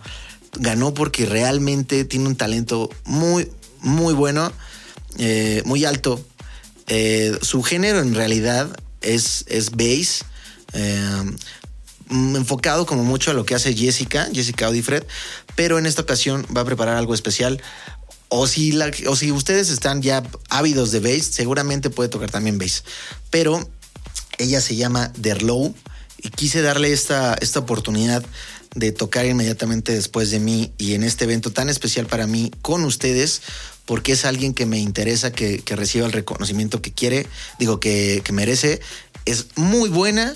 ganó 0.59 0.95
porque 0.95 1.27
realmente 1.27 2.05
tiene 2.05 2.27
un 2.27 2.37
talento 2.37 2.91
muy, 3.05 3.51
muy 3.81 4.15
bueno, 4.15 4.53
eh, 5.19 5.63
muy 5.65 5.85
alto. 5.85 6.25
Eh, 6.87 7.39
su 7.43 7.63
género 7.63 8.01
en 8.01 8.15
realidad 8.15 8.69
es, 9.01 9.45
es 9.49 9.71
bass. 9.71 10.25
eh, 10.73 11.37
enfocado 12.11 12.87
como 12.87 13.03
mucho 13.03 13.31
a 13.31 13.35
lo 13.35 13.45
que 13.45 13.55
hace 13.55 13.75
Jessica, 13.75 14.29
Jessica 14.33 14.67
Audifred, 14.67 15.05
pero 15.57 15.79
en 15.79 15.87
esta 15.87 16.03
ocasión 16.03 16.47
va 16.55 16.61
a 16.63 16.65
preparar 16.65 16.97
algo 16.97 17.15
especial. 17.15 17.63
O 18.29 18.47
si, 18.47 18.77
o 19.07 19.17
si 19.17 19.31
ustedes 19.31 19.71
están 19.71 20.03
ya 20.03 20.23
ávidos 20.49 20.91
de 20.91 21.01
bass, 21.01 21.27
seguramente 21.27 21.91
puede 21.91 22.09
tocar 22.09 22.31
también 22.31 22.59
bass. 22.59 22.85
Pero 23.31 23.69
ella 24.39 24.61
se 24.61 24.77
llama 24.77 25.13
Derlow 25.17 25.75
y 26.19 26.31
quise 26.31 26.63
darle 26.63 26.93
esta, 26.93 27.35
esta 27.35 27.61
oportunidad 27.61 28.25
de 28.75 28.93
tocar 28.93 29.27
inmediatamente 29.27 29.93
después 29.93 30.31
de 30.31 30.41
mí 30.41 30.73
y 30.79 30.95
en 30.95 31.03
este 31.03 31.25
evento 31.25 31.53
tan 31.53 31.69
especial 31.69 32.07
para 32.07 32.27
mí 32.27 32.51
con 32.63 32.85
ustedes 32.85 33.43
porque 33.87 34.13
es 34.13 34.25
alguien 34.25 34.55
que 34.55 34.67
me 34.67 34.79
interesa 34.79 35.33
que, 35.33 35.59
que 35.59 35.77
reciba 35.77 36.07
el 36.07 36.13
reconocimiento 36.13 36.81
que 36.81 36.93
quiere, 36.93 37.27
digo 37.59 37.81
que, 37.81 38.23
que 38.25 38.33
merece. 38.33 38.81
Es 39.27 39.49
muy 39.57 39.91
buena, 39.91 40.35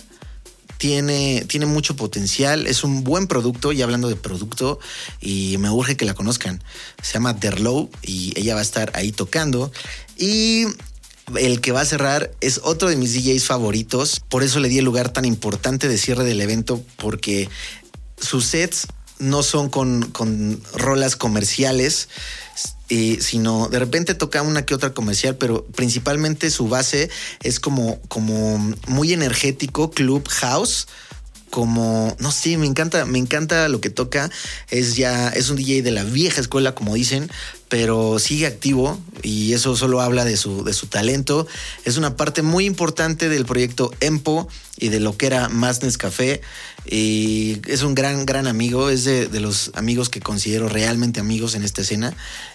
tiene, 0.78 1.44
tiene 1.48 1.66
mucho 1.66 1.96
potencial, 1.96 2.66
es 2.66 2.84
un 2.84 3.04
buen 3.04 3.26
producto, 3.26 3.72
y 3.72 3.82
hablando 3.82 4.08
de 4.08 4.16
producto, 4.16 4.78
y 5.20 5.56
me 5.58 5.70
urge 5.70 5.96
que 5.96 6.04
la 6.04 6.14
conozcan. 6.14 6.62
Se 7.02 7.14
llama 7.14 7.34
Derlow 7.34 7.90
y 8.02 8.32
ella 8.38 8.54
va 8.54 8.60
a 8.60 8.62
estar 8.62 8.92
ahí 8.94 9.12
tocando. 9.12 9.72
Y 10.16 10.66
el 11.36 11.60
que 11.60 11.72
va 11.72 11.82
a 11.82 11.84
cerrar 11.84 12.30
es 12.40 12.60
otro 12.64 12.88
de 12.88 12.96
mis 12.96 13.12
DJs 13.12 13.44
favoritos, 13.44 14.20
por 14.28 14.42
eso 14.42 14.60
le 14.60 14.68
di 14.68 14.78
el 14.78 14.84
lugar 14.84 15.10
tan 15.10 15.24
importante 15.24 15.88
de 15.88 15.98
cierre 15.98 16.24
del 16.24 16.40
evento, 16.40 16.82
porque 16.96 17.48
sus 18.20 18.46
sets 18.46 18.86
no 19.18 19.42
son 19.42 19.68
con, 19.68 20.10
con 20.10 20.62
rolas 20.74 21.16
comerciales, 21.16 22.08
eh, 22.88 23.18
sino 23.20 23.68
de 23.68 23.78
repente 23.78 24.14
toca 24.14 24.42
una 24.42 24.64
que 24.64 24.74
otra 24.74 24.94
comercial, 24.94 25.36
pero 25.36 25.64
principalmente 25.66 26.50
su 26.50 26.68
base 26.68 27.10
es 27.42 27.60
como, 27.60 28.00
como 28.08 28.58
muy 28.86 29.12
energético, 29.12 29.90
club 29.90 30.26
house. 30.28 30.88
Como, 31.50 32.14
no 32.18 32.30
sé, 32.30 32.56
me 32.58 32.66
encanta, 32.66 33.04
me 33.06 33.18
encanta 33.18 33.68
lo 33.68 33.80
que 33.80 33.90
toca. 33.90 34.30
Es 34.70 34.96
ya, 34.96 35.28
es 35.28 35.50
un 35.50 35.56
DJ 35.56 35.82
de 35.82 35.90
la 35.90 36.04
vieja 36.04 36.40
escuela, 36.40 36.74
como 36.74 36.94
dicen, 36.94 37.30
pero 37.68 38.18
sigue 38.18 38.46
activo 38.46 38.98
y 39.22 39.52
eso 39.52 39.76
solo 39.76 40.00
habla 40.00 40.24
de 40.24 40.36
su, 40.36 40.64
de 40.64 40.72
su 40.72 40.86
talento. 40.86 41.46
Es 41.84 41.96
una 41.96 42.16
parte 42.16 42.42
muy 42.42 42.64
importante 42.64 43.28
del 43.28 43.44
proyecto 43.44 43.92
Empo 44.00 44.48
y 44.78 44.88
de 44.88 45.00
lo 45.00 45.16
que 45.16 45.26
era 45.26 45.48
Masnes 45.48 45.98
Café. 45.98 46.40
Y 46.86 47.60
es 47.66 47.82
un 47.82 47.94
gran, 47.94 48.24
gran 48.24 48.46
amigo. 48.46 48.88
Es 48.88 49.04
de, 49.04 49.28
los 49.40 49.70
amigos 49.74 50.08
que 50.08 50.20
considero 50.20 50.68
realmente 50.68 51.20
amigos 51.20 51.54
en 51.54 51.62
esta 51.62 51.82
escena. 51.82 52.14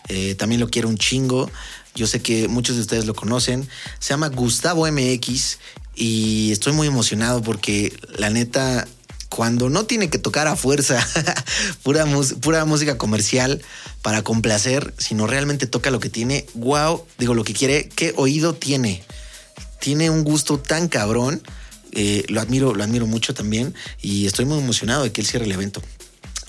Eh, 0.09 0.35
también 0.35 0.59
lo 0.59 0.69
quiero 0.69 0.89
un 0.89 0.97
chingo. 0.97 1.49
Yo 1.95 2.07
sé 2.07 2.21
que 2.21 2.47
muchos 2.47 2.75
de 2.75 2.81
ustedes 2.81 3.05
lo 3.05 3.13
conocen. 3.13 3.69
Se 3.99 4.09
llama 4.09 4.29
Gustavo 4.29 4.91
MX 4.91 5.59
y 5.95 6.51
estoy 6.51 6.73
muy 6.73 6.87
emocionado 6.87 7.41
porque 7.41 7.95
la 8.17 8.29
neta, 8.29 8.87
cuando 9.29 9.69
no 9.69 9.85
tiene 9.85 10.09
que 10.09 10.17
tocar 10.17 10.47
a 10.47 10.55
fuerza 10.55 11.05
pura, 11.83 12.05
pura 12.41 12.65
música 12.65 12.97
comercial 12.97 13.61
para 14.01 14.23
complacer, 14.23 14.93
sino 14.97 15.27
realmente 15.27 15.67
toca 15.67 15.91
lo 15.91 15.99
que 15.99 16.09
tiene, 16.09 16.45
wow, 16.55 17.05
digo 17.17 17.33
lo 17.33 17.43
que 17.43 17.53
quiere, 17.53 17.89
qué 17.89 18.13
oído 18.17 18.53
tiene. 18.53 19.03
Tiene 19.79 20.09
un 20.09 20.23
gusto 20.23 20.59
tan 20.59 20.87
cabrón. 20.87 21.41
eh, 21.91 22.25
lo 22.27 22.41
admiro, 22.41 22.73
lo 22.73 22.83
admiro 22.83 23.05
mucho 23.05 23.33
también 23.33 23.75
y 24.01 24.25
estoy 24.25 24.45
muy 24.45 24.57
emocionado 24.57 25.03
de 25.03 25.11
que 25.11 25.21
él 25.21 25.27
cierre 25.27 25.45
el 25.45 25.51
evento. 25.51 25.81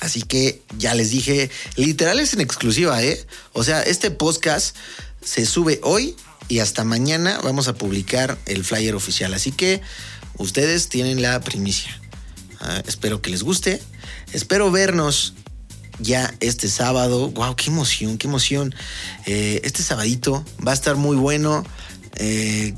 Así 0.00 0.22
que 0.22 0.62
ya 0.78 0.94
les 0.94 1.10
dije, 1.10 1.50
literal 1.76 2.20
es 2.20 2.34
en 2.34 2.40
exclusiva, 2.40 3.02
¿eh? 3.02 3.24
O 3.52 3.64
sea, 3.64 3.82
este 3.82 4.10
podcast 4.10 4.76
se 5.22 5.46
sube 5.46 5.80
hoy 5.82 6.14
y 6.48 6.58
hasta 6.58 6.84
mañana 6.84 7.40
vamos 7.42 7.68
a 7.68 7.74
publicar 7.74 8.38
el 8.46 8.64
flyer 8.64 8.94
oficial. 8.94 9.34
Así 9.34 9.52
que 9.52 9.80
ustedes 10.38 10.88
tienen 10.88 11.22
la 11.22 11.40
primicia. 11.40 11.98
Ah, 12.60 12.82
espero 12.86 13.20
que 13.22 13.30
les 13.30 13.42
guste. 13.42 13.80
Espero 14.32 14.70
vernos 14.70 15.34
ya 15.98 16.34
este 16.40 16.68
sábado. 16.68 17.30
Wow, 17.30 17.56
qué 17.56 17.70
emoción, 17.70 18.18
qué 18.18 18.26
emoción. 18.26 18.74
Eh, 19.26 19.60
este 19.64 19.82
sabadito 19.82 20.44
va 20.66 20.72
a 20.72 20.74
estar 20.74 20.96
muy 20.96 21.16
bueno. 21.16 21.64
Eh, 22.16 22.74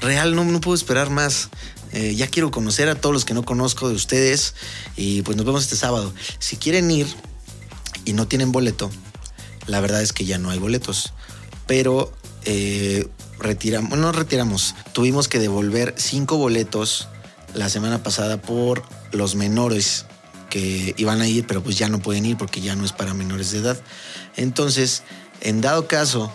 real, 0.00 0.34
no, 0.34 0.60
puedo 0.60 0.74
esperar 0.74 1.10
más. 1.10 1.48
Eh, 1.92 2.14
ya 2.14 2.26
quiero 2.26 2.50
conocer 2.50 2.88
a 2.88 2.94
todos 2.94 3.14
los 3.14 3.24
que 3.24 3.34
no 3.34 3.44
conozco 3.44 3.88
de 3.88 3.94
ustedes. 3.94 4.54
Y 4.96 5.22
pues 5.22 5.36
nos 5.36 5.46
vemos 5.46 5.62
este 5.62 5.76
sábado. 5.76 6.12
Si 6.38 6.56
quieren 6.56 6.90
ir 6.90 7.06
y 8.04 8.12
no 8.12 8.26
tienen 8.26 8.52
boleto, 8.52 8.90
la 9.66 9.80
verdad 9.80 10.02
es 10.02 10.12
que 10.12 10.24
ya 10.24 10.38
no 10.38 10.50
hay 10.50 10.58
boletos. 10.58 11.12
Pero 11.66 12.12
eh, 12.44 13.08
retiramos, 13.38 13.98
no 13.98 14.12
retiramos, 14.12 14.74
tuvimos 14.92 15.28
que 15.28 15.38
devolver 15.38 15.94
cinco 15.96 16.36
boletos 16.36 17.08
la 17.54 17.68
semana 17.68 18.02
pasada 18.02 18.40
por 18.40 18.82
los 19.12 19.34
menores 19.34 20.06
que 20.50 20.94
iban 20.96 21.20
a 21.20 21.28
ir, 21.28 21.46
pero 21.46 21.62
pues 21.62 21.76
ya 21.76 21.88
no 21.88 22.00
pueden 22.00 22.24
ir 22.24 22.36
porque 22.36 22.60
ya 22.60 22.74
no 22.74 22.84
es 22.84 22.92
para 22.92 23.14
menores 23.14 23.50
de 23.50 23.58
edad. 23.58 23.80
Entonces, 24.36 25.02
en 25.40 25.60
dado 25.60 25.86
caso 25.86 26.32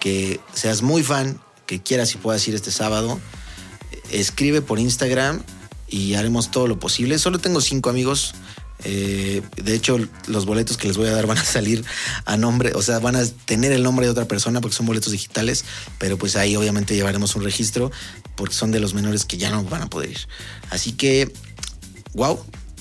que 0.00 0.40
seas 0.52 0.82
muy 0.82 1.02
fan, 1.02 1.40
que 1.66 1.82
quieras 1.82 2.14
y 2.14 2.18
puedas 2.18 2.46
ir 2.46 2.54
este 2.54 2.70
sábado, 2.70 3.18
escribe 4.10 4.60
por 4.60 4.78
Instagram 4.78 5.42
y 5.88 6.14
haremos 6.14 6.50
todo 6.50 6.66
lo 6.66 6.78
posible. 6.78 7.18
Solo 7.18 7.38
tengo 7.38 7.60
cinco 7.60 7.90
amigos. 7.90 8.34
Eh, 8.82 9.42
de 9.56 9.74
hecho, 9.74 9.98
los 10.26 10.46
boletos 10.46 10.76
que 10.76 10.88
les 10.88 10.96
voy 10.96 11.08
a 11.08 11.12
dar 11.12 11.26
van 11.26 11.38
a 11.38 11.44
salir 11.44 11.84
a 12.24 12.36
nombre, 12.36 12.72
o 12.74 12.82
sea, 12.82 12.98
van 12.98 13.16
a 13.16 13.24
tener 13.24 13.72
el 13.72 13.82
nombre 13.82 14.06
de 14.06 14.12
otra 14.12 14.26
persona 14.26 14.60
porque 14.60 14.76
son 14.76 14.86
boletos 14.86 15.12
digitales, 15.12 15.64
pero 15.98 16.18
pues 16.18 16.36
ahí 16.36 16.56
obviamente 16.56 16.94
llevaremos 16.94 17.36
un 17.36 17.44
registro 17.44 17.92
porque 18.36 18.54
son 18.54 18.72
de 18.72 18.80
los 18.80 18.94
menores 18.94 19.24
que 19.24 19.38
ya 19.38 19.50
no 19.50 19.64
van 19.64 19.82
a 19.82 19.90
poder 19.90 20.10
ir. 20.10 20.28
Así 20.70 20.92
que, 20.92 21.32
wow, 22.14 22.38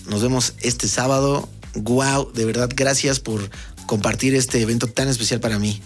nos 0.07 0.21
vemos 0.21 0.53
este 0.61 0.87
sábado. 0.87 1.49
Wow, 1.75 2.31
de 2.33 2.45
verdad, 2.45 2.69
gracias 2.75 3.19
por 3.19 3.49
compartir 3.85 4.35
este 4.35 4.61
evento 4.61 4.87
tan 4.87 5.07
especial 5.07 5.39
para 5.39 5.59
mí. 5.59 5.81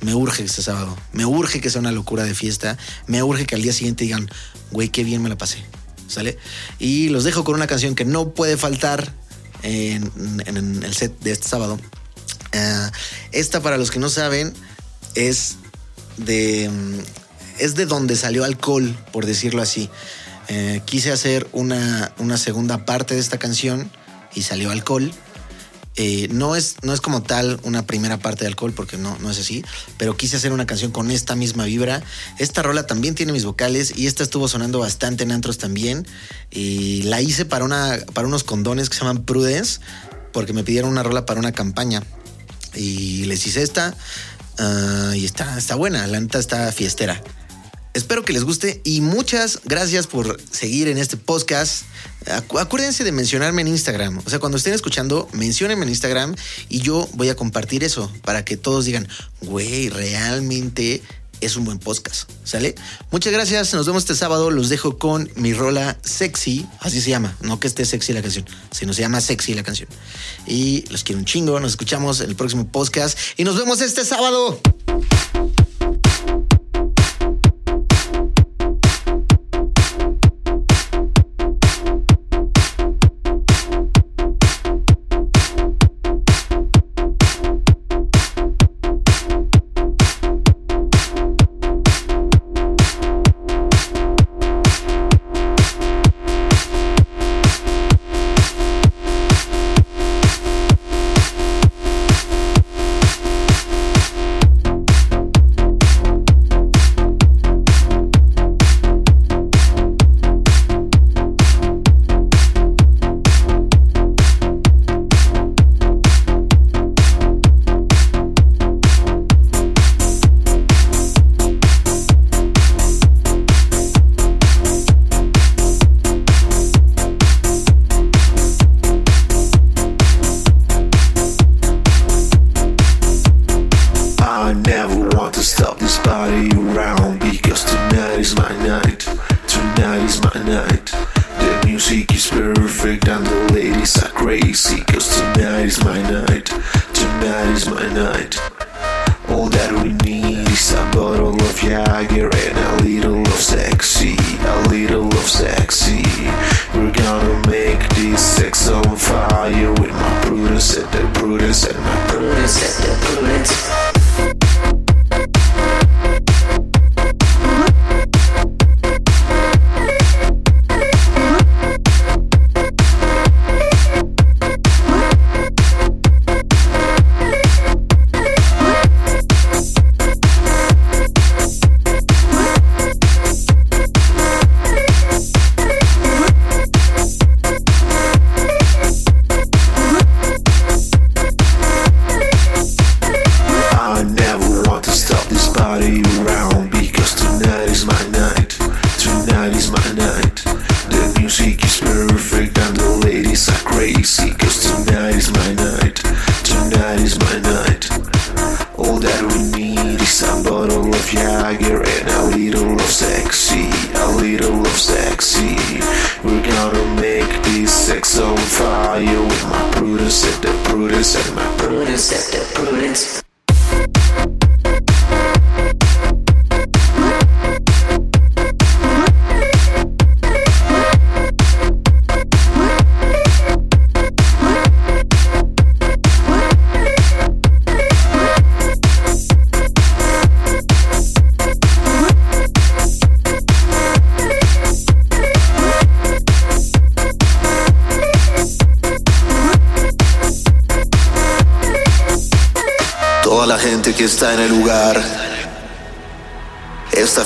Me 0.00 0.14
urge 0.14 0.44
este 0.44 0.62
sábado. 0.62 0.96
Me 1.12 1.24
urge 1.24 1.60
que 1.60 1.70
sea 1.70 1.80
una 1.80 1.92
locura 1.92 2.24
de 2.24 2.34
fiesta. 2.34 2.76
Me 3.06 3.22
urge 3.22 3.46
que 3.46 3.54
al 3.54 3.62
día 3.62 3.72
siguiente 3.72 4.04
digan, 4.04 4.28
güey, 4.70 4.90
qué 4.90 5.04
bien 5.04 5.22
me 5.22 5.28
la 5.28 5.38
pasé. 5.38 5.64
¿Sale? 6.06 6.38
Y 6.78 7.08
los 7.08 7.24
dejo 7.24 7.42
con 7.42 7.56
una 7.56 7.66
canción 7.66 7.94
que 7.94 8.04
no 8.04 8.30
puede 8.30 8.56
faltar 8.56 9.12
en, 9.62 10.10
el 10.46 10.94
set 10.94 11.18
de 11.20 11.32
este 11.32 11.48
sábado. 11.48 11.78
Ah, 12.52 12.90
esta, 13.32 13.60
para 13.60 13.76
los 13.78 13.90
que 13.90 13.98
no 13.98 14.08
saben, 14.08 14.52
es 15.14 15.56
de. 16.16 16.68
mm, 16.70 16.98
Es 17.58 17.74
de 17.74 17.86
donde 17.86 18.16
salió 18.16 18.44
alcohol, 18.44 18.94
por 19.12 19.24
decirlo 19.24 19.62
así. 19.62 19.88
Eh, 20.48 20.82
quise 20.84 21.10
hacer 21.10 21.48
una, 21.52 22.12
una 22.18 22.36
segunda 22.36 22.84
parte 22.84 23.14
de 23.14 23.20
esta 23.20 23.38
canción 23.38 23.90
y 24.34 24.42
salió 24.42 24.70
alcohol. 24.70 25.10
Eh, 25.96 26.28
no, 26.30 26.56
es, 26.56 26.76
no 26.82 26.92
es 26.92 27.00
como 27.00 27.22
tal 27.22 27.58
una 27.62 27.86
primera 27.86 28.18
parte 28.18 28.44
de 28.44 28.48
alcohol, 28.48 28.72
porque 28.74 28.98
no, 28.98 29.16
no 29.18 29.30
es 29.30 29.38
así, 29.38 29.64
pero 29.96 30.16
quise 30.16 30.36
hacer 30.36 30.52
una 30.52 30.66
canción 30.66 30.92
con 30.92 31.10
esta 31.10 31.34
misma 31.34 31.64
vibra. 31.64 32.02
Esta 32.38 32.62
rola 32.62 32.86
también 32.86 33.14
tiene 33.14 33.32
mis 33.32 33.44
vocales 33.44 33.94
y 33.96 34.06
esta 34.06 34.22
estuvo 34.22 34.46
sonando 34.46 34.78
bastante 34.78 35.24
en 35.24 35.32
antros 35.32 35.56
también. 35.56 36.06
Y 36.50 37.02
la 37.04 37.22
hice 37.22 37.46
para, 37.46 37.64
una, 37.64 37.98
para 38.12 38.28
unos 38.28 38.44
condones 38.44 38.90
que 38.90 38.96
se 38.96 39.04
llaman 39.04 39.24
Prudence, 39.24 39.80
porque 40.32 40.52
me 40.52 40.64
pidieron 40.64 40.90
una 40.90 41.02
rola 41.02 41.24
para 41.24 41.40
una 41.40 41.52
campaña. 41.52 42.02
Y 42.74 43.24
les 43.24 43.46
hice 43.46 43.62
esta 43.62 43.96
ah, 44.58 45.12
y 45.16 45.24
está, 45.24 45.56
está 45.56 45.76
buena, 45.76 46.06
la 46.06 46.20
neta 46.20 46.38
está 46.38 46.70
fiestera. 46.72 47.22
Espero 47.96 48.26
que 48.26 48.34
les 48.34 48.44
guste 48.44 48.82
y 48.84 49.00
muchas 49.00 49.60
gracias 49.64 50.06
por 50.06 50.38
seguir 50.50 50.88
en 50.88 50.98
este 50.98 51.16
podcast. 51.16 51.84
Acu- 52.26 52.60
Acuérdense 52.60 53.04
de 53.04 53.10
mencionarme 53.10 53.62
en 53.62 53.68
Instagram. 53.68 54.18
O 54.26 54.28
sea, 54.28 54.38
cuando 54.38 54.58
estén 54.58 54.74
escuchando, 54.74 55.26
menciónenme 55.32 55.84
en 55.84 55.88
Instagram 55.88 56.36
y 56.68 56.80
yo 56.80 57.08
voy 57.14 57.30
a 57.30 57.36
compartir 57.36 57.84
eso 57.84 58.12
para 58.22 58.44
que 58.44 58.58
todos 58.58 58.84
digan, 58.84 59.08
güey, 59.40 59.88
realmente 59.88 61.02
es 61.40 61.56
un 61.56 61.64
buen 61.64 61.78
podcast. 61.78 62.30
¿Sale? 62.44 62.74
Muchas 63.10 63.32
gracias. 63.32 63.72
Nos 63.72 63.86
vemos 63.86 64.02
este 64.02 64.14
sábado. 64.14 64.50
Los 64.50 64.68
dejo 64.68 64.98
con 64.98 65.30
mi 65.34 65.54
rola 65.54 65.96
sexy. 66.04 66.66
Así 66.80 67.00
se 67.00 67.08
llama. 67.08 67.34
No 67.40 67.60
que 67.60 67.66
esté 67.66 67.86
sexy 67.86 68.12
la 68.12 68.20
canción, 68.20 68.44
sino 68.72 68.92
se 68.92 69.00
llama 69.00 69.22
sexy 69.22 69.54
la 69.54 69.62
canción. 69.62 69.88
Y 70.46 70.84
los 70.90 71.02
quiero 71.02 71.18
un 71.18 71.24
chingo. 71.24 71.58
Nos 71.60 71.70
escuchamos 71.72 72.20
en 72.20 72.28
el 72.28 72.36
próximo 72.36 72.68
podcast 72.68 73.16
y 73.38 73.44
nos 73.44 73.56
vemos 73.56 73.80
este 73.80 74.04
sábado. 74.04 74.60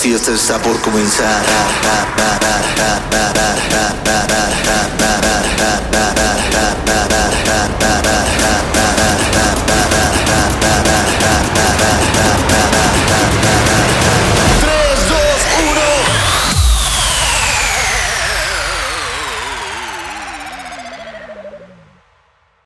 Fiesta 0.00 0.32
está 0.32 0.58
por 0.58 0.80
comenzar. 0.80 1.42